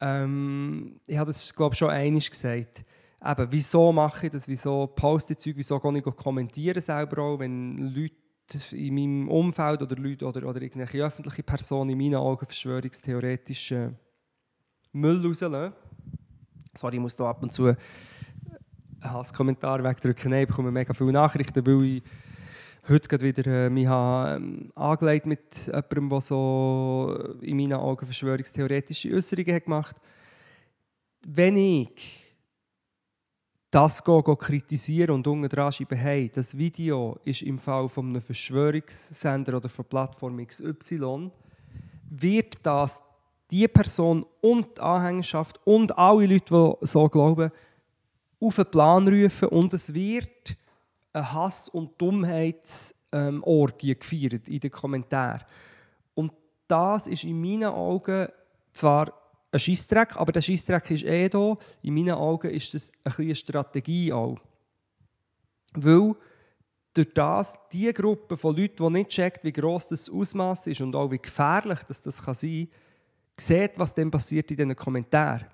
Ähm, 0.00 1.00
ich 1.06 1.16
habe 1.16 1.32
das 1.32 1.54
glaube 1.54 1.74
ich 1.74 1.78
schon 1.78 1.90
einmal 1.90 2.20
gesagt. 2.20 2.84
Eben, 3.24 3.46
wieso 3.50 3.92
mache 3.92 4.26
ich 4.26 4.32
das, 4.32 4.46
wieso 4.46 4.86
poste 4.86 5.32
ich 5.32 5.38
Zeug, 5.38 5.56
wieso 5.56 5.80
gehe 5.80 5.98
ich 5.98 6.04
kommentieren 6.04 6.80
selber 6.80 7.22
auch, 7.22 7.38
wenn 7.40 7.76
Leute 7.78 8.14
in 8.70 8.94
meinem 8.94 9.28
Umfeld 9.28 9.82
oder 9.82 9.96
Leute 9.96 10.24
oder, 10.24 10.48
oder 10.48 10.62
irgendwelche 10.62 11.04
öffentliche 11.04 11.42
Personen 11.42 11.90
in 11.90 11.98
meinen 11.98 12.14
Augen 12.14 12.46
verschwörungstheoretischen 12.46 13.96
Müll 14.92 15.26
rauslassen. 15.26 15.74
Sorry, 16.74 16.96
ich 16.96 17.02
muss 17.02 17.16
da 17.16 17.28
ab 17.28 17.42
und 17.42 17.52
zu 17.52 17.66
einen 17.66 17.76
Hasskommentar 19.02 19.82
wegdrücken. 19.82 20.30
Nein, 20.30 20.42
ich 20.42 20.48
bekomme 20.48 20.70
mega 20.70 20.94
viele 20.94 21.12
Nachrichten, 21.12 21.66
weil 21.66 21.84
ich 21.84 22.02
heute 22.88 23.08
gerade 23.08 23.26
wieder 23.26 23.66
äh, 23.66 23.70
mich 23.70 23.86
ähm, 23.88 24.70
angelegt 24.74 25.26
mit 25.26 25.66
jemandem, 25.66 26.08
der 26.08 26.20
so 26.20 27.34
in 27.40 27.56
meinen 27.56 27.74
Augen 27.74 28.06
verschwörungstheoretische 28.06 29.12
Äußerungen 29.12 29.54
hat 29.54 29.64
gemacht. 29.64 29.96
Wenn 31.26 31.56
ich 31.56 32.24
das 33.70 34.02
go, 34.02 34.22
go 34.22 34.36
kritisieren 34.36 35.10
und 35.10 35.26
unten 35.26 35.48
dran 35.48 35.72
schreiben, 35.72 35.98
hey, 35.98 36.30
das 36.32 36.56
Video 36.56 37.18
ist 37.24 37.42
im 37.42 37.58
Fall 37.58 37.88
von 37.88 38.08
einem 38.08 38.22
Verschwörungssender 38.22 39.56
oder 39.58 39.68
von 39.68 39.84
Plattform 39.84 40.44
XY, 40.44 41.30
wird 42.10 42.58
das 42.62 43.02
die 43.50 43.68
Person 43.68 44.24
und 44.40 44.78
die 44.78 44.80
Anhängerschaft 44.80 45.60
und 45.64 45.96
alle 45.98 46.26
Leute, 46.26 46.76
die 46.80 46.86
so 46.86 47.08
glauben, 47.08 47.50
auf 48.40 48.56
den 48.56 48.70
Plan 48.70 49.08
rufen 49.08 49.48
und 49.48 49.74
es 49.74 49.92
wird 49.92 50.56
eine 51.18 51.32
Hass- 51.32 51.68
und 51.68 52.00
Dummheitsorgie 52.00 53.90
ähm, 53.90 53.98
gefeiert 53.98 54.48
in 54.48 54.60
den 54.60 54.70
Kommentaren. 54.70 55.44
Und 56.14 56.32
das 56.66 57.06
ist 57.06 57.24
in 57.24 57.40
meinen 57.40 57.70
Augen 57.70 58.28
zwar 58.72 59.12
ein 59.50 59.58
Scheissdreck, 59.58 60.16
aber 60.16 60.32
der 60.32 60.42
Scheissdreck 60.42 60.90
ist 60.90 61.04
eh 61.04 61.28
da. 61.28 61.56
In 61.82 61.94
meinen 61.94 62.14
Augen 62.14 62.50
ist 62.50 62.74
das 62.74 62.92
ein 63.04 63.12
eine 63.16 63.34
Strategie 63.34 64.12
auch. 64.12 64.38
Weil 65.74 66.14
durch 66.94 67.14
das 67.14 67.58
die 67.72 67.92
Gruppe 67.92 68.36
von 68.36 68.56
Leuten, 68.56 68.84
die 68.84 68.90
nicht 68.90 69.10
checkt, 69.10 69.44
wie 69.44 69.52
gross 69.52 69.88
das 69.88 70.10
Ausmaß 70.10 70.66
ist 70.66 70.80
und 70.80 70.96
auch 70.96 71.10
wie 71.10 71.18
gefährlich 71.18 71.80
das, 71.84 72.00
das 72.00 72.22
kann 72.22 72.34
sein 72.34 72.68
kann, 72.68 73.46
sieht, 73.46 73.72
was 73.76 73.94
dann 73.94 74.10
passiert 74.10 74.50
in 74.50 74.56
diesen 74.56 74.76
Kommentaren. 74.76 75.46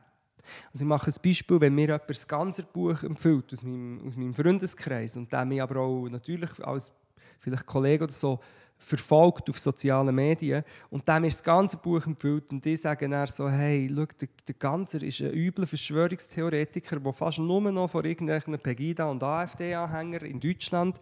Also 0.73 0.85
ich 0.85 0.89
mache 0.89 1.11
ein 1.11 1.23
Beispiel, 1.23 1.61
wenn 1.61 1.75
mir 1.75 1.87
jemand 1.87 2.09
das 2.09 2.27
ganze 2.27 2.63
Buch 2.63 3.03
empfiehlt 3.03 3.53
aus 3.53 3.63
meinem, 3.63 4.07
aus 4.07 4.17
meinem 4.17 4.35
Freundeskreis 4.35 5.17
und 5.17 5.33
der 5.33 5.45
mich 5.45 5.63
aber 5.63 5.81
auch 5.81 6.09
natürlich 6.09 6.51
als 6.65 6.93
vielleicht 7.39 7.67
Kollege 7.67 8.05
oder 8.05 8.13
so 8.13 8.41
verfolgt 8.77 9.49
auf 9.49 9.59
sozialen 9.59 10.15
Medien 10.15 10.65
und 10.91 11.07
dem 11.09 11.25
ist 11.25 11.37
das 11.37 11.45
ganze 11.45 11.77
Buch 11.77 12.05
empfiehlt 12.07 12.51
und 12.51 12.65
die 12.65 12.77
sagen 12.77 13.13
dann 13.13 13.27
so, 13.27 13.49
hey, 13.49 13.89
schau, 13.89 14.05
der, 14.05 14.29
der 14.47 14.55
Ganzer 14.57 15.03
ist 15.03 15.21
ein 15.21 15.33
übler 15.33 15.67
Verschwörungstheoretiker, 15.67 17.01
der 17.01 17.13
fast 17.13 17.39
nur 17.39 17.61
noch 17.73 17.89
von 17.89 18.05
irgendwelchen 18.05 18.59
Pegida- 18.59 19.11
und 19.11 19.23
AfD-Anhängern 19.23 20.27
in 20.27 20.41
Deutschland 20.41 21.01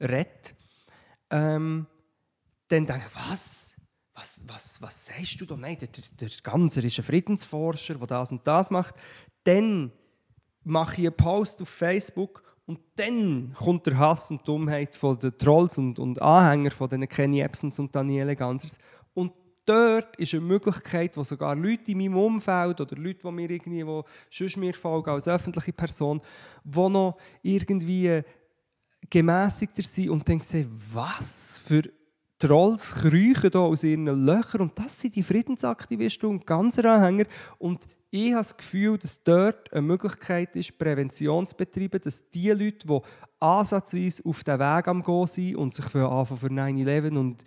redet. 0.00 0.54
Ähm, 1.30 1.86
dann 2.68 2.86
denke 2.86 3.02
ich, 3.06 3.14
was? 3.14 3.76
Was, 4.18 4.40
was, 4.48 4.82
was 4.82 5.06
sagst 5.06 5.40
du 5.40 5.46
da? 5.46 5.56
Nein, 5.56 5.78
der, 5.78 5.88
der, 6.20 6.28
Ganzer 6.42 6.82
ist 6.82 6.98
ein 6.98 7.04
Friedensforscher, 7.04 7.94
der 7.94 8.06
das 8.08 8.32
und 8.32 8.44
das 8.44 8.68
macht. 8.68 8.96
Dann 9.44 9.92
mache 10.64 11.00
ich 11.00 11.06
einen 11.06 11.16
Post 11.16 11.62
auf 11.62 11.68
Facebook 11.68 12.42
und 12.66 12.80
dann 12.96 13.54
kommt 13.56 13.86
der 13.86 13.96
Hass 13.96 14.28
und 14.32 14.46
Dummheit 14.46 14.96
von 14.96 15.20
den 15.20 15.38
Trolls 15.38 15.78
und, 15.78 16.00
und 16.00 16.20
Anhänger 16.20 16.72
von 16.72 16.88
den 16.88 17.08
Kenny 17.08 17.42
Ebsons 17.42 17.78
und 17.78 17.94
Daniele 17.94 18.34
Gansers. 18.34 18.78
Und 19.14 19.32
dort 19.64 20.16
ist 20.16 20.34
eine 20.34 20.42
Möglichkeit, 20.42 21.16
wo 21.16 21.22
sogar 21.22 21.54
Leute 21.54 21.92
in 21.92 21.98
meinem 21.98 22.16
Umfeld 22.16 22.80
oder 22.80 22.96
Leute, 22.96 23.20
die 23.22 23.30
mir 23.30 23.48
irgendwie, 23.48 23.84
die 23.84 24.02
sonst 24.30 24.56
mir 24.56 24.74
folgen 24.74 25.10
als 25.10 25.28
öffentliche 25.28 25.72
Person, 25.72 26.20
die 26.64 26.88
noch 26.88 27.18
irgendwie 27.42 28.22
gemäßigter 29.08 29.84
sind 29.84 30.10
und 30.10 30.28
dann 30.28 30.40
sehen, 30.40 30.68
was 30.92 31.62
für 31.64 31.84
Trolls 32.38 32.92
kriechen 32.92 33.50
hier 33.50 33.60
aus 33.60 33.82
ihren 33.82 34.06
Löchern 34.24 34.62
und 34.62 34.78
das 34.78 35.00
sind 35.00 35.16
die 35.16 35.22
Friedensaktivisten 35.22 36.28
und 36.28 36.46
ganze 36.46 36.88
Anhänger. 36.88 37.24
Und 37.58 37.86
ich 38.10 38.32
habe 38.32 38.40
das 38.40 38.56
Gefühl, 38.56 38.96
dass 38.96 39.22
dort 39.22 39.70
eine 39.72 39.82
Möglichkeit 39.82 40.56
ist, 40.56 40.78
Prävention 40.78 41.46
zu 41.46 41.56
betreiben, 41.56 42.00
dass 42.02 42.30
die 42.30 42.50
Leute, 42.50 42.86
die 42.86 43.00
ansatzweise 43.40 44.24
auf 44.24 44.44
den 44.44 44.58
Weg 44.58 44.88
am 44.88 45.02
Gehen 45.02 45.26
sind 45.26 45.56
und 45.56 45.74
sich 45.74 45.84
für 45.84 46.08
für 46.24 46.46
9-11 46.46 47.18
und 47.18 47.44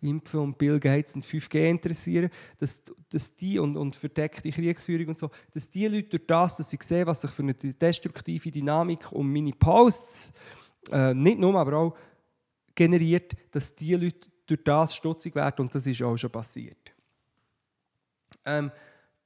Impfen 0.00 0.40
und 0.40 0.58
Bill 0.58 0.78
Gates 0.78 1.14
und 1.14 1.24
5G 1.24 1.68
interessieren, 1.68 2.30
dass, 2.58 2.82
dass 3.08 3.34
die 3.34 3.58
und, 3.58 3.76
und 3.76 3.96
verdeckte 3.96 4.50
Kriegsführung 4.50 5.08
und 5.08 5.18
so, 5.18 5.30
dass 5.52 5.68
die 5.68 5.88
Leute 5.88 6.10
durch 6.10 6.26
das, 6.26 6.58
dass 6.58 6.70
sie 6.70 6.78
sehen, 6.80 7.06
was 7.06 7.22
sich 7.22 7.30
für 7.30 7.42
eine 7.42 7.54
destruktive 7.54 8.50
Dynamik 8.50 9.10
um 9.10 9.32
meine 9.32 9.52
Posts, 9.52 10.32
äh, 10.92 11.14
nicht 11.14 11.38
nur, 11.38 11.58
aber 11.58 11.76
auch 11.76 11.96
generiert, 12.74 13.32
dass 13.50 13.74
die 13.74 13.94
Leute 13.94 14.28
durch 14.46 14.62
das 14.64 14.94
stutzig 14.94 15.34
werden 15.34 15.62
und 15.62 15.74
das 15.74 15.86
ist 15.86 16.02
auch 16.02 16.16
schon 16.16 16.30
passiert. 16.30 16.92
Ähm, 18.44 18.70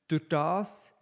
durch 0.06 0.28
das 0.28 0.92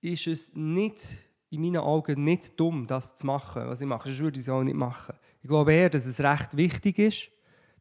ist 0.00 0.26
es 0.26 0.54
nicht, 0.54 1.06
in 1.50 1.62
meinen 1.62 1.78
Augen 1.78 2.24
nicht 2.24 2.58
dumm, 2.58 2.86
das 2.86 3.16
zu 3.16 3.26
machen, 3.26 3.66
was 3.66 3.80
ich 3.80 3.86
mache. 3.86 4.08
Sonst 4.08 4.20
würde 4.20 4.40
ich 4.40 4.50
auch 4.50 4.62
nicht 4.62 4.76
machen. 4.76 5.14
Ich 5.42 5.48
glaube 5.48 5.72
eher, 5.72 5.90
dass 5.90 6.06
es 6.06 6.20
recht 6.20 6.56
wichtig 6.56 6.98
ist, 6.98 7.30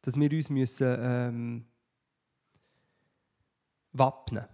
dass 0.02 0.18
wir 0.18 0.32
uns 0.32 0.50
müssen, 0.50 0.98
ähm, 1.00 1.66
wappnen 3.92 4.46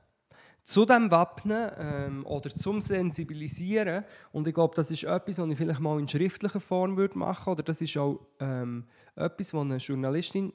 zu 0.64 0.86
dem 0.86 1.12
Wappnen 1.12 1.72
ähm, 1.78 2.26
oder 2.26 2.50
zum 2.50 2.80
Sensibilisieren. 2.80 4.06
Und 4.32 4.48
ich 4.48 4.54
glaube, 4.54 4.76
das 4.76 4.92
ist 4.92 5.04
etwas, 5.04 5.38
was 5.38 5.50
ich 5.50 5.58
vielleicht 5.58 5.82
mal 5.82 6.00
in 6.00 6.08
schriftlicher 6.08 6.60
Form 6.62 6.96
würde 6.96 7.18
machen 7.18 7.52
Oder 7.52 7.64
das 7.64 7.82
ist 7.82 7.98
auch 7.98 8.20
ähm, 8.40 8.86
etwas, 9.16 9.54
was 9.54 9.62
eine 9.62 9.78
Journalistin 9.78 10.54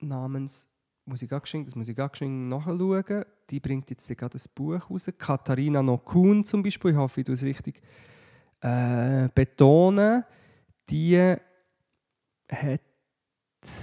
namens 0.00 0.68
muss 1.04 1.22
ich 1.22 1.28
das 1.28 1.74
muss 1.74 1.88
ich 1.88 1.96
geschwind 1.96 2.48
nachschauen. 2.48 3.24
Die 3.50 3.60
bringt 3.60 3.90
jetzt 3.90 4.08
gerade 4.16 4.36
ein 4.36 4.50
Buch 4.54 4.90
raus. 4.90 5.08
Katharina 5.16 5.82
Nokun 5.82 6.44
zum 6.44 6.62
Beispiel, 6.62 6.92
ich 6.92 6.96
hoffe, 6.96 7.20
ich 7.20 7.28
es 7.28 7.42
richtig 7.44 7.80
äh, 8.60 9.28
betonen. 9.34 10.24
Die 10.90 11.36
hat 12.50 12.80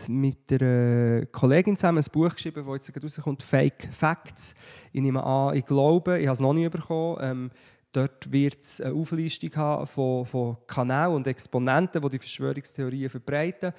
mit 0.07 0.51
einer 0.51 1.25
Kollegin 1.27 1.75
zusammen 1.75 1.99
ein 1.99 2.11
Buch 2.11 2.33
geschrieben, 2.33 2.65
das 2.65 2.73
jetzt 2.75 2.93
gerade 2.93 3.05
rauskommt, 3.05 3.43
Fake 3.43 3.89
Facts. 3.91 4.55
Ich 4.91 5.01
nehme 5.01 5.23
an, 5.23 5.55
ich 5.55 5.65
glaube, 5.65 6.19
ich 6.19 6.27
habe 6.27 6.33
es 6.33 6.39
noch 6.39 6.53
nie 6.53 6.69
bekommen. 6.69 7.17
Ähm, 7.21 7.51
dort 7.91 8.31
wird 8.31 8.61
es 8.61 8.81
eine 8.81 8.93
Auflistung 8.93 9.55
haben 9.55 9.87
von, 9.87 10.25
von 10.25 10.57
Kanälen 10.67 11.13
und 11.13 11.27
Exponenten, 11.27 12.01
die 12.01 12.09
die 12.09 12.19
Verschwörungstheorien 12.19 13.09
verbreiten. 13.09 13.73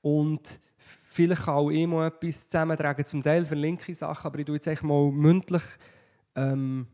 Und 0.00 0.60
vielleicht 1.18 1.46
kann 1.46 1.54
auch 1.54 1.70
immer 1.70 2.06
etwas 2.06 2.48
zusammentragen. 2.48 3.04
Zum 3.04 3.24
Teil 3.24 3.44
verlinke 3.44 3.90
ich 3.90 3.98
Sachen, 3.98 4.26
aber 4.26 4.38
ich 4.38 4.44
tue 4.44 4.54
jetzt 4.54 4.68
echt 4.68 4.84
mal 4.84 5.10
mündlich 5.10 5.64
ähm, 6.36 6.86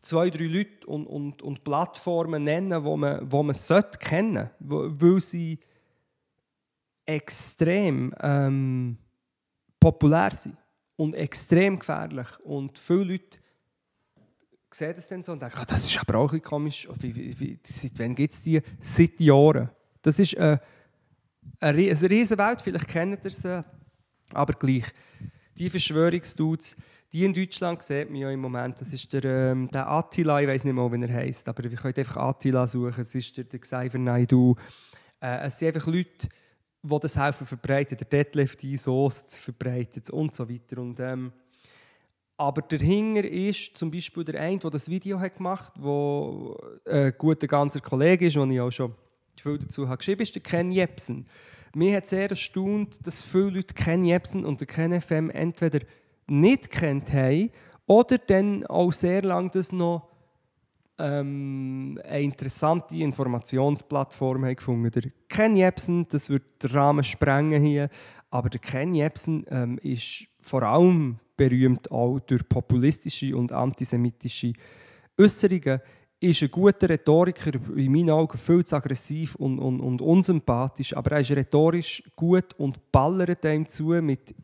zwei, 0.00 0.30
drei 0.30 0.44
Leute 0.44 0.86
und, 0.86 1.06
und, 1.08 1.42
und 1.42 1.64
Plattformen 1.64 2.44
nennen, 2.44 2.84
wo 2.84 2.96
man, 2.96 3.20
wo 3.30 3.42
man 3.42 3.54
sollte 3.54 3.98
kennen 3.98 4.48
sollte, 4.60 5.00
weil 5.00 5.20
sie 5.20 5.58
extrem 7.04 8.14
ähm, 8.20 8.96
populär 9.80 10.36
sind 10.36 10.56
und 10.94 11.14
extrem 11.16 11.80
gefährlich. 11.80 12.28
Und 12.44 12.78
viele 12.78 13.04
Leute 13.04 13.38
sehen 14.70 14.94
das 14.94 15.08
dann 15.08 15.24
so 15.24 15.32
und 15.32 15.42
denken, 15.42 15.58
ah, 15.58 15.64
das 15.64 15.84
ist 15.84 15.98
aber 15.98 16.18
auch 16.18 16.32
ein 16.32 16.42
komisch. 16.42 16.88
Wie, 17.00 17.40
wie, 17.40 17.58
seit 17.64 17.98
wann 17.98 18.14
gibt 18.14 18.34
es 18.34 18.40
die? 18.40 18.62
Seit 18.78 19.20
Jahren. 19.20 19.68
Das 20.00 20.20
ist 20.20 20.34
äh, 20.34 20.38
eine, 20.38 20.60
eine 21.60 21.78
riesige 21.78 22.38
Welt, 22.38 22.62
vielleicht 22.62 22.88
kennt 22.88 23.24
ihr 23.24 23.30
sie, 23.30 23.64
aber 24.32 24.52
gleich. 24.54 24.84
Die 25.56 25.70
Verschwörungsdudes, 25.70 26.76
die 27.12 27.24
in 27.24 27.34
Deutschland 27.34 27.82
sieht 27.82 28.10
man 28.10 28.20
ja 28.20 28.30
im 28.30 28.40
Moment, 28.40 28.80
das 28.80 28.92
ist 28.92 29.12
der, 29.12 29.24
ähm, 29.24 29.68
der 29.70 29.88
Attila, 29.88 30.40
ich 30.40 30.48
weiß 30.48 30.64
nicht 30.64 30.72
mal, 30.72 30.90
wie 30.90 31.02
er 31.02 31.12
heißt, 31.12 31.48
aber 31.48 31.64
wir 31.64 31.76
können 31.76 31.94
einfach 31.94 32.16
Attila 32.16 32.66
suchen, 32.66 33.02
es 33.02 33.14
ist 33.14 33.36
der, 33.36 33.44
der 33.44 33.60
Xaver 33.60 33.98
Naidu. 33.98 34.54
Äh, 35.20 35.46
es 35.46 35.58
sind 35.58 35.68
einfach 35.74 35.86
Leute, 35.86 36.28
die 36.82 36.98
das 37.00 37.16
helfen 37.16 37.46
verbreiten, 37.46 37.98
der 37.98 38.06
Deadlift 38.06 38.60
Soest 38.78 39.38
verbreitet 39.38 40.10
und 40.10 40.34
so 40.34 40.48
weiter. 40.48 40.80
Und, 40.80 40.98
ähm, 41.00 41.32
aber 42.36 42.62
dahinter 42.62 43.24
ist 43.24 43.76
zum 43.76 43.90
Beispiel 43.90 44.24
der 44.24 44.40
eine, 44.40 44.58
der 44.58 44.70
das 44.70 44.88
Video 44.88 45.20
hat 45.20 45.36
gemacht 45.36 45.74
hat, 45.76 45.84
der 45.84 47.04
ein 47.04 47.14
guter 47.18 47.46
ganzer 47.46 47.80
Kollege 47.80 48.26
ist, 48.26 48.36
den 48.36 48.50
ich 48.50 48.60
auch 48.60 48.70
schon 48.70 48.94
viel 49.40 49.58
dazu 49.58 49.88
habe 49.88 49.98
geschrieben, 49.98 50.22
ist 50.22 50.34
der 50.34 50.42
Ken 50.42 50.72
Jebsen. 50.72 51.26
Mir 51.74 51.96
hat 51.96 52.06
sehr 52.06 52.28
erstaunt, 52.28 53.06
dass 53.06 53.24
viele 53.24 53.50
Leute 53.50 53.74
Ken 53.74 54.04
Jebsen 54.04 54.44
und 54.44 54.60
den 54.60 54.68
Ken 54.68 55.00
FM 55.00 55.30
entweder 55.30 55.80
nicht 56.26 56.70
kennt 56.70 57.12
haben 57.12 57.50
oder 57.86 58.18
dann 58.18 58.66
auch 58.66 58.92
sehr 58.92 59.22
lange 59.22 59.50
das 59.50 59.72
noch 59.72 60.08
ähm, 60.98 61.98
eine 62.04 62.20
interessante 62.20 62.96
Informationsplattform 62.96 64.44
haben 64.44 64.56
gefunden. 64.56 64.90
Der 64.90 65.10
Ken 65.28 65.56
Jebsen, 65.56 66.06
das 66.08 66.28
wird 66.28 66.62
den 66.62 66.70
Rahmen 66.70 67.04
sprengen 67.04 67.64
hier, 67.64 67.88
aber 68.30 68.50
der 68.50 68.60
Ken 68.60 68.94
Jebsen 68.94 69.44
ähm, 69.48 69.78
ist 69.78 70.26
vor 70.40 70.62
allem 70.62 71.18
berühmt 71.36 71.90
auch 71.90 72.20
durch 72.20 72.48
populistische 72.48 73.36
und 73.36 73.52
antisemitische 73.52 74.52
Äußerungen 75.18 75.80
ist 76.22 76.42
ein 76.42 76.50
guter 76.50 76.88
Rhetoriker, 76.88 77.52
in 77.76 77.90
meinen 77.90 78.10
Augen 78.10 78.38
viel 78.38 78.64
zu 78.64 78.76
aggressiv 78.76 79.34
und, 79.34 79.58
und, 79.58 79.80
und 79.80 80.00
unsympathisch, 80.00 80.96
aber 80.96 81.12
er 81.12 81.20
ist 81.20 81.32
rhetorisch 81.32 82.02
gut 82.14 82.54
und 82.58 82.92
ballert 82.92 83.44
einem 83.44 83.68
zu 83.68 83.84
mit 84.00 84.34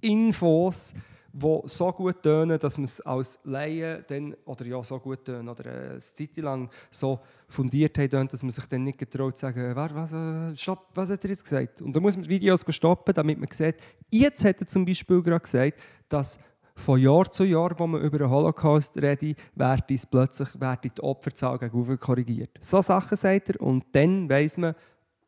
Infos, 0.00 0.94
die 1.32 1.60
so 1.66 1.92
gut 1.92 2.22
tönen, 2.22 2.58
dass 2.58 2.78
man 2.78 2.84
es 2.84 3.02
als 3.02 3.38
Laie 3.44 4.02
dann, 4.08 4.34
oder 4.46 4.64
ja, 4.64 4.82
so 4.82 4.98
gut 4.98 5.26
tönen, 5.26 5.48
oder 5.48 5.66
äh, 5.66 5.90
eine 5.90 5.98
Zeit 5.98 6.36
lang 6.38 6.70
so 6.90 7.20
fundiert 7.48 7.98
haben, 7.98 8.28
dass 8.28 8.42
man 8.42 8.50
sich 8.50 8.64
dann 8.64 8.84
nicht 8.84 8.96
getraut 8.96 9.36
zu 9.36 9.42
sagen, 9.42 9.76
was, 9.76 9.94
was, 9.94 10.12
äh, 10.12 10.56
stopp, 10.56 10.88
was 10.94 11.10
hat 11.10 11.22
er 11.22 11.30
jetzt 11.30 11.44
gesagt? 11.44 11.82
Und 11.82 11.94
dann 11.94 12.02
muss 12.02 12.16
man 12.16 12.26
Videos 12.26 12.64
stoppen, 12.70 13.12
damit 13.12 13.38
man 13.38 13.50
sieht, 13.52 13.76
jetzt 14.08 14.42
hat 14.44 14.60
er 14.62 14.66
zum 14.66 14.86
Beispiel 14.86 15.22
gerade 15.22 15.40
gesagt, 15.40 15.82
dass 16.08 16.40
von 16.76 17.00
Jahr 17.00 17.30
zu 17.30 17.44
Jahr, 17.44 17.78
wo 17.78 17.86
man 17.86 18.02
über 18.02 18.18
den 18.18 18.30
Holocaust 18.30 18.96
redet, 18.96 19.38
wird 19.54 20.10
plötzlich 20.10 20.60
wird 20.60 20.84
die 20.84 21.02
Opferzahl 21.02 21.58
gegenüber 21.58 21.96
korrigiert. 21.96 22.50
So 22.60 22.82
Sachen 22.82 23.16
sagt 23.16 23.50
er 23.50 23.60
und 23.60 23.84
dann 23.92 24.28
weiß 24.28 24.58
man, 24.58 24.74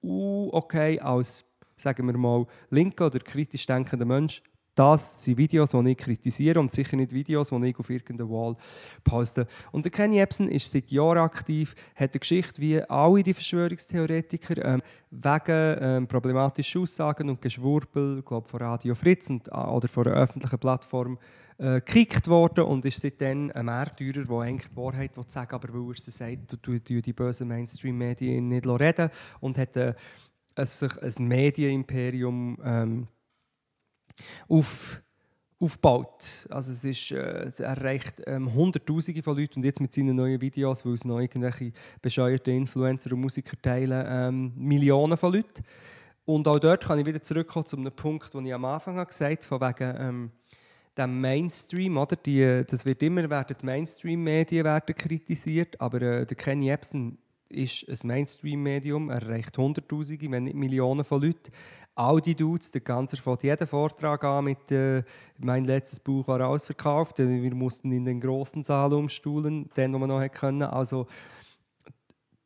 uh, 0.03 0.51
okay, 0.53 1.01
als 1.01 1.45
sagen 1.77 2.07
wir 2.07 2.17
mal 2.17 2.47
linker 2.71 3.07
oder 3.07 3.19
kritisch 3.21 3.67
denkender 3.67 4.05
Mensch, 4.05 4.43
das 4.79 5.25
sind 5.25 5.39
Videos, 5.39 5.71
die 5.71 5.91
ich 5.91 5.99
kritisiere 5.99 6.61
und 6.61 6.73
sicher 6.73 6.97
nicht 6.97 7.13
Videos, 7.13 7.51
die 7.51 7.67
ich 7.67 7.79
auf 7.79 7.91
irgendeiner 7.91 8.31
Wall 8.31 8.57
poste. 9.03 9.47
Und 9.73 9.85
der 9.85 9.93
Kenny 9.93 10.21
Epson 10.21 10.49
ist 10.49 10.71
seit 10.71 10.91
Jahren 10.93 11.19
aktiv, 11.19 11.75
hat 11.97 12.13
eine 12.13 12.21
Geschichte 12.21 12.63
wie 12.63 12.81
alle 12.83 13.23
die 13.23 13.35
Verschwörungstheoretiker 13.35 14.65
ähm, 14.65 14.83
wegen 15.11 15.79
ähm, 15.81 16.07
problematischen 16.07 16.83
Aussagen 16.83 17.29
und 17.29 17.43
Geschwurbel, 17.43 18.23
glaube 18.23 18.49
von 18.49 18.61
Radio 18.61 18.95
Fritz 18.95 19.29
und, 19.31 19.49
äh, 19.49 19.53
oder 19.53 19.89
von 19.89 20.07
einer 20.07 20.17
öffentlichen 20.17 20.59
Plattform 20.59 21.19
äh, 21.59 21.81
gekickt 21.81 22.29
worden 22.29 22.65
und 22.65 22.85
ist 22.85 23.01
seitdem 23.01 23.51
ein 23.53 23.67
Märtyrer, 23.67 24.25
der 24.25 24.39
eigentlich 24.39 24.71
die 24.71 24.77
Wahrheit 24.77 25.17
will 25.17 25.25
sagen 25.27 25.55
aber 25.57 25.75
weil 25.75 25.91
er 25.91 25.97
sie 25.97 26.13
sagt, 26.13 26.57
du 26.63 26.79
die 26.79 27.13
bösen 27.13 27.49
Mainstream-Medien 27.49 28.49
nicht 28.49 28.65
reden 28.65 29.11
und 29.41 29.59
hat 29.59 29.77
äh, 29.77 29.95
sich 30.57 31.03
ein 31.03 31.27
Medienimperium 31.27 32.59
ähm, 32.65 33.09
auf, 34.49 35.03
aufgebaut. 35.61 36.25
Also 36.51 36.73
es 36.73 36.85
ist, 36.85 37.11
äh, 37.13 37.51
er 37.59 37.65
erreicht 37.65 38.23
ähm, 38.27 38.53
Hunderttausende 38.53 39.23
von 39.23 39.37
Leuten 39.37 39.61
und 39.61 39.65
jetzt 39.65 39.81
mit 39.81 39.93
seinen 39.93 40.17
neuen 40.17 40.41
Videos, 40.41 40.85
weil 40.85 40.95
es 40.95 41.05
noch 41.05 41.21
irgendwelche 41.21 41.73
bescheuerte 42.01 42.51
Influencer 42.51 43.13
und 43.13 43.21
Musiker 43.21 43.61
teilen, 43.61 44.05
ähm, 44.09 44.53
Millionen 44.57 45.17
von 45.17 45.33
Leuten. 45.33 45.65
Und 46.25 46.47
auch 46.47 46.59
dort 46.59 46.85
kann 46.85 46.99
ich 46.99 47.07
wieder 47.07 47.23
zurückkommen 47.23 47.67
zu 47.67 47.77
einem 47.77 47.93
Punkt, 47.93 48.35
den 48.35 48.47
ich 48.47 48.53
am 48.53 48.65
Anfang 48.65 49.05
gesagt 49.07 49.51
habe, 49.51 49.59
von 49.59 49.61
wegen 49.61 49.97
ähm, 49.99 50.31
dem 50.99 51.21
Mainstream, 51.21 51.97
oder? 51.97 52.17
Die, 52.17 52.65
das 52.69 52.85
wird 52.85 53.03
immer, 53.03 53.31
werden 53.31 53.57
die 53.59 53.65
Mainstream-Medien 53.65 54.65
werden 54.65 54.95
kritisiert, 54.95 55.81
aber 55.81 56.03
äh, 56.03 56.27
der 56.27 56.37
Kenny 56.37 56.69
Epson 56.71 57.17
ist 57.49 57.89
ein 57.89 57.99
Mainstream-Medium, 58.07 59.09
er 59.09 59.23
erreicht 59.23 59.57
Hunderttausende, 59.57 60.31
wenn 60.31 60.45
nicht 60.45 60.57
Millionen 60.57 61.05
von 61.05 61.23
Leuten. 61.23 61.51
All 61.99 62.21
die 62.21 62.37
Dudes, 62.37 62.71
der 62.71 62.81
ganze 62.81 63.17
fängt 63.17 63.43
jeden 63.43 63.67
Vortrag 63.67 64.23
an 64.23 64.45
mit 64.45 64.71
äh, 64.71 65.03
«Mein 65.39 65.65
letztes 65.65 65.99
Buch 65.99 66.29
war 66.29 66.47
ausverkauft», 66.47 67.19
wir 67.19 67.55
mussten 67.57 67.91
in 67.91 68.05
den 68.05 68.21
großen 68.21 68.63
Saal 68.63 68.93
umstuhlen, 68.93 69.69
den, 69.77 69.91
den 69.91 70.01
wir 70.01 70.07
noch 70.07 70.25
können. 70.31 70.63
Also 70.63 71.09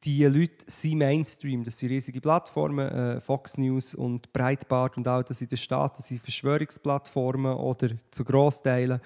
die 0.05 0.25
Leute 0.25 0.65
sind 0.67 0.97
Mainstream, 0.97 1.65
das 1.65 1.79
sind 1.79 1.91
riesige 1.91 2.23
Plattformen, 2.23 2.89
äh, 2.89 3.21
Fox 3.21 3.59
News 3.59 3.95
und 3.95 4.33
Breitbart 4.33 4.97
und 4.97 5.07
auch 5.07 5.23
das 5.23 5.43
in 5.43 5.49
den 5.49 5.59
Staaten 5.59 6.01
sind 6.01 6.23
Verschwörungsplattformen 6.23 7.55
oder 7.55 7.91
zu 8.11 8.25
Grossteilen, 8.25 9.03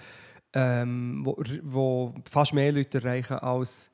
ähm, 0.53 1.23
wo, 1.25 1.37
wo 1.63 2.13
fast 2.23 2.53
mehr 2.53 2.71
Leute 2.71 2.99
erreichen 2.99 3.39
als 3.39 3.91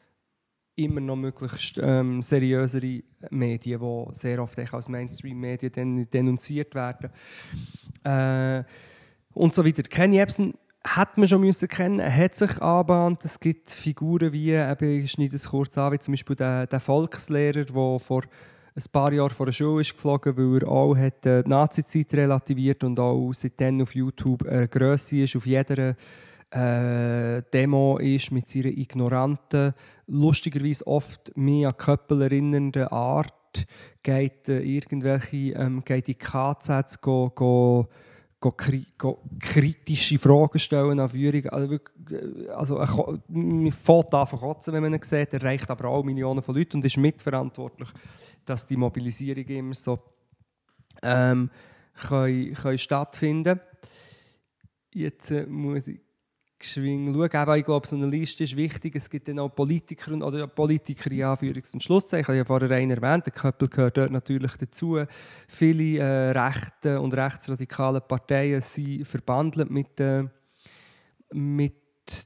immer 0.75 1.01
noch 1.01 1.15
möglichst 1.15 1.79
ähm, 1.81 2.21
seriösere 2.21 3.03
Medien, 3.29 3.79
die 3.79 4.13
sehr 4.13 4.41
oft 4.41 4.57
als 4.59 4.89
Mainstream-Medien 4.89 6.07
denunziert 6.09 6.73
werden. 6.75 7.09
Äh, 8.03 8.63
und 9.33 9.53
so 9.53 9.65
weiter. 9.65 9.83
Kenny 9.83 10.19
Epson 10.19 10.53
hat 10.85 11.17
man 11.17 11.27
schon 11.27 11.41
müssen 11.41 11.67
kennen, 11.67 11.99
er 11.99 12.15
hat 12.15 12.35
sich 12.35 12.61
anbahnt. 12.61 13.23
Es 13.23 13.39
gibt 13.39 13.71
Figuren 13.71 14.33
wie, 14.33 14.51
eben, 14.51 15.03
ich 15.03 15.11
schneide 15.11 15.35
es 15.35 15.49
kurz 15.49 15.77
an, 15.77 15.93
wie 15.93 15.99
zum 15.99 16.13
Beispiel 16.13 16.35
der, 16.35 16.67
der 16.67 16.79
Volkslehrer, 16.79 17.63
der 17.65 17.99
vor 17.99 18.23
ein 18.75 18.83
paar 18.91 19.13
Jahren 19.13 19.29
vor 19.29 19.45
der 19.45 19.53
Schule 19.53 19.81
ist 19.81 19.93
geflogen, 19.93 20.35
weil 20.35 20.63
er 20.63 20.67
auch 20.67 20.95
hat, 20.95 21.25
äh, 21.25 21.43
die 21.43 21.49
Nazi-Zeit 21.49 22.13
relativiert 22.15 22.83
und 22.83 22.99
auch 22.99 23.31
seitdem 23.33 23.81
auf 23.81 23.95
YouTube 23.95 24.45
eine 24.47 24.67
Grösse 24.67 25.17
ist, 25.17 25.35
auf 25.35 25.45
jeder 25.45 25.95
äh, 26.49 27.41
Demo 27.53 27.97
ist 27.97 28.31
mit 28.31 28.49
seiner 28.49 28.65
ignoranten, 28.65 29.73
lustigerweise 30.07 30.85
oft 30.87 31.35
mehr 31.35 31.69
an 31.69 31.77
Köppel 31.77 32.21
erinnernden 32.23 32.87
Art, 32.87 33.65
geht 34.01 34.49
äh, 34.49 34.61
irgendwelche, 34.61 35.53
ähm, 35.53 35.83
geht 35.83 36.09
in 36.09 36.17
KZs 36.17 36.99
go, 37.01 37.29
go, 37.29 37.87
go, 38.39 38.51
kri 38.51 38.85
go, 38.97 39.21
kritische 39.39 40.17
Fragen 40.17 40.59
stellen 40.59 40.99
an 40.99 41.09
Führung. 41.09 41.45
Also, 41.47 41.73
äh, 41.73 42.49
also 42.49 43.17
man 43.27 43.71
fährt 43.71 44.13
an 44.13 44.27
kotzen, 44.27 44.73
wenn 44.73 44.83
man 44.83 44.93
ihn 44.93 45.01
sieht. 45.01 45.33
Er 45.33 45.41
erreicht 45.41 45.69
aber 45.69 45.89
auch 45.89 46.03
Millionen 46.03 46.41
von 46.41 46.55
Leuten 46.55 46.77
und 46.77 46.85
ist 46.85 46.97
mitverantwortlich, 46.97 47.89
dass 48.45 48.67
die 48.67 48.77
Mobilisierung 48.77 49.45
immer 49.45 49.75
so 49.75 49.99
ähm, 51.01 51.49
können, 51.93 52.53
können 52.53 52.77
stattfinden 52.77 53.59
Jetzt 54.93 55.31
äh, 55.31 55.45
muss 55.47 55.87
ich 55.87 55.99
geschwing 56.63 57.13
schauen. 57.13 57.57
ich 57.57 57.65
glaube, 57.65 57.87
so 57.87 57.95
eine 57.95 58.07
Liste 58.07 58.43
ist 58.43 58.55
wichtig. 58.55 58.95
Es 58.95 59.09
gibt 59.09 59.27
dann 59.27 59.39
auch 59.39 59.49
Politiker 59.49 60.11
oder 60.13 60.47
Politiker 60.47 61.11
in 61.11 61.21
Anführungs- 61.21 61.73
und 61.73 61.83
Schlusszeichen. 61.83 62.21
Ich 62.21 62.27
habe 62.27 62.37
ja 62.37 62.45
vorher 62.45 62.71
einen 62.71 62.91
erwähnt, 62.91 63.25
der 63.25 63.33
Köppel 63.33 63.67
gehört 63.67 63.97
dort 63.97 64.11
natürlich 64.11 64.55
dazu. 64.55 64.99
Viele 65.47 65.99
äh, 65.99 66.31
rechte 66.31 66.99
und 66.99 67.13
rechtsradikale 67.13 68.01
Parteien 68.01 68.61
sind 68.61 69.05
verbandelt 69.05 69.69
mit, 69.69 69.99
äh, 69.99 70.23
mit 71.31 71.73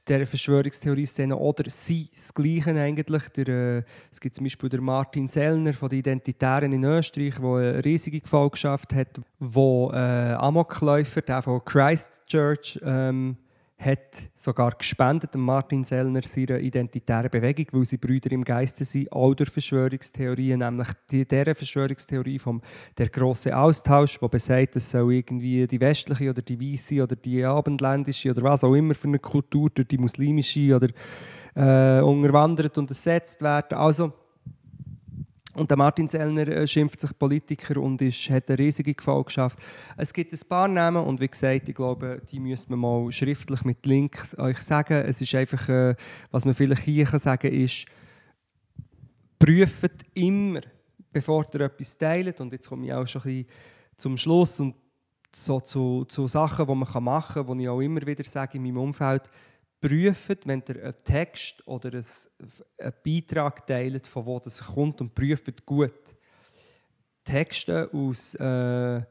der 0.08 0.26
Verschwörungstheorie-Szene 0.26 1.36
oder 1.36 1.64
sie 1.68 2.08
das 2.14 2.34
Gleiche 2.34 2.70
eigentlich. 2.70 3.28
Der, 3.30 3.48
äh, 3.48 3.82
es 4.10 4.20
gibt 4.20 4.36
zum 4.36 4.44
Beispiel 4.44 4.68
den 4.68 4.82
Martin 4.82 5.28
Sellner 5.28 5.74
von 5.74 5.88
den 5.88 6.00
Identitären 6.00 6.72
in 6.72 6.84
Österreich, 6.84 7.34
der 7.36 7.50
eine 7.50 7.84
riesige 7.84 8.20
Gefolgschaft 8.20 8.94
hat, 8.94 9.20
wo 9.38 9.90
äh, 9.92 9.96
Amokläufer, 10.34 11.22
der 11.22 11.42
von 11.42 11.64
Christchurch, 11.64 12.78
ähm, 12.82 13.36
hat 13.78 14.30
sogar 14.34 14.72
gespendet, 14.72 15.34
Martin 15.36 15.84
Sellner, 15.84 16.22
seiner 16.22 16.58
identitären 16.58 17.30
Bewegung, 17.30 17.66
weil 17.70 17.84
sie 17.84 17.96
Brüder 17.96 18.32
im 18.32 18.44
Geiste 18.44 18.84
sind, 18.84 19.12
auch 19.12 19.34
durch 19.34 19.50
Verschwörungstheorien, 19.50 20.58
nämlich 20.58 20.88
die, 21.10 21.24
der 21.24 21.54
Verschwörungstheorie 21.54 22.40
vom 22.40 22.60
der 22.98 23.08
große 23.08 23.56
Austausch, 23.56 24.20
wo 24.20 24.28
besagt, 24.28 24.74
es 24.74 24.90
soll 24.90 25.14
irgendwie 25.14 25.66
die 25.68 25.80
westliche 25.80 26.30
oder 26.30 26.42
die 26.42 26.60
weiße 26.60 27.02
oder 27.02 27.14
die 27.14 27.44
abendländische 27.44 28.30
oder 28.30 28.42
was 28.42 28.64
auch 28.64 28.74
immer 28.74 28.96
für 28.96 29.08
eine 29.08 29.20
Kultur 29.20 29.70
durch 29.70 29.86
die 29.86 29.98
muslimische 29.98 30.74
oder 30.74 30.88
äh, 31.54 32.02
unterwandert 32.02 32.78
und 32.78 32.90
ersetzt 32.90 33.42
werden. 33.42 33.78
Also 33.78 34.12
und 35.58 35.70
der 35.70 35.76
Martin 35.76 36.08
Sellner 36.08 36.48
äh, 36.48 36.66
schimpft 36.66 37.00
sich 37.00 37.18
Politiker 37.18 37.80
und 37.80 38.00
ist, 38.00 38.30
hat 38.30 38.48
eine 38.48 38.58
riesige 38.58 38.94
Gefolgschaft. 38.94 39.58
Es 39.96 40.12
gibt 40.12 40.32
ein 40.32 40.48
paar 40.48 40.68
Namen 40.68 41.04
und 41.04 41.20
wie 41.20 41.28
gesagt, 41.28 41.68
ich 41.68 41.74
glaube, 41.74 42.22
die 42.30 42.40
müssen 42.40 42.70
wir 42.70 42.76
mal 42.76 43.10
schriftlich 43.12 43.64
mit 43.64 43.84
Links 43.84 44.38
euch 44.38 44.58
sagen. 44.58 45.04
Es 45.06 45.20
ist 45.20 45.34
einfach, 45.34 45.68
äh, 45.68 45.94
was 46.30 46.44
man 46.44 46.54
vielleicht 46.54 46.82
hier 46.82 47.06
kann 47.06 47.38
ist, 47.50 47.86
prüft 49.38 50.04
immer, 50.14 50.60
bevor 51.12 51.46
ihr 51.52 51.60
etwas 51.60 51.98
teilt. 51.98 52.40
Und 52.40 52.52
jetzt 52.52 52.68
komme 52.68 52.86
ich 52.86 52.92
auch 52.92 53.06
schon 53.06 53.22
ein 53.22 53.44
bisschen 53.44 53.46
zum 53.96 54.16
Schluss 54.16 54.60
und 54.60 54.74
so 55.34 55.60
zu, 55.60 56.04
zu 56.06 56.26
Sachen, 56.26 56.66
die 56.66 56.74
man 56.74 57.04
machen 57.04 57.46
kann, 57.46 57.58
die 57.58 57.64
ich 57.64 57.68
auch 57.68 57.80
immer 57.80 58.06
wieder 58.06 58.24
sage 58.24 58.56
in 58.56 58.62
meinem 58.62 58.78
Umfeld 58.78 59.28
prüft, 59.80 60.46
wenn 60.46 60.62
ihr 60.68 60.82
einen 60.82 60.96
Text 61.04 61.66
oder 61.66 61.90
einen 61.92 62.92
Beitrag 63.04 63.66
teilt, 63.66 64.06
von 64.06 64.26
wo 64.26 64.38
das 64.38 64.62
kommt, 64.64 65.00
und 65.00 65.14
prüft 65.14 65.64
gut. 65.64 66.16
Texte 67.24 67.90
aus 67.92 68.34
äh, 68.36 69.02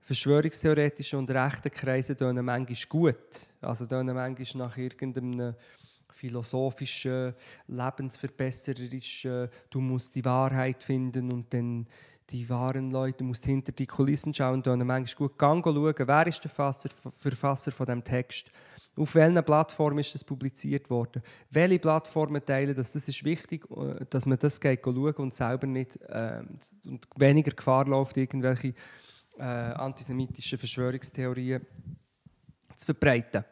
verschwörungstheoretischen 0.00 1.18
und 1.18 1.30
rechten 1.30 1.70
Kreisen 1.70 2.16
tönen 2.16 2.44
manchmal 2.44 2.88
gut. 2.88 3.46
Also 3.60 3.86
tönen 3.86 4.14
manchmal 4.14 4.68
nach 4.68 4.76
irgendeinem 4.76 5.54
philosophischen, 6.10 7.34
lebensverbessererischen, 7.68 9.48
du 9.68 9.80
musst 9.80 10.14
die 10.14 10.24
Wahrheit 10.24 10.82
finden 10.82 11.30
und 11.30 11.52
dann 11.52 11.86
die 12.30 12.48
wahren 12.48 12.90
Leute, 12.90 13.18
du 13.18 13.24
musst 13.24 13.44
hinter 13.44 13.72
die 13.72 13.86
Kulissen 13.86 14.32
schauen, 14.34 14.62
tönen 14.62 14.86
manchmal 14.86 15.28
gut. 15.28 15.38
Gang 15.38 15.64
schauen, 15.64 15.94
wer 15.98 16.26
ist 16.26 16.42
der 16.42 16.50
Verfasser, 16.50 16.90
Verfasser 17.18 17.72
von 17.72 17.86
dem 17.86 18.02
Text 18.02 18.50
auf 18.96 19.14
welchen 19.14 19.44
Plattformen 19.44 19.98
ist 19.98 20.14
das 20.14 20.24
publiziert 20.24 20.88
worden? 20.88 21.22
Welche 21.50 21.78
Plattformen 21.78 22.44
teilen 22.44 22.74
das? 22.74 22.92
Das 22.92 23.08
ist 23.08 23.24
wichtig, 23.24 23.66
äh, 23.70 24.04
dass 24.08 24.26
man 24.26 24.38
das 24.38 24.60
geht 24.60 24.80
schauen 24.84 25.14
und 25.14 25.34
selber 25.34 25.66
nicht 25.66 26.00
äh, 26.02 26.42
und 26.86 27.06
weniger 27.16 27.52
Gefahr 27.52 27.86
läuft, 27.86 28.16
irgendwelche 28.16 28.74
äh, 29.38 29.42
antisemitischen 29.42 30.58
Verschwörungstheorien 30.58 31.60
zu 32.76 32.86
verbreiten. 32.86 33.44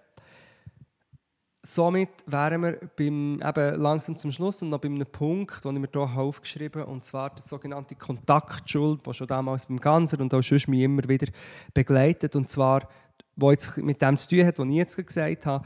Somit 1.66 2.10
wären 2.26 2.60
wir 2.60 2.78
beim, 2.94 3.40
eben 3.40 3.80
langsam 3.80 4.18
zum 4.18 4.30
Schluss 4.30 4.60
und 4.60 4.68
noch 4.68 4.80
bei 4.80 4.88
einem 4.88 5.06
Punkt, 5.06 5.64
den 5.64 5.76
ich 5.76 5.80
mir 5.80 5.88
hier 5.92 6.20
aufgeschrieben 6.20 6.82
habe, 6.82 6.90
und 6.90 7.04
zwar 7.04 7.30
das 7.30 7.48
sogenannte 7.48 7.94
Kontaktschuld, 7.94 9.06
das 9.06 9.16
schon 9.16 9.26
damals 9.26 9.64
beim 9.64 9.80
Ganser 9.80 10.20
und 10.20 10.34
auch 10.34 10.42
sonst 10.42 10.68
mich 10.68 10.80
immer 10.80 11.08
wieder 11.08 11.32
begleitet. 11.72 12.36
Und 12.36 12.50
zwar 12.50 12.86
was 13.36 13.52
jetzt 13.52 13.78
mit 13.78 14.00
dem 14.00 14.16
zu 14.16 14.28
tun 14.28 14.46
hat, 14.46 14.58
was 14.58 14.66
ich 14.66 14.74
jetzt 14.74 15.06
gesagt 15.06 15.46
habe, 15.46 15.64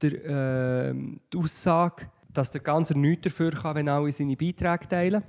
der, 0.00 0.90
äh, 0.90 0.94
die 1.32 1.38
Aussage, 1.38 2.06
dass 2.32 2.50
der 2.50 2.60
Ganze 2.60 2.98
nichts 2.98 3.24
dafür 3.24 3.52
kann, 3.52 3.76
wenn 3.76 3.88
alle 3.88 4.10
seine 4.12 4.36
Beiträge 4.36 4.88
teilen. 4.88 5.22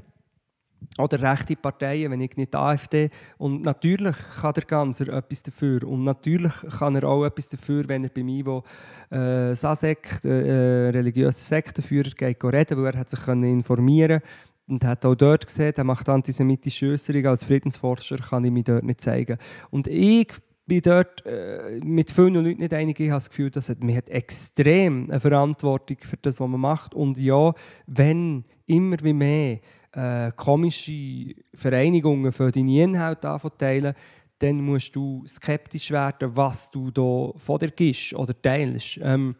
Oder 0.98 1.22
rechte 1.22 1.56
Parteien, 1.56 2.12
wenn 2.12 2.22
ich 2.22 2.36
nicht 2.36 2.54
AfD. 2.56 3.10
Und 3.38 3.64
natürlich 3.64 4.16
kann 4.40 4.54
der 4.54 4.64
Ganzer 4.64 5.08
etwas 5.08 5.42
dafür. 5.42 5.84
Und 5.88 6.04
natürlich 6.04 6.54
kann 6.78 6.96
er 6.96 7.06
auch 7.06 7.26
etwas 7.26 7.50
dafür, 7.50 7.88
wenn 7.88 8.04
er 8.04 8.10
bei 8.10 8.22
mir, 8.22 8.46
wo 8.46 8.64
äh, 9.10 9.56
SASEK, 9.56 10.24
äh, 10.26 10.90
religiöse 10.90 11.42
Sektenführer, 11.42 12.10
geht 12.10 12.44
reden, 12.44 12.78
weil 12.78 12.94
er 12.94 13.00
hat 13.00 13.10
sich 13.10 13.28
informieren 13.28 14.22
und 14.68 14.84
hat 14.84 15.06
auch 15.06 15.16
dort 15.16 15.48
gesehen, 15.48 15.74
er 15.76 15.84
macht 15.84 16.10
antisemitische 16.10 16.92
Äußerungen. 16.92 17.28
Als 17.28 17.44
Friedensforscher 17.44 18.18
kann 18.18 18.46
ich 18.46 18.52
mich 18.52 18.66
dort 18.66 18.84
nicht 18.84 19.02
zeigen. 19.02 19.38
Und 19.72 19.88
ich 19.88 20.32
bin 20.66 20.82
dort 20.82 21.26
äh, 21.26 21.80
mit 21.84 22.12
vielen 22.12 22.36
Leuten 22.36 22.62
nicht 22.62 22.74
einig. 22.74 23.00
Ich 23.00 23.10
habe 23.10 23.18
das 23.18 23.30
Gefühl, 23.30 23.52
dass 23.52 23.72
man 23.80 23.96
hat 23.96 24.10
extrem 24.10 25.10
eine 25.10 25.20
Verantwortung 25.20 25.98
für 26.00 26.18
das, 26.18 26.40
was 26.40 26.48
man 26.48 26.62
macht. 26.62 26.94
Und 26.94 27.18
ja, 27.18 27.54
wenn 27.88 28.46
immer 28.66 28.98
wie 29.02 29.14
mehr 29.14 29.60
äh, 29.92 30.32
komische 30.36 31.36
Vereinigungen 31.54 32.32
für 32.32 32.52
deine 32.52 32.84
Inhalte 32.84 33.38
teilen, 33.58 33.94
dann 34.40 34.62
musst 34.62 34.96
du 34.96 35.24
skeptisch 35.28 35.92
werden, 35.92 36.36
was 36.36 36.70
du 36.72 36.92
da 36.92 37.32
von 37.38 37.60
dir 37.60 37.72
gibst 37.72 38.14
oder 38.14 38.40
teilst. 38.42 39.00
Ähm, 39.02 39.36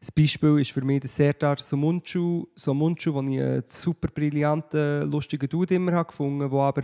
das 0.00 0.10
Beispiel 0.10 0.58
ist 0.58 0.72
für 0.72 0.84
mich 0.84 0.98
der 0.98 1.08
Serdar 1.08 1.58
Somuncu, 1.58 2.48
Somuncu, 2.56 3.12
den 3.12 3.32
ich 3.32 3.40
einen 3.40 3.62
super 3.66 4.08
brillanten, 4.08 5.08
lustigen 5.08 5.48
Dude 5.48 5.76
immer 5.76 6.04
gefunden 6.04 6.42
habe, 6.42 6.60
aber 6.60 6.82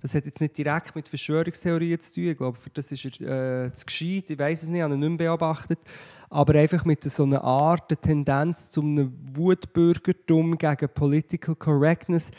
das 0.00 0.14
hat 0.14 0.24
jetzt 0.24 0.40
nicht 0.40 0.56
direkt 0.56 0.94
mit 0.96 1.08
Verschwörungstheorien 1.08 2.00
zu 2.00 2.14
tun. 2.14 2.28
Ich 2.28 2.36
glaube, 2.36 2.56
für 2.56 2.70
das 2.70 2.90
ist 2.90 3.20
er 3.20 3.66
äh, 3.66 3.72
zu 3.74 3.84
gescheit. 3.86 4.30
Ich 4.30 4.38
weiß 4.38 4.62
es 4.62 4.68
nicht, 4.68 4.78
ich 4.78 4.82
habe 4.82 4.94
ihn 4.94 5.00
nicht 5.00 5.18
mehr 5.18 5.36
beobachtet. 5.36 5.78
Aber 6.28 6.54
einfach 6.54 6.84
mit 6.84 7.04
so 7.04 7.24
einer 7.24 7.42
Art, 7.44 7.90
einer 7.90 8.00
Tendenz 8.00 8.70
zu 8.70 8.80
einem 8.80 9.12
Wutbürgertum 9.32 10.56
gegen 10.56 10.88
Political 10.88 11.54
Correctness 11.56 12.30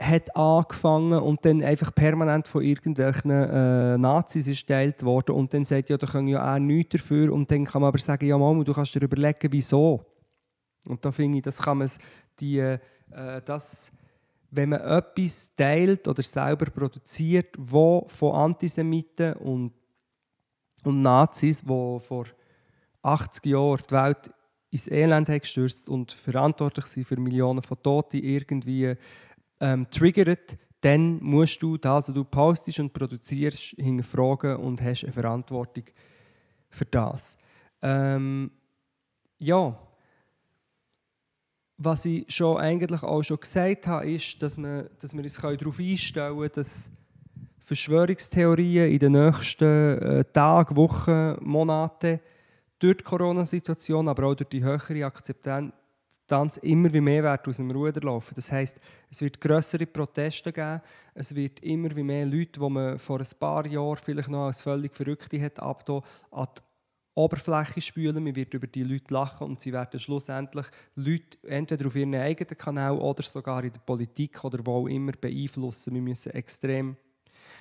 hat 0.00 0.34
angefangen 0.34 1.18
und 1.20 1.44
dann 1.44 1.62
einfach 1.62 1.94
permanent 1.94 2.48
von 2.48 2.62
irgendwelchen 2.62 3.30
äh, 3.30 3.98
Nazis 3.98 4.46
geteilt 4.46 5.04
worden 5.04 5.34
und 5.34 5.52
dann 5.52 5.64
sagt 5.64 5.90
ja, 5.90 5.98
da 5.98 6.06
können 6.06 6.28
ja 6.28 6.54
auch 6.54 6.58
nichts 6.58 6.92
dafür 6.92 7.32
und 7.32 7.50
dann 7.50 7.66
kann 7.66 7.82
man 7.82 7.88
aber 7.88 7.98
sagen, 7.98 8.26
ja 8.26 8.38
Mama, 8.38 8.64
du 8.64 8.72
kannst 8.72 8.94
dir 8.94 9.02
überlegen, 9.02 9.52
wieso. 9.52 10.04
Und 10.86 11.04
da 11.04 11.12
finde 11.12 11.38
ich, 11.38 11.44
das 11.44 11.58
kann 11.58 11.78
man 11.78 11.90
die, 12.40 12.58
äh, 12.58 12.78
das 13.44 13.92
wenn 14.50 14.70
man 14.70 14.80
etwas 14.80 15.54
teilt 15.54 16.08
oder 16.08 16.22
selber 16.22 16.66
produziert, 16.66 17.54
wo 17.58 18.06
von 18.08 18.34
Antisemiten 18.34 19.34
und, 19.34 19.72
und 20.84 21.02
Nazis, 21.02 21.62
wo 21.66 21.98
vor 21.98 22.26
80 23.02 23.46
Jahren 23.46 23.82
die 23.88 23.94
Welt 23.94 24.30
ins 24.70 24.88
Elend 24.88 25.28
gestürzt 25.28 25.88
und 25.88 26.12
verantwortlich 26.12 26.86
sind 26.86 27.06
für 27.06 27.18
Millionen 27.18 27.62
von 27.62 27.82
Toten, 27.82 28.18
irgendwie 28.18 28.94
ähm, 29.60 29.90
triggert, 29.90 30.56
dann 30.80 31.22
musst 31.22 31.62
du 31.62 31.76
das, 31.76 32.08
was 32.08 32.14
du 32.14 32.24
postest 32.24 32.80
und 32.80 32.92
produzierst, 32.92 33.74
hinterfragen 33.76 34.56
und 34.56 34.80
hast 34.80 35.04
eine 35.04 35.12
Verantwortung 35.12 35.84
für 36.70 36.86
das. 36.86 37.36
Ähm, 37.82 38.50
ja, 39.38 39.76
was 41.82 42.04
ich 42.04 42.26
schon 42.28 42.58
eigentlich 42.58 43.02
auch 43.02 43.22
schon 43.22 43.40
gesagt 43.40 43.86
habe, 43.86 44.10
ist, 44.10 44.42
dass, 44.42 44.58
man, 44.58 44.90
dass 45.00 45.14
wir 45.14 45.22
uns 45.22 45.34
darauf 45.34 45.78
einstellen 45.78 46.36
können, 46.36 46.50
dass 46.54 46.90
Verschwörungstheorien 47.58 48.90
in 48.90 48.98
den 48.98 49.12
nächsten 49.12 49.98
äh, 49.98 50.24
Tagen, 50.30 50.76
Wochen, 50.76 51.36
Monaten 51.40 52.20
durch 52.78 52.98
die 52.98 53.04
Corona-Situation, 53.04 54.08
aber 54.08 54.26
auch 54.26 54.34
durch 54.34 54.50
die 54.50 54.62
höhere 54.62 55.06
Akzeptanz 55.06 55.72
immer 56.60 56.92
wie 56.92 57.00
mehr 57.00 57.22
werden 57.22 57.48
aus 57.48 57.56
dem 57.56 57.70
Ruder 57.70 58.02
laufen. 58.02 58.34
Das 58.34 58.52
heißt, 58.52 58.78
es 59.10 59.22
wird 59.22 59.40
größere 59.40 59.86
Proteste 59.86 60.52
geben, 60.52 60.82
es 61.14 61.34
wird 61.34 61.60
immer 61.60 61.96
wie 61.96 62.02
mehr 62.02 62.26
Leute, 62.26 62.60
die 62.60 62.70
man 62.70 62.98
vor 62.98 63.20
ein 63.20 63.26
paar 63.38 63.66
Jahren 63.66 63.96
vielleicht 63.96 64.28
noch 64.28 64.48
als 64.48 64.60
völlig 64.60 64.94
Verrückte 64.94 65.40
hat, 65.40 65.58
ab 65.60 65.88
an 65.88 66.46
die 66.58 66.69
Oberfläche 67.14 67.80
spülen, 67.80 68.22
man 68.22 68.36
wird 68.36 68.54
über 68.54 68.66
die 68.66 68.84
Leute 68.84 69.12
lachen 69.12 69.48
und 69.48 69.60
sie 69.60 69.72
werden 69.72 69.98
schlussendlich 69.98 70.66
Leute 70.94 71.38
entweder 71.46 71.86
auf 71.86 71.96
ihren 71.96 72.14
eigenen 72.14 72.56
Kanal 72.56 72.98
oder 72.98 73.22
sogar 73.22 73.64
in 73.64 73.72
der 73.72 73.80
Politik 73.80 74.42
oder 74.44 74.64
wo 74.64 74.82
auch 74.82 74.86
immer 74.86 75.12
beeinflussen. 75.12 75.94
Wir 75.94 76.02
müssen 76.02 76.32
extrem 76.32 76.96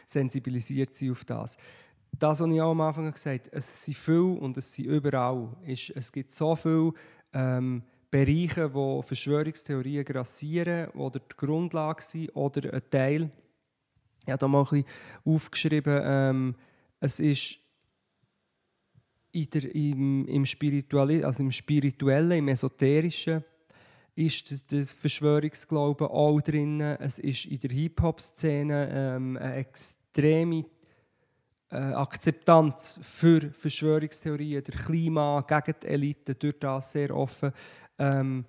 sensibilisiert 0.05 0.93
sein 0.93 1.11
auf 1.11 1.25
das. 1.25 1.57
Das, 2.11 2.39
was 2.39 2.49
ich 2.49 2.61
auch 2.61 2.71
am 2.71 2.81
Anfang 2.81 3.11
gesagt 3.11 3.47
habe, 3.47 3.57
es 3.57 3.85
sind 3.85 3.97
viel 3.97 4.37
und 4.39 4.57
es 4.57 4.73
sind 4.73 4.85
überall. 4.85 5.49
Es 5.65 6.11
gibt 6.11 6.31
so 6.31 6.55
viele 6.55 6.93
ähm, 7.33 7.83
Bereiche, 8.09 8.73
wo 8.73 9.01
Verschwörungstheorien 9.01 10.03
grassieren 10.03 10.89
oder 10.91 11.19
die 11.19 11.37
Grundlage 11.37 12.01
sind 12.01 12.35
oder 12.35 12.73
ein 12.73 12.81
Teil. 12.89 13.31
Ich 14.25 14.31
habe 14.31 14.39
da 14.39 14.47
mal 14.47 14.59
ein 14.59 14.63
bisschen 14.65 14.85
aufgeschrieben, 15.25 16.01
ähm, 16.03 16.55
es 16.99 17.19
ist 17.19 17.59
der, 19.33 19.75
im, 19.75 20.25
im, 20.27 20.45
Spirituali 20.45 21.23
also 21.23 21.43
im 21.43 21.51
Spirituellen, 21.51 22.31
im 22.31 22.47
Esoterischen 22.47 23.43
ist 24.15 24.51
das, 24.51 24.65
das 24.65 24.93
Verschwörungsglauben 24.93 26.07
auch 26.07 26.41
drin. 26.41 26.81
Es 26.81 27.19
ist 27.19 27.45
in 27.45 27.59
der 27.59 27.69
Hip-Hop-Szene 27.69 28.89
ähm, 28.91 29.37
eine 29.37 29.55
extreme 29.55 30.65
äh, 31.71 31.77
Akzeptanz 31.77 32.99
für 33.01 33.51
Verschwörungstheorien, 33.51 34.63
der 34.63 34.75
Klima 34.75 35.41
gegen 35.41 35.79
die 35.81 35.87
Elite, 35.87 36.35
durch 36.35 36.59
das 36.59 36.91
sehr 36.91 37.15
offen. 37.15 37.51
Ähm, 37.97 38.45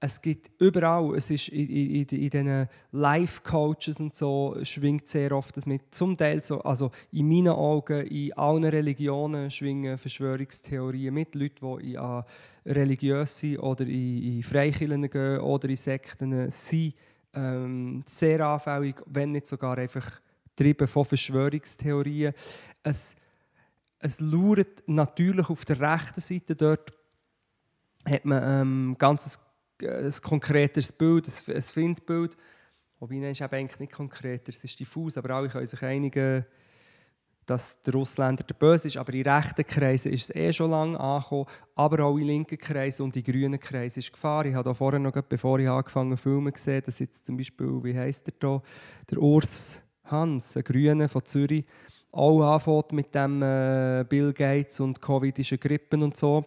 es 0.00 0.20
gibt 0.20 0.50
überall, 0.60 1.16
es 1.16 1.30
ist 1.30 1.48
in, 1.48 1.68
in, 1.68 2.06
in 2.06 2.06
diesen 2.06 2.68
Life-Coaches 2.92 4.00
und 4.00 4.14
so, 4.14 4.56
schwingt 4.62 5.08
sehr 5.08 5.32
oft 5.32 5.56
das 5.56 5.64
mit. 5.64 5.94
Zum 5.94 6.16
Teil 6.16 6.42
so, 6.42 6.60
also 6.60 6.90
in 7.12 7.28
meinen 7.28 7.48
Augen, 7.48 8.06
in 8.06 8.32
allen 8.34 8.64
Religionen 8.64 9.50
schwingen 9.50 9.96
Verschwörungstheorien 9.96 11.14
mit. 11.14 11.34
Leute, 11.34 11.54
die 11.60 11.92
in, 11.92 11.98
uh, 11.98 12.22
religiös 12.66 13.38
sind 13.38 13.58
oder 13.58 13.86
in, 13.86 14.36
in 14.36 14.42
Freikirchen 14.42 15.08
gehen 15.08 15.40
oder 15.40 15.68
in 15.68 15.76
Sekten, 15.76 16.50
sind 16.50 16.94
ähm, 17.32 18.02
sehr 18.06 18.46
anfällig, 18.46 18.96
wenn 19.06 19.32
nicht 19.32 19.46
sogar 19.46 19.78
einfach 19.78 20.20
getrieben 20.54 20.86
von 20.86 21.04
Verschwörungstheorien. 21.04 22.34
Es, 22.82 23.16
es 23.98 24.20
lauert 24.20 24.82
natürlich 24.86 25.48
auf 25.48 25.64
der 25.64 25.80
rechten 25.80 26.20
Seite 26.20 26.54
dort 26.54 26.92
hat 28.06 28.24
man 28.26 28.42
ähm, 28.44 28.96
ganz 28.98 29.40
ein 29.82 30.12
konkretes 30.22 30.92
Bild, 30.92 31.28
ein, 31.28 31.56
ein 31.56 31.62
Findbild. 31.62 32.36
Wobei, 33.00 33.16
ist 33.30 33.40
eben 33.40 33.54
eigentlich 33.54 33.80
nicht 33.80 33.92
konkreter, 33.92 34.50
es 34.50 34.64
ist 34.64 34.78
diffus, 34.78 35.18
aber 35.18 35.30
alle 35.30 35.48
können 35.48 35.66
sich 35.66 35.82
einigen, 35.82 36.46
dass 37.44 37.82
der 37.82 37.94
Russländer 37.94 38.42
der 38.44 38.54
Böse 38.54 38.88
ist. 38.88 38.96
Aber 38.96 39.12
in 39.12 39.28
rechten 39.28 39.66
Kreisen 39.66 40.12
ist 40.12 40.30
es 40.30 40.36
eh 40.36 40.52
schon 40.52 40.70
lange 40.70 40.98
angekommen, 40.98 41.46
aber 41.74 42.04
auch 42.04 42.16
in 42.16 42.26
linken 42.26 42.58
Kreisen 42.58 43.02
und 43.02 43.16
in 43.16 43.22
grünen 43.22 43.60
Kreisen 43.60 43.98
ist 43.98 44.12
Gefahr. 44.12 44.46
Ich 44.46 44.54
habe 44.54 44.64
da 44.64 44.74
vorher 44.74 45.00
noch, 45.00 45.12
bevor 45.12 45.58
ich 45.58 45.68
angefangen 45.68 46.12
habe, 46.12 46.16
Filme 46.16 46.52
gesehen, 46.52 46.82
dass 46.84 46.98
jetzt 46.98 47.26
zum 47.26 47.36
Beispiel, 47.36 47.82
wie 47.82 47.96
heißt 47.96 48.26
der 48.26 48.34
da, 48.38 48.62
der 49.10 49.18
Urs 49.18 49.82
Hans, 50.04 50.56
ein 50.56 50.64
Grüner 50.64 51.08
von 51.08 51.24
Zürich, 51.24 51.64
auch 52.12 52.42
anfängt 52.42 52.92
mit 52.92 53.14
dem 53.14 53.42
äh, 53.42 54.04
Bill 54.08 54.32
Gates 54.32 54.80
und 54.80 55.00
Covidischen 55.00 55.58
Grippen 55.58 56.02
und 56.02 56.16
so 56.16 56.44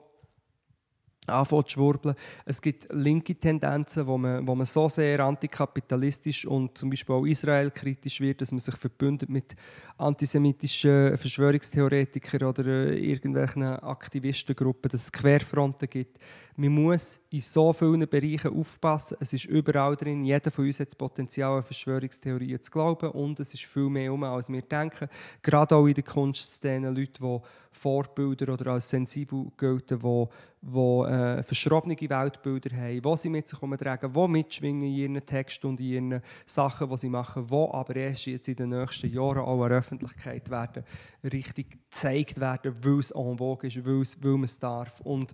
anfängt 1.29 1.67
zu 1.67 1.73
schwurbeln. 1.73 2.15
Es 2.45 2.61
gibt 2.61 2.87
linke 2.91 3.35
Tendenzen, 3.35 4.07
wo 4.07 4.17
man, 4.17 4.47
wo 4.47 4.55
man 4.55 4.65
so 4.65 4.89
sehr 4.89 5.19
antikapitalistisch 5.19 6.45
und 6.45 6.77
zum 6.77 6.89
Beispiel 6.89 7.15
auch 7.15 7.25
israelkritisch 7.25 8.21
wird, 8.21 8.41
dass 8.41 8.51
man 8.51 8.59
sich 8.59 8.75
verbündet 8.75 9.29
mit 9.29 9.55
antisemitischen 9.97 11.17
Verschwörungstheoretikern 11.17 12.47
oder 12.47 12.65
irgendwelchen 12.93 13.63
Aktivistengruppen, 13.63 14.89
dass 14.89 15.03
es 15.03 15.11
Querfronten 15.11 15.89
gibt. 15.89 16.19
Man 16.55 16.71
muss 16.71 17.19
in 17.29 17.41
so 17.41 17.71
vielen 17.71 18.07
Bereichen 18.07 18.57
aufpassen. 18.57 19.17
Es 19.19 19.33
ist 19.33 19.45
überall 19.45 19.95
drin. 19.95 20.25
Jeder 20.25 20.49
von 20.49 20.65
uns 20.65 20.79
hat 20.79 20.87
das 20.87 20.95
Potenzial, 20.95 21.57
an 21.57 21.63
Verschwörungstheorien 21.63 22.61
zu 22.61 22.71
glauben 22.71 23.11
und 23.11 23.39
es 23.39 23.53
ist 23.53 23.65
viel 23.65 23.89
mehr 23.89 24.11
um, 24.13 24.23
als 24.23 24.49
wir 24.49 24.61
denken. 24.61 25.07
Gerade 25.41 25.75
auch 25.75 25.85
in 25.85 25.93
der 25.93 26.03
Kunstszene 26.03 26.89
Leute, 26.89 27.21
die 27.21 27.39
Vorbilder 27.71 28.53
oder 28.53 28.71
als 28.71 28.89
sensibel 28.89 29.51
gelten, 29.57 29.99
die 29.99 30.27
die 30.69 31.09
äh, 31.09 31.43
verschrobene 31.43 31.95
Weltbilder 31.95 32.75
haben, 32.75 33.01
die 33.01 33.17
sie 33.17 33.29
mit 33.29 33.47
sich 33.47 33.61
herumtragen, 33.61 34.11
die 34.11 34.27
mitschwingen 34.27 34.81
in 34.81 34.95
ihren 34.95 35.25
Texten 35.25 35.67
und 35.67 35.79
in 35.79 35.85
ihren 35.85 36.21
Sachen, 36.45 36.89
die 36.89 36.97
sie 36.97 37.09
machen, 37.09 37.47
die 37.47 37.53
aber 37.53 37.95
erst 37.95 38.25
jetzt 38.25 38.49
in 38.49 38.55
den 38.55 38.69
nächsten 38.69 39.09
Jahren 39.09 39.39
auch 39.39 39.63
an 39.63 39.69
der 39.69 39.77
Öffentlichkeit 39.77 40.49
werden, 40.49 40.83
richtig 41.23 41.71
gezeigt 41.71 42.41
werden, 42.41 42.75
weil 42.81 42.99
es 42.99 43.11
en 43.11 43.37
vogue 43.37 43.67
ist, 43.67 43.85
weil, 43.85 44.01
es, 44.01 44.21
weil 44.21 44.33
man 44.33 44.43
es 44.43 44.59
darf. 44.59 44.99
Und 45.01 45.33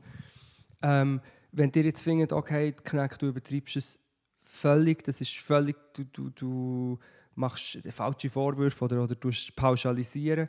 ähm, 0.84 1.20
wenn 1.52 1.72
ihr 1.74 1.84
jetzt 1.84 2.04
findet, 2.04 2.32
okay, 2.32 2.72
Knecht, 2.72 3.20
du 3.22 3.30
übertreibst 3.30 3.78
es 3.78 4.00
völlig, 4.44 5.04
das 5.04 5.20
ist 5.20 5.36
völlig, 5.38 5.78
du, 5.94 6.04
du, 6.04 6.30
du 6.30 7.00
machst 7.34 7.80
falsche 7.90 8.30
Vorwürfe 8.30 8.86
oder, 8.86 9.04
oder 9.04 9.16
du 9.16 9.32
pauschalisieren, 9.56 10.48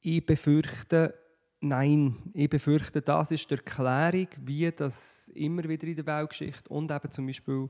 ich 0.00 0.24
befürchte, 0.24 1.14
Nein, 1.60 2.16
ich 2.34 2.48
befürchte, 2.48 3.02
das 3.02 3.32
ist 3.32 3.50
die 3.50 3.56
Erklärung, 3.56 4.28
wie 4.44 4.70
das 4.70 5.28
immer 5.34 5.64
wieder 5.64 5.88
in 5.88 5.96
der 5.96 6.06
Weltgeschichte 6.06 6.68
und 6.68 6.90
eben 6.90 7.10
zum 7.10 7.26
Beispiel 7.26 7.68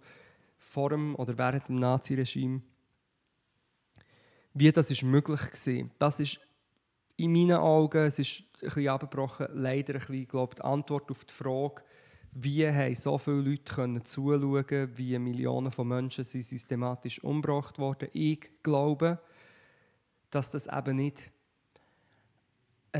vor 0.59 0.91
dem 0.91 1.15
oder 1.15 1.39
während 1.39 1.69
dem 1.69 1.77
Naziregime, 1.77 2.61
wie 4.53 4.73
das 4.73 4.91
ist 4.91 5.03
möglich 5.05 5.41
war. 5.41 5.91
Das 5.99 6.21
ist 6.21 6.39
in 7.17 7.33
meinen 7.33 7.57
Augen, 7.57 8.05
es 8.05 8.19
ist 8.19 8.41
ein 8.41 8.61
bisschen 8.61 8.89
abgebrochen, 8.89 9.47
leider 9.55 9.95
ein 9.95 10.01
bisschen, 10.01 10.29
glaube 10.29 10.57
die 10.57 10.63
Antwort 10.63 11.11
auf 11.11 11.25
die 11.25 11.33
Frage, 11.35 11.83
wie 12.33 12.69
haben 12.69 12.95
so 12.95 13.17
viele 13.17 13.41
Leute 13.41 13.73
können 13.75 14.05
zuschauen, 14.05 14.91
wie 14.97 15.19
Millionen 15.19 15.73
von 15.73 15.89
Menschen 15.89 16.25
sind 16.25 16.45
systematisch 16.45 17.25
umgebracht 17.25 17.79
worden. 17.79 18.11
Ich 18.13 18.51
glaube, 18.63 19.19
dass 20.29 20.51
das 20.51 20.67
eben 20.67 20.97
nicht 20.97 21.33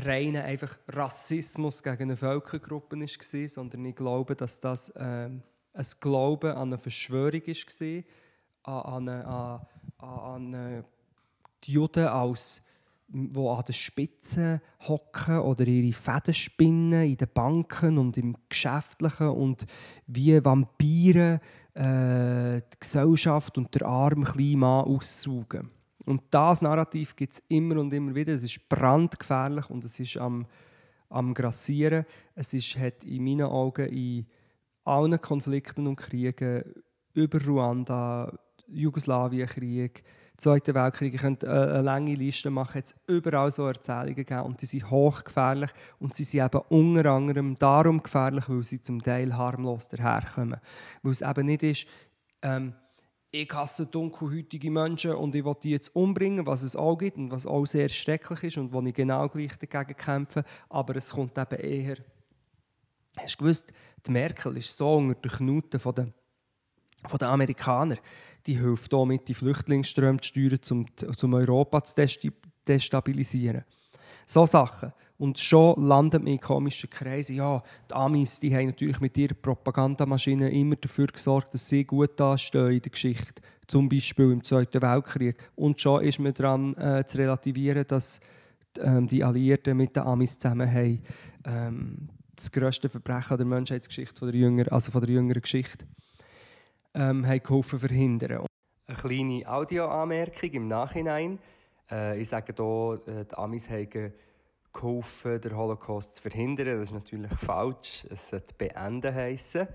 reiner 0.05 0.43
einfach 0.43 0.77
Rassismus 0.87 1.83
gegen 1.83 2.03
eine 2.03 2.17
Völkergruppe 2.17 2.99
war, 2.99 3.47
sondern 3.47 3.85
ich 3.85 3.95
glaube, 3.95 4.35
dass 4.35 4.59
das 4.59 4.91
ähm, 4.95 5.43
ein 5.73 5.85
Glaube 5.99 6.55
an 6.55 6.69
eine 6.69 6.77
Verschwörung 6.77 7.41
war, 7.45 8.85
an, 8.85 9.09
an, 9.09 9.61
an, 9.97 10.53
an 10.53 10.85
die 11.63 11.71
Juden 11.71 12.07
als 12.07 12.61
die 13.11 13.37
an 13.37 13.63
den 13.65 13.73
Spitzen 13.73 14.61
hocken 14.87 15.39
oder 15.39 15.65
ihre 15.65 15.93
Fäden 15.93 16.33
spinnen 16.33 17.07
in 17.07 17.17
den 17.17 17.27
Banken 17.33 17.97
und 17.97 18.17
im 18.17 18.35
Geschäftlichen 18.47 19.29
und 19.29 19.65
wie 20.05 20.43
Vampire 20.43 21.41
äh, 21.73 22.61
die 22.61 22.79
Gesellschaft 22.79 23.57
und 23.57 23.73
der 23.73 23.87
arme 23.87 24.25
kleine 24.25 24.57
Mann 24.57 24.85
aussaugen. 24.85 25.71
Und 26.05 26.23
das 26.31 26.61
Narrativ 26.61 27.15
gibt 27.15 27.33
es 27.33 27.43
immer 27.47 27.79
und 27.79 27.93
immer 27.93 28.15
wieder. 28.15 28.33
Es 28.33 28.43
ist 28.43 28.67
brandgefährlich 28.69 29.69
und 29.69 29.83
es 29.83 29.99
ist 29.99 30.17
am, 30.17 30.45
am 31.09 31.33
Grassieren. 31.33 32.05
Es 32.35 32.53
ist, 32.53 32.77
hat 32.77 33.03
in 33.03 33.23
meinen 33.23 33.47
Augen 33.47 33.87
in 33.87 34.25
allen 34.83 35.19
Konflikten 35.19 35.87
und 35.87 35.97
Kriegen 35.97 36.63
über 37.13 37.43
Ruanda, 37.43 38.37
Jugoslawienkrieg, 38.67 40.03
Zweiten 40.39 40.73
Weltkrieg, 40.73 41.13
ich 41.13 41.19
könnte 41.19 41.51
eine 41.51 41.81
lange 41.81 42.15
Liste 42.15 42.49
machen, 42.49 42.77
jetzt 42.77 42.95
überall 43.07 43.51
so 43.51 43.67
Erzählungen 43.67 44.15
gegeben 44.15 44.43
und 44.43 44.61
die 44.61 44.67
sind 44.67 44.89
hochgefährlich 44.89 45.69
und 45.99 46.15
sie 46.15 46.23
sind 46.23 46.45
eben 46.45 46.61
unter 46.69 47.11
anderem 47.11 47.55
darum 47.59 48.01
gefährlich, 48.01 48.47
weil 48.47 48.63
sie 48.63 48.79
zum 48.79 49.03
Teil 49.03 49.35
harmlos 49.35 49.89
daherkommen. 49.89 50.61
Weil 51.03 51.11
es 51.11 51.21
eben 51.21 51.45
nicht 51.45 51.63
ist, 51.63 51.87
ähm, 52.41 52.73
ich 53.31 53.53
hasse 53.53 53.85
dunkelhäutige 53.85 54.71
Menschen 54.71 55.13
und 55.13 55.35
ich 55.35 55.45
will 55.45 55.55
die 55.61 55.71
jetzt 55.71 55.95
umbringen, 55.95 56.45
was 56.45 56.63
es 56.63 56.75
auch 56.75 56.97
gibt 56.97 57.17
und 57.17 57.31
was 57.31 57.45
auch 57.45 57.65
sehr 57.65 57.89
schrecklich 57.89 58.43
ist 58.43 58.57
und 58.57 58.73
wo 58.73 58.81
ich 58.81 58.93
genau 58.93 59.27
gleich 59.27 59.55
dagegen 59.57 59.95
kämpfe. 59.95 60.43
Aber 60.69 60.95
es 60.95 61.11
kommt 61.11 61.37
eben 61.37 61.59
eher. 61.59 61.97
Hast 63.17 63.35
du 63.35 63.43
gewusst, 63.43 63.71
die 64.05 64.11
Merkel 64.11 64.57
ist 64.57 64.75
so 64.75 64.95
unter 64.95 65.19
den 65.19 65.31
Knuten 65.31 65.79
von 65.79 65.93
den, 65.93 66.13
von 67.05 67.19
den 67.19 67.27
Amerikanern. 67.27 67.99
Die 68.47 68.57
hilft 68.57 68.93
auch 68.93 69.05
mit, 69.05 69.27
die 69.27 69.33
Flüchtlingsströme 69.33 70.21
zu 70.21 70.27
steuern, 70.33 70.59
um, 70.71 70.85
um 71.21 71.33
Europa 71.33 71.83
zu 71.83 72.31
destabilisieren. 72.67 73.63
So 74.25 74.45
Sachen. 74.45 74.93
Und 75.19 75.37
schon 75.37 75.85
landet 75.85 76.23
man 76.23 76.31
in 76.31 76.39
komischen 76.39 76.89
Kreisen. 76.89 77.35
Ja, 77.35 77.61
die 77.89 77.93
Amis 77.93 78.39
die 78.39 78.55
haben 78.55 78.67
natürlich 78.67 79.01
mit 79.01 79.17
ihrer 79.17 79.33
Propagandamaschine 79.33 80.49
immer 80.49 80.77
dafür 80.77 81.07
gesorgt, 81.07 81.53
dass 81.53 81.67
sie 81.67 81.83
gut 81.83 82.17
dastehen 82.17 82.71
in 82.71 82.81
der 82.81 82.89
Geschichte. 82.89 83.41
Zum 83.67 83.89
Beispiel 83.89 84.31
im 84.31 84.45
Zweiten 84.45 84.81
Weltkrieg. 84.81 85.35
Und 85.55 85.81
schon 85.81 86.03
ist 86.03 86.19
man 86.19 86.33
daran 86.33 86.73
äh, 86.77 87.05
zu 87.05 87.17
relativieren, 87.17 87.85
dass 87.85 88.21
ähm, 88.79 89.09
die 89.09 89.21
Alliierten 89.21 89.75
mit 89.75 89.93
den 89.93 90.03
Amis 90.03 90.39
zusammen 90.39 90.71
haben, 90.71 91.03
ähm, 91.45 92.09
das 92.33 92.49
grösste 92.49 92.87
Verbrechen 92.87 93.35
der 93.35 93.45
Menschheitsgeschichte, 93.45 94.17
von 94.17 94.31
der 94.31 94.39
jüngeren, 94.39 94.71
also 94.71 94.89
von 94.89 95.01
der 95.01 95.09
jüngeren 95.09 95.41
Geschichte, 95.41 95.85
ähm, 96.93 97.27
haben 97.27 97.43
geholfen 97.43 97.79
verhindern. 97.79 98.45
Eine 98.87 98.97
kleine 98.97 99.45
Audioanmerkung 99.49 100.49
im 100.51 100.67
Nachhinein. 100.69 101.39
Äh, 101.91 102.21
ich 102.21 102.29
sage 102.29 102.53
hier, 102.55 102.99
äh, 103.05 103.25
die 103.25 103.35
Amis 103.35 103.69
haben 103.69 104.13
geholfen, 104.73 105.41
den 105.41 105.55
Holocaust 105.55 106.15
zu 106.15 106.21
verhindern. 106.21 106.79
Das 106.79 106.89
ist 106.89 106.93
natürlich 106.93 107.31
falsch. 107.39 108.05
Es 108.09 108.29
sollte 108.29 108.53
beenden 108.55 109.13
heißen. 109.13 109.67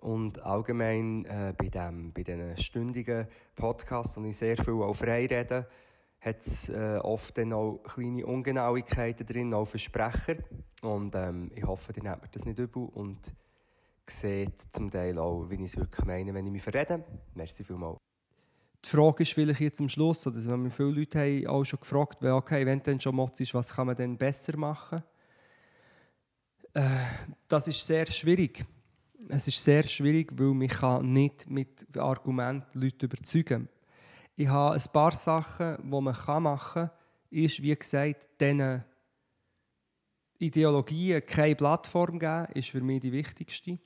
Und 0.00 0.42
allgemein 0.42 1.24
äh, 1.26 1.54
bei, 1.56 1.68
dem, 1.68 2.12
bei 2.12 2.22
diesen 2.22 2.56
stündigen 2.58 3.28
Podcasts, 3.54 4.20
wo 4.20 4.24
ich 4.24 4.36
sehr 4.36 4.56
viel 4.56 4.74
auch 4.74 4.94
frei 4.94 5.28
hat 6.22 6.46
es 6.46 6.68
äh, 6.68 6.98
oft 7.02 7.36
dann 7.36 7.52
auch 7.52 7.82
kleine 7.82 8.24
Ungenauigkeiten 8.24 9.26
drin, 9.26 9.52
auch 9.54 9.66
Versprecher. 9.66 10.36
Und 10.82 11.14
ähm, 11.16 11.50
ich 11.54 11.64
hoffe, 11.64 11.92
ihr 11.96 12.02
nehmt 12.02 12.22
mir 12.22 12.28
das 12.30 12.44
nicht 12.44 12.58
übel 12.60 12.88
und 12.94 13.32
seht 14.06 14.60
zum 14.70 14.90
Teil 14.90 15.18
auch, 15.18 15.50
wie 15.50 15.56
ich 15.56 15.62
es 15.62 15.76
wirklich 15.76 16.06
meine, 16.06 16.32
wenn 16.32 16.46
ich 16.46 16.52
mich 16.52 16.62
verrede. 16.62 17.02
Merci 17.34 17.64
vielmals 17.64 17.98
die 18.84 18.88
Frage 18.88 19.22
ist 19.22 19.32
vielleicht 19.32 19.60
jetzt 19.60 19.80
am 19.80 19.88
Schluss, 19.88 20.26
oder 20.26 20.44
wenn 20.46 20.64
wir 20.64 20.70
viele 20.70 20.90
Leute 20.90 21.20
haben 21.20 21.46
auch 21.46 21.64
schon 21.64 21.80
gefragt, 21.80 22.20
weil 22.20 22.32
okay, 22.32 22.66
wenn 22.66 22.82
dann 22.82 23.00
schon 23.00 23.14
Motz 23.14 23.40
ist, 23.40 23.54
was 23.54 23.74
kann 23.74 23.86
man 23.86 23.96
denn 23.96 24.16
besser 24.16 24.56
machen? 24.56 25.02
Äh, 26.74 26.88
das 27.48 27.68
ist 27.68 27.86
sehr 27.86 28.06
schwierig. 28.10 28.64
Es 29.28 29.46
ist 29.46 29.62
sehr 29.62 29.86
schwierig, 29.86 30.32
weil 30.34 30.54
man 30.54 30.68
kann 30.68 31.12
nicht 31.12 31.48
mit 31.48 31.96
Argumenten 31.96 32.80
Leute 32.80 33.06
überzeugen 33.06 33.68
Ich 34.34 34.48
habe 34.48 34.74
ein 34.74 34.92
paar 34.92 35.14
Sachen, 35.14 35.76
die 35.80 35.88
man 35.88 36.14
machen 36.42 36.44
kann, 36.72 36.90
ist, 37.30 37.62
wie 37.62 37.74
gesagt, 37.74 38.28
diesen 38.40 38.84
Ideologien 40.38 41.24
keine 41.24 41.54
Plattform 41.54 42.18
geben, 42.18 42.46
ist 42.54 42.70
für 42.70 42.80
mich 42.80 43.00
die 43.00 43.12
wichtigste. 43.12 43.78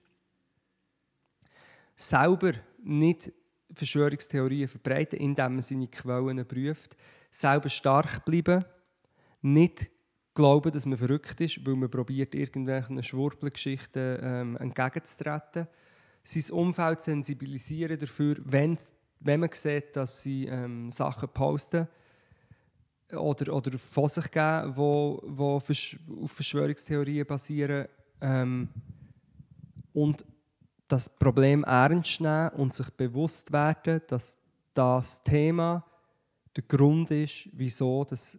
Selber 1.97 2.55
nicht 2.83 3.33
Verschwörungstheorien 3.77 4.69
verbreiten, 4.69 5.19
indem 5.19 5.55
man 5.55 5.63
seine 5.63 5.89
Quellen 5.89 6.47
prüft. 6.47 6.97
Selber 7.31 7.69
stark 7.69 8.25
bleiben, 8.25 8.65
nicht 9.43 9.91
glauben, 10.35 10.71
dass 10.71 10.87
man 10.87 10.99
verrückt 10.99 11.41
ist, 11.41 11.67
weil 11.67 11.77
man 11.77 11.91
probiert, 11.91 12.35
irgendwelchen 12.35 13.03
Schwurbelgeschichten 13.03 14.19
ähm, 14.21 14.57
entgegenzutreten. 14.59 15.67
Sein 16.23 16.55
Umfeld 16.55 17.01
sensibilisieren 17.01 17.99
dafür, 17.99 18.37
wenn, 18.45 18.79
wenn 19.21 19.41
man 19.41 19.51
sieht, 19.53 19.97
dass 19.97 20.23
sie 20.23 20.47
ähm, 20.47 20.91
Sachen 20.91 21.29
posten 21.29 21.89
oder, 23.13 23.55
oder 23.55 23.79
von 23.79 24.09
sich 24.09 24.31
geben, 24.31 24.75
die 24.75 25.41
auf 25.41 26.33
Verschwörungstheorien 26.33 27.27
basieren. 27.27 27.87
Ähm, 28.21 28.69
und 29.93 30.25
das 30.89 31.09
Problem 31.09 31.65
ernst 31.65 32.21
nehmen 32.21 32.51
und 32.51 32.75
sich 32.75 32.91
bewusst 32.91 33.53
werden, 33.53 34.03
dass 34.07 34.39
das 34.75 35.23
Thema 35.23 35.85
der 36.55 36.65
Grund 36.65 37.11
ist, 37.11 37.49
wieso 37.53 38.05
das 38.05 38.39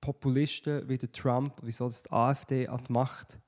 Populisten 0.00 0.88
wie 0.88 0.98
der 0.98 1.10
Trump, 1.12 1.54
wieso 1.62 1.88
die 1.88 2.10
AfD 2.10 2.68
an 2.68 2.82
die 2.86 2.92
Macht 2.92 3.38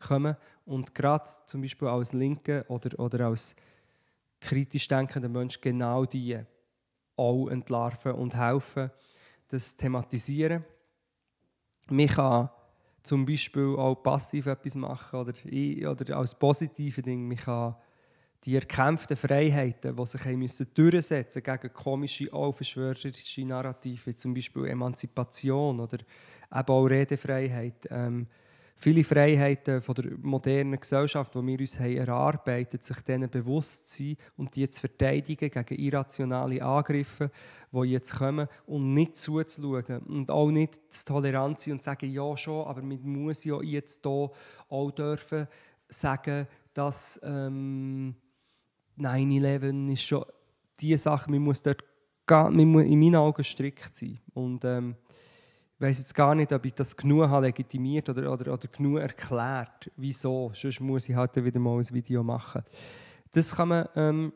kommen. 0.00 0.36
Und 0.64 0.94
gerade 0.94 1.28
zum 1.46 1.62
Beispiel 1.62 1.88
als 1.88 2.12
Linke 2.12 2.64
oder, 2.68 2.98
oder 2.98 3.26
als 3.26 3.54
kritisch 4.40 4.88
denkender 4.88 5.28
Mensch 5.28 5.60
genau 5.60 6.04
die 6.04 6.38
auch 7.16 7.48
entlarven 7.48 8.12
und 8.12 8.34
helfen, 8.34 8.90
das 9.48 9.76
thematisieren. 9.76 10.64
Man 11.88 12.08
kann 12.08 12.50
zum 13.04 13.26
Beispiel 13.26 13.76
auch 13.76 14.02
passiv 14.02 14.46
etwas 14.46 14.74
machen 14.74 15.20
oder, 15.20 15.90
oder 15.90 16.16
als 16.16 16.34
positive 16.34 17.02
Ding. 17.02 17.28
Man 17.28 17.36
kann 17.36 17.76
die 18.44 18.56
erkämpften 18.56 19.16
Freiheiten, 19.16 19.94
die 19.94 20.06
sich 20.06 20.24
müssen 20.36 20.66
durchsetzen 20.74 21.42
gegen 21.42 21.72
komische, 21.72 22.32
auch 22.32 22.52
verschwörerische 22.52 23.44
Narrative, 23.44 24.16
zum 24.16 24.34
Beispiel 24.34 24.66
Emanzipation 24.66 25.80
oder 25.80 25.98
eben 25.98 26.68
auch 26.68 26.86
Redefreiheit. 26.86 27.88
Ähm, 27.90 28.26
viele 28.76 29.04
Freiheiten 29.04 29.80
von 29.80 29.94
der 29.94 30.12
modernen 30.20 30.78
Gesellschaft, 30.78 31.34
die 31.34 31.46
wir 31.46 31.60
uns 31.60 31.78
haben 31.78 31.96
erarbeitet 31.96 32.84
sich 32.84 33.00
denen 33.00 33.30
bewusst 33.30 33.88
zu 33.88 34.02
sein 34.02 34.16
und 34.36 34.56
die 34.56 34.68
zu 34.68 34.80
verteidigen 34.80 35.50
gegen 35.50 35.80
irrationale 35.80 36.62
Angriffe, 36.62 37.30
die 37.72 37.90
jetzt 37.90 38.18
kommen 38.18 38.48
und 38.66 38.94
nicht 38.94 39.16
zuzuschauen 39.16 40.00
und 40.06 40.30
auch 40.30 40.50
nicht 40.50 40.80
zu 40.92 41.04
tolerant 41.04 41.58
sein 41.58 41.74
und 41.74 41.80
zu 41.80 41.86
sagen, 41.86 42.10
ja 42.10 42.36
schon, 42.36 42.66
aber 42.66 42.82
man 42.82 43.00
muss 43.02 43.44
ja 43.44 43.60
jetzt 43.62 44.04
hier 44.04 44.30
auch 44.68 44.90
dürfen 44.90 45.46
sagen, 45.88 46.46
dass 46.72 47.20
ähm, 47.22 48.14
9-11 48.98 49.92
ist 49.92 50.02
schon 50.02 50.24
die 50.80 50.96
Sache, 50.96 51.30
man 51.30 51.40
muss 51.40 51.62
dort 51.62 51.84
man 52.28 52.64
muss 52.64 52.84
in 52.84 52.98
meinen 52.98 53.16
Augen 53.16 53.44
strikt 53.44 53.94
sein. 53.94 54.18
Und 54.32 54.64
ähm, 54.64 54.96
ich 55.76 55.80
weiß 55.80 55.98
jetzt 55.98 56.14
gar 56.14 56.34
nicht, 56.34 56.52
ob 56.52 56.64
ich 56.64 56.74
das 56.74 56.96
genug 56.96 57.28
habe 57.28 57.46
legitimiert 57.46 58.08
oder, 58.08 58.32
oder, 58.32 58.52
oder 58.52 58.68
genug 58.68 59.00
erklärt, 59.00 59.90
wieso. 59.96 60.52
Sonst 60.54 60.80
muss 60.80 61.08
ich 61.08 61.16
halt 61.16 61.34
wieder 61.44 61.58
mal 61.58 61.78
ein 61.78 61.90
Video 61.92 62.22
machen. 62.22 62.62
Das 63.32 63.54
kann 63.54 63.68
man 63.68 63.88
ähm, 63.96 64.32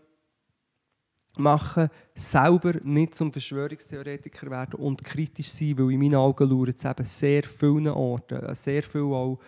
machen, 1.37 1.89
selber 2.15 2.75
nicht 2.83 3.15
zum 3.15 3.31
Verschwörungstheoretiker 3.31 4.51
werden 4.51 4.81
und 4.81 5.05
kritisch 5.05 5.51
sein, 5.51 5.79
weil 5.79 5.93
in 5.93 6.01
meinen 6.01 6.17
Augen 6.17 6.51
lauert 6.51 6.77
es 6.77 6.85
eben 6.85 7.05
sehr 7.05 7.45
vielen 7.45 7.89
Orten, 7.89 8.55
sehr 8.57 8.83
viel 8.83 9.03
auch 9.03 9.39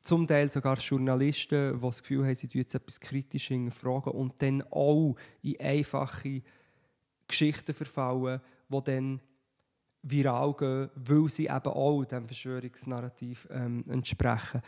zum 0.00 0.26
Teil 0.26 0.50
sogar 0.50 0.78
Journalisten, 0.78 1.74
die 1.74 1.80
das 1.80 2.02
Gefühl 2.02 2.24
haben, 2.24 2.34
sie 2.34 2.48
jetzt 2.52 2.74
etwas 2.74 2.98
kritisch 2.98 3.48
hinterfragen 3.48 4.12
und 4.12 4.42
dann 4.42 4.62
auch 4.70 5.14
in 5.42 5.60
einfache 5.60 6.42
Geschichten 7.28 7.72
verfallen, 7.72 8.40
die 8.68 8.82
dann 8.82 9.20
viral 10.02 10.54
gehen, 10.54 10.90
weil 10.94 11.28
sie 11.28 11.46
eben 11.46 11.72
auch 11.72 12.04
dem 12.04 12.26
Verschwörungsnarrativ 12.26 13.48
ähm, 13.50 13.84
entsprechen. 13.88 14.62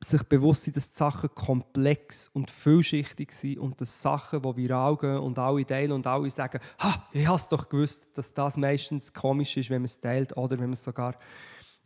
Sich 0.00 0.22
bewusst 0.24 0.64
sein, 0.64 0.74
dass 0.74 0.90
die 0.90 0.96
Sachen 0.96 1.30
komplex 1.34 2.28
und 2.28 2.50
vielschichtig 2.50 3.32
sind 3.32 3.58
und 3.58 3.80
dass 3.80 4.02
Sachen, 4.02 4.42
die 4.42 4.56
viral 4.56 4.96
gehen 4.96 5.18
und 5.18 5.38
alle 5.38 5.64
teilen 5.64 5.92
und 5.92 6.06
alle 6.06 6.30
sagen, 6.30 6.60
ha, 6.78 7.08
ich 7.12 7.26
habe 7.26 7.36
es 7.36 7.48
doch 7.48 7.68
gewusst, 7.68 8.16
dass 8.16 8.32
das 8.32 8.56
meistens 8.56 9.12
komisch 9.12 9.56
ist, 9.56 9.70
wenn 9.70 9.82
man 9.82 9.86
es 9.86 10.00
teilt 10.00 10.36
oder 10.36 10.52
wenn 10.58 10.66
man 10.66 10.72
es 10.74 10.84
sogar 10.84 11.18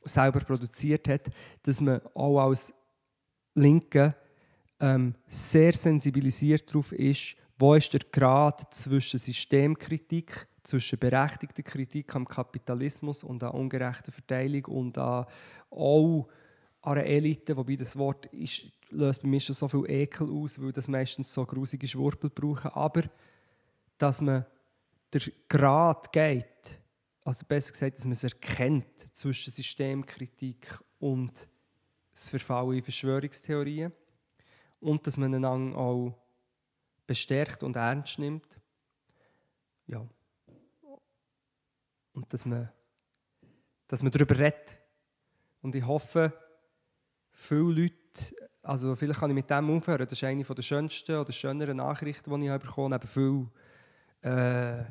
selber 0.03 0.41
produziert 0.41 1.09
hat, 1.09 1.31
dass 1.63 1.81
man 1.81 2.01
auch 2.15 2.41
als 2.41 2.75
Linke 3.55 4.15
ähm, 4.81 5.15
sehr 5.27 5.73
sensibilisiert 5.73 6.69
darauf 6.69 6.93
ist, 6.93 7.37
wo 7.59 7.75
ist 7.75 7.93
der 7.93 8.01
Grad 8.11 8.73
zwischen 8.75 9.19
Systemkritik, 9.19 10.49
zwischen 10.63 10.99
berechtigter 10.99 11.63
Kritik 11.63 12.15
am 12.15 12.27
Kapitalismus 12.27 13.25
und 13.25 13.43
an 13.43 13.53
ungerechter 13.53 14.13
Verteilung 14.13 14.65
und 14.67 14.99
an, 14.99 15.27
auch 15.71 16.29
an 16.83 16.99
einer 16.99 17.07
Elite, 17.07 17.57
wobei 17.57 17.77
das 17.77 17.97
Wort 17.97 18.27
ist, 18.27 18.67
löst 18.91 19.23
bei 19.23 19.29
mir 19.29 19.41
schon 19.41 19.55
so 19.55 19.69
viel 19.69 19.85
Ekel 19.89 20.29
aus, 20.31 20.61
weil 20.61 20.73
das 20.73 20.89
meistens 20.89 21.33
so 21.33 21.45
grusige 21.45 21.87
Schwurbel 21.87 22.31
brauchen, 22.31 22.71
aber 22.73 23.03
dass 23.99 24.21
man 24.21 24.47
der 25.13 25.23
Grad 25.49 26.13
geht 26.13 26.81
also 27.25 27.45
besser 27.47 27.73
gesagt, 27.73 27.99
dass 27.99 28.05
man 28.05 28.13
es 28.13 28.25
erkennt 28.25 29.17
zwischen 29.17 29.53
Systemkritik 29.53 30.79
und 30.99 31.49
das 32.13 32.31
Verfallen 32.31 32.79
in 32.79 32.83
Verschwörungstheorien 32.83 33.93
und 34.81 35.07
dass 35.07 35.17
man 35.17 35.35
einander 35.35 35.77
auch 35.77 36.19
bestärkt 37.07 37.63
und 37.63 37.77
ernst 37.77 38.19
nimmt. 38.19 38.59
Ja. 39.87 40.07
Und 42.13 42.33
dass 42.33 42.45
man, 42.45 42.69
dass 43.89 44.03
man 44.03 44.13
darüber 44.13 44.39
redet. 44.39 44.79
Und 45.63 45.75
ich 45.75 45.87
hoffe, 45.87 46.33
viele 47.33 47.83
Leute, 47.83 48.35
also 48.63 48.95
vielleicht 48.95 49.21
kann 49.21 49.31
ich 49.31 49.35
mit 49.35 49.51
dem 49.51 49.71
aufhören, 49.71 50.07
das 50.07 50.13
ist 50.13 50.25
eine 50.25 50.45
der 50.45 50.63
schönsten 50.63 51.17
oder 51.17 51.33
schöneren 51.33 51.79
Nachrichten, 51.79 52.41
die 52.41 52.47
ich 52.47 52.59
bekommen 52.59 52.95
habe, 52.95 53.07
viel 53.07 53.47
äh, 54.23 54.85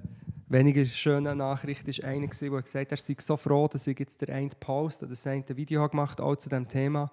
weniger 0.47 0.85
schöne 0.85 1.35
Nachricht 1.35 1.87
ist 1.87 2.03
einer, 2.03 2.27
der 2.27 2.61
gesagt 2.61 2.91
hat, 2.91 2.91
er 2.91 2.97
sei 2.97 3.15
so 3.19 3.37
froh, 3.37 3.67
dass 3.67 3.85
ich 3.87 3.99
jetzt 3.99 4.21
der 4.21 4.35
eine 4.35 4.49
Post 4.59 5.03
oder 5.03 5.11
das 5.11 5.27
eine 5.27 5.45
Video 5.49 5.87
gemacht 5.87 6.19
auch 6.19 6.35
zu 6.35 6.49
diesem 6.49 6.67
Thema, 6.67 7.11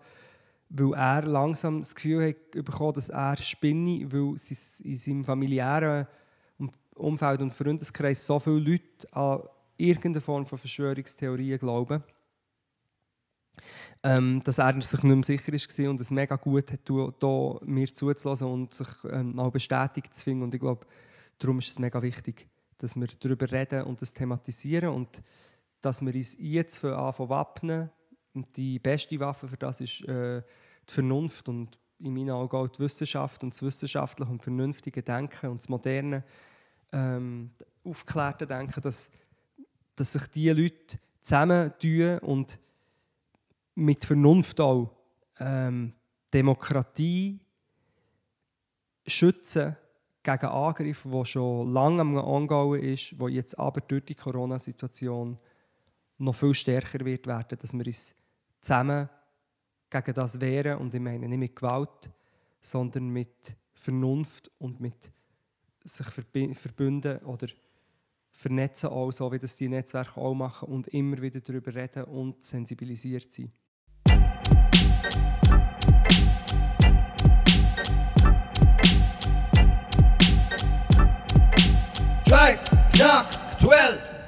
weil 0.71 0.95
er 0.95 1.23
langsam 1.23 1.81
das 1.81 1.95
Gefühl 1.95 2.29
hat 2.29 2.51
bekommen, 2.53 2.95
dass 2.95 3.11
er 3.11 3.37
spinne, 3.37 4.11
weil 4.11 4.37
in 4.85 4.97
seinem 4.97 5.25
familiären 5.25 6.07
Umfeld 6.95 7.43
und 7.43 7.53
Freundeskreis 7.53 8.27
so 8.27 8.41
viele 8.41 8.59
Leute 8.59 9.13
an 9.13 9.43
irgendeine 9.77 10.21
Form 10.21 10.47
von 10.47 10.59
Verschwörungstheorien 10.59 11.59
glauben, 11.59 12.03
ähm, 14.03 14.43
dass 14.45 14.59
er 14.59 14.81
sich 14.81 15.03
nicht 15.03 15.15
mehr 15.15 15.39
sicher 15.39 15.53
war 15.53 15.91
und 15.91 16.01
es 16.01 16.11
mega 16.11 16.37
gut 16.37 16.73
hat, 16.73 16.81
hier 16.87 17.61
mir 17.65 17.93
zuzulassen 17.93 18.49
und 18.49 18.75
sich 18.75 18.89
ähm, 19.11 19.39
auch 19.39 19.51
bestätigt 19.51 20.15
zu 20.15 20.25
finden. 20.25 20.45
Und 20.45 20.55
ich 20.55 20.61
glaube, 20.61 20.87
darum 21.39 21.59
ist 21.59 21.71
es 21.71 21.79
mega 21.79 22.01
wichtig, 22.03 22.49
dass 22.79 22.95
wir 22.97 23.09
darüber 23.21 23.51
reden 23.51 23.85
und 23.85 24.03
das 24.03 24.13
thematisieren 24.13 24.91
und 24.91 25.23
dass 25.81 26.03
wir 26.03 26.15
uns 26.15 26.37
jetzt 26.39 26.79
für 26.79 26.97
anfangen 26.97 27.31
wappnen. 27.31 27.91
Und 28.35 28.57
die 28.57 28.79
beste 28.79 29.19
Waffe 29.19 29.49
für 29.49 29.57
das 29.57 29.81
ist 29.81 30.03
äh, 30.03 30.43
die 30.89 30.93
Vernunft 30.93 31.49
und 31.49 31.79
in 31.99 32.13
meinen 32.13 32.31
Augen 32.31 32.57
auch 32.57 32.69
die 32.69 32.81
Wissenschaft 32.81 33.43
und 33.43 33.55
das 33.55 33.63
wissenschaftliche 33.63 34.31
und 34.31 34.43
vernünftige 34.43 35.03
Denken 35.03 35.51
und 35.51 35.63
das 35.63 35.69
moderne, 35.69 36.23
ähm, 36.93 37.51
aufgeklärte 37.85 38.47
Denken, 38.47 38.81
dass, 38.83 39.11
dass 39.97 40.13
sich 40.13 40.27
diese 40.29 40.53
Leute 40.53 40.99
zusammentun 41.23 42.19
und 42.21 42.59
mit 43.75 44.05
Vernunft 44.05 44.61
auch 44.61 44.91
ähm, 45.39 45.93
Demokratie 46.33 47.41
schützen 49.07 49.77
gegen 50.23 50.47
Angriffe, 50.47 51.09
die 51.09 51.25
schon 51.25 51.73
lange 51.73 52.01
am 52.01 52.17
Angehen 52.19 52.93
ist, 52.93 53.19
wo 53.19 53.29
jetzt 53.29 53.59
aber 53.59 53.81
durch 53.81 54.05
die 54.05 54.15
Corona-Situation 54.15 55.39
noch 56.19 56.35
viel 56.35 56.55
stärker 56.55 57.05
wird 57.05 57.27
werden, 57.27 57.59
dass 57.59 57.73
wir 57.73 57.87
uns 57.87 58.15
zusammen 58.61 59.09
gegen 59.91 60.15
das 60.15 60.41
wehren. 60.41 60.79
Und 60.79 60.95
ich 60.95 61.01
meine 61.01 61.29
nicht 61.29 61.39
mit 61.39 61.57
Gewalt, 61.57 62.11
sondern 62.61 63.09
mit 63.09 63.57
Vernunft 63.75 64.51
und 64.59 64.81
mit 64.81 65.13
sich 65.85 66.07
verbünden 66.07 67.19
oder 67.19 67.47
vernetzen, 68.37 68.91
auch 68.91 69.11
so 69.13 69.33
wie 69.33 69.39
das 69.39 69.57
die 69.57 69.69
Netzwerke 69.69 70.21
auch 70.21 70.35
machen 70.35 70.69
und 70.69 70.89
immer 70.89 71.21
wieder 71.23 71.41
darüber 71.41 71.75
reden 71.75 72.05
und 72.05 72.45
sensibilisiert 72.45 73.33
sein. 73.33 73.51
Schweiz, 82.29 82.77
Knack, 82.93 83.27
12! 83.61 84.26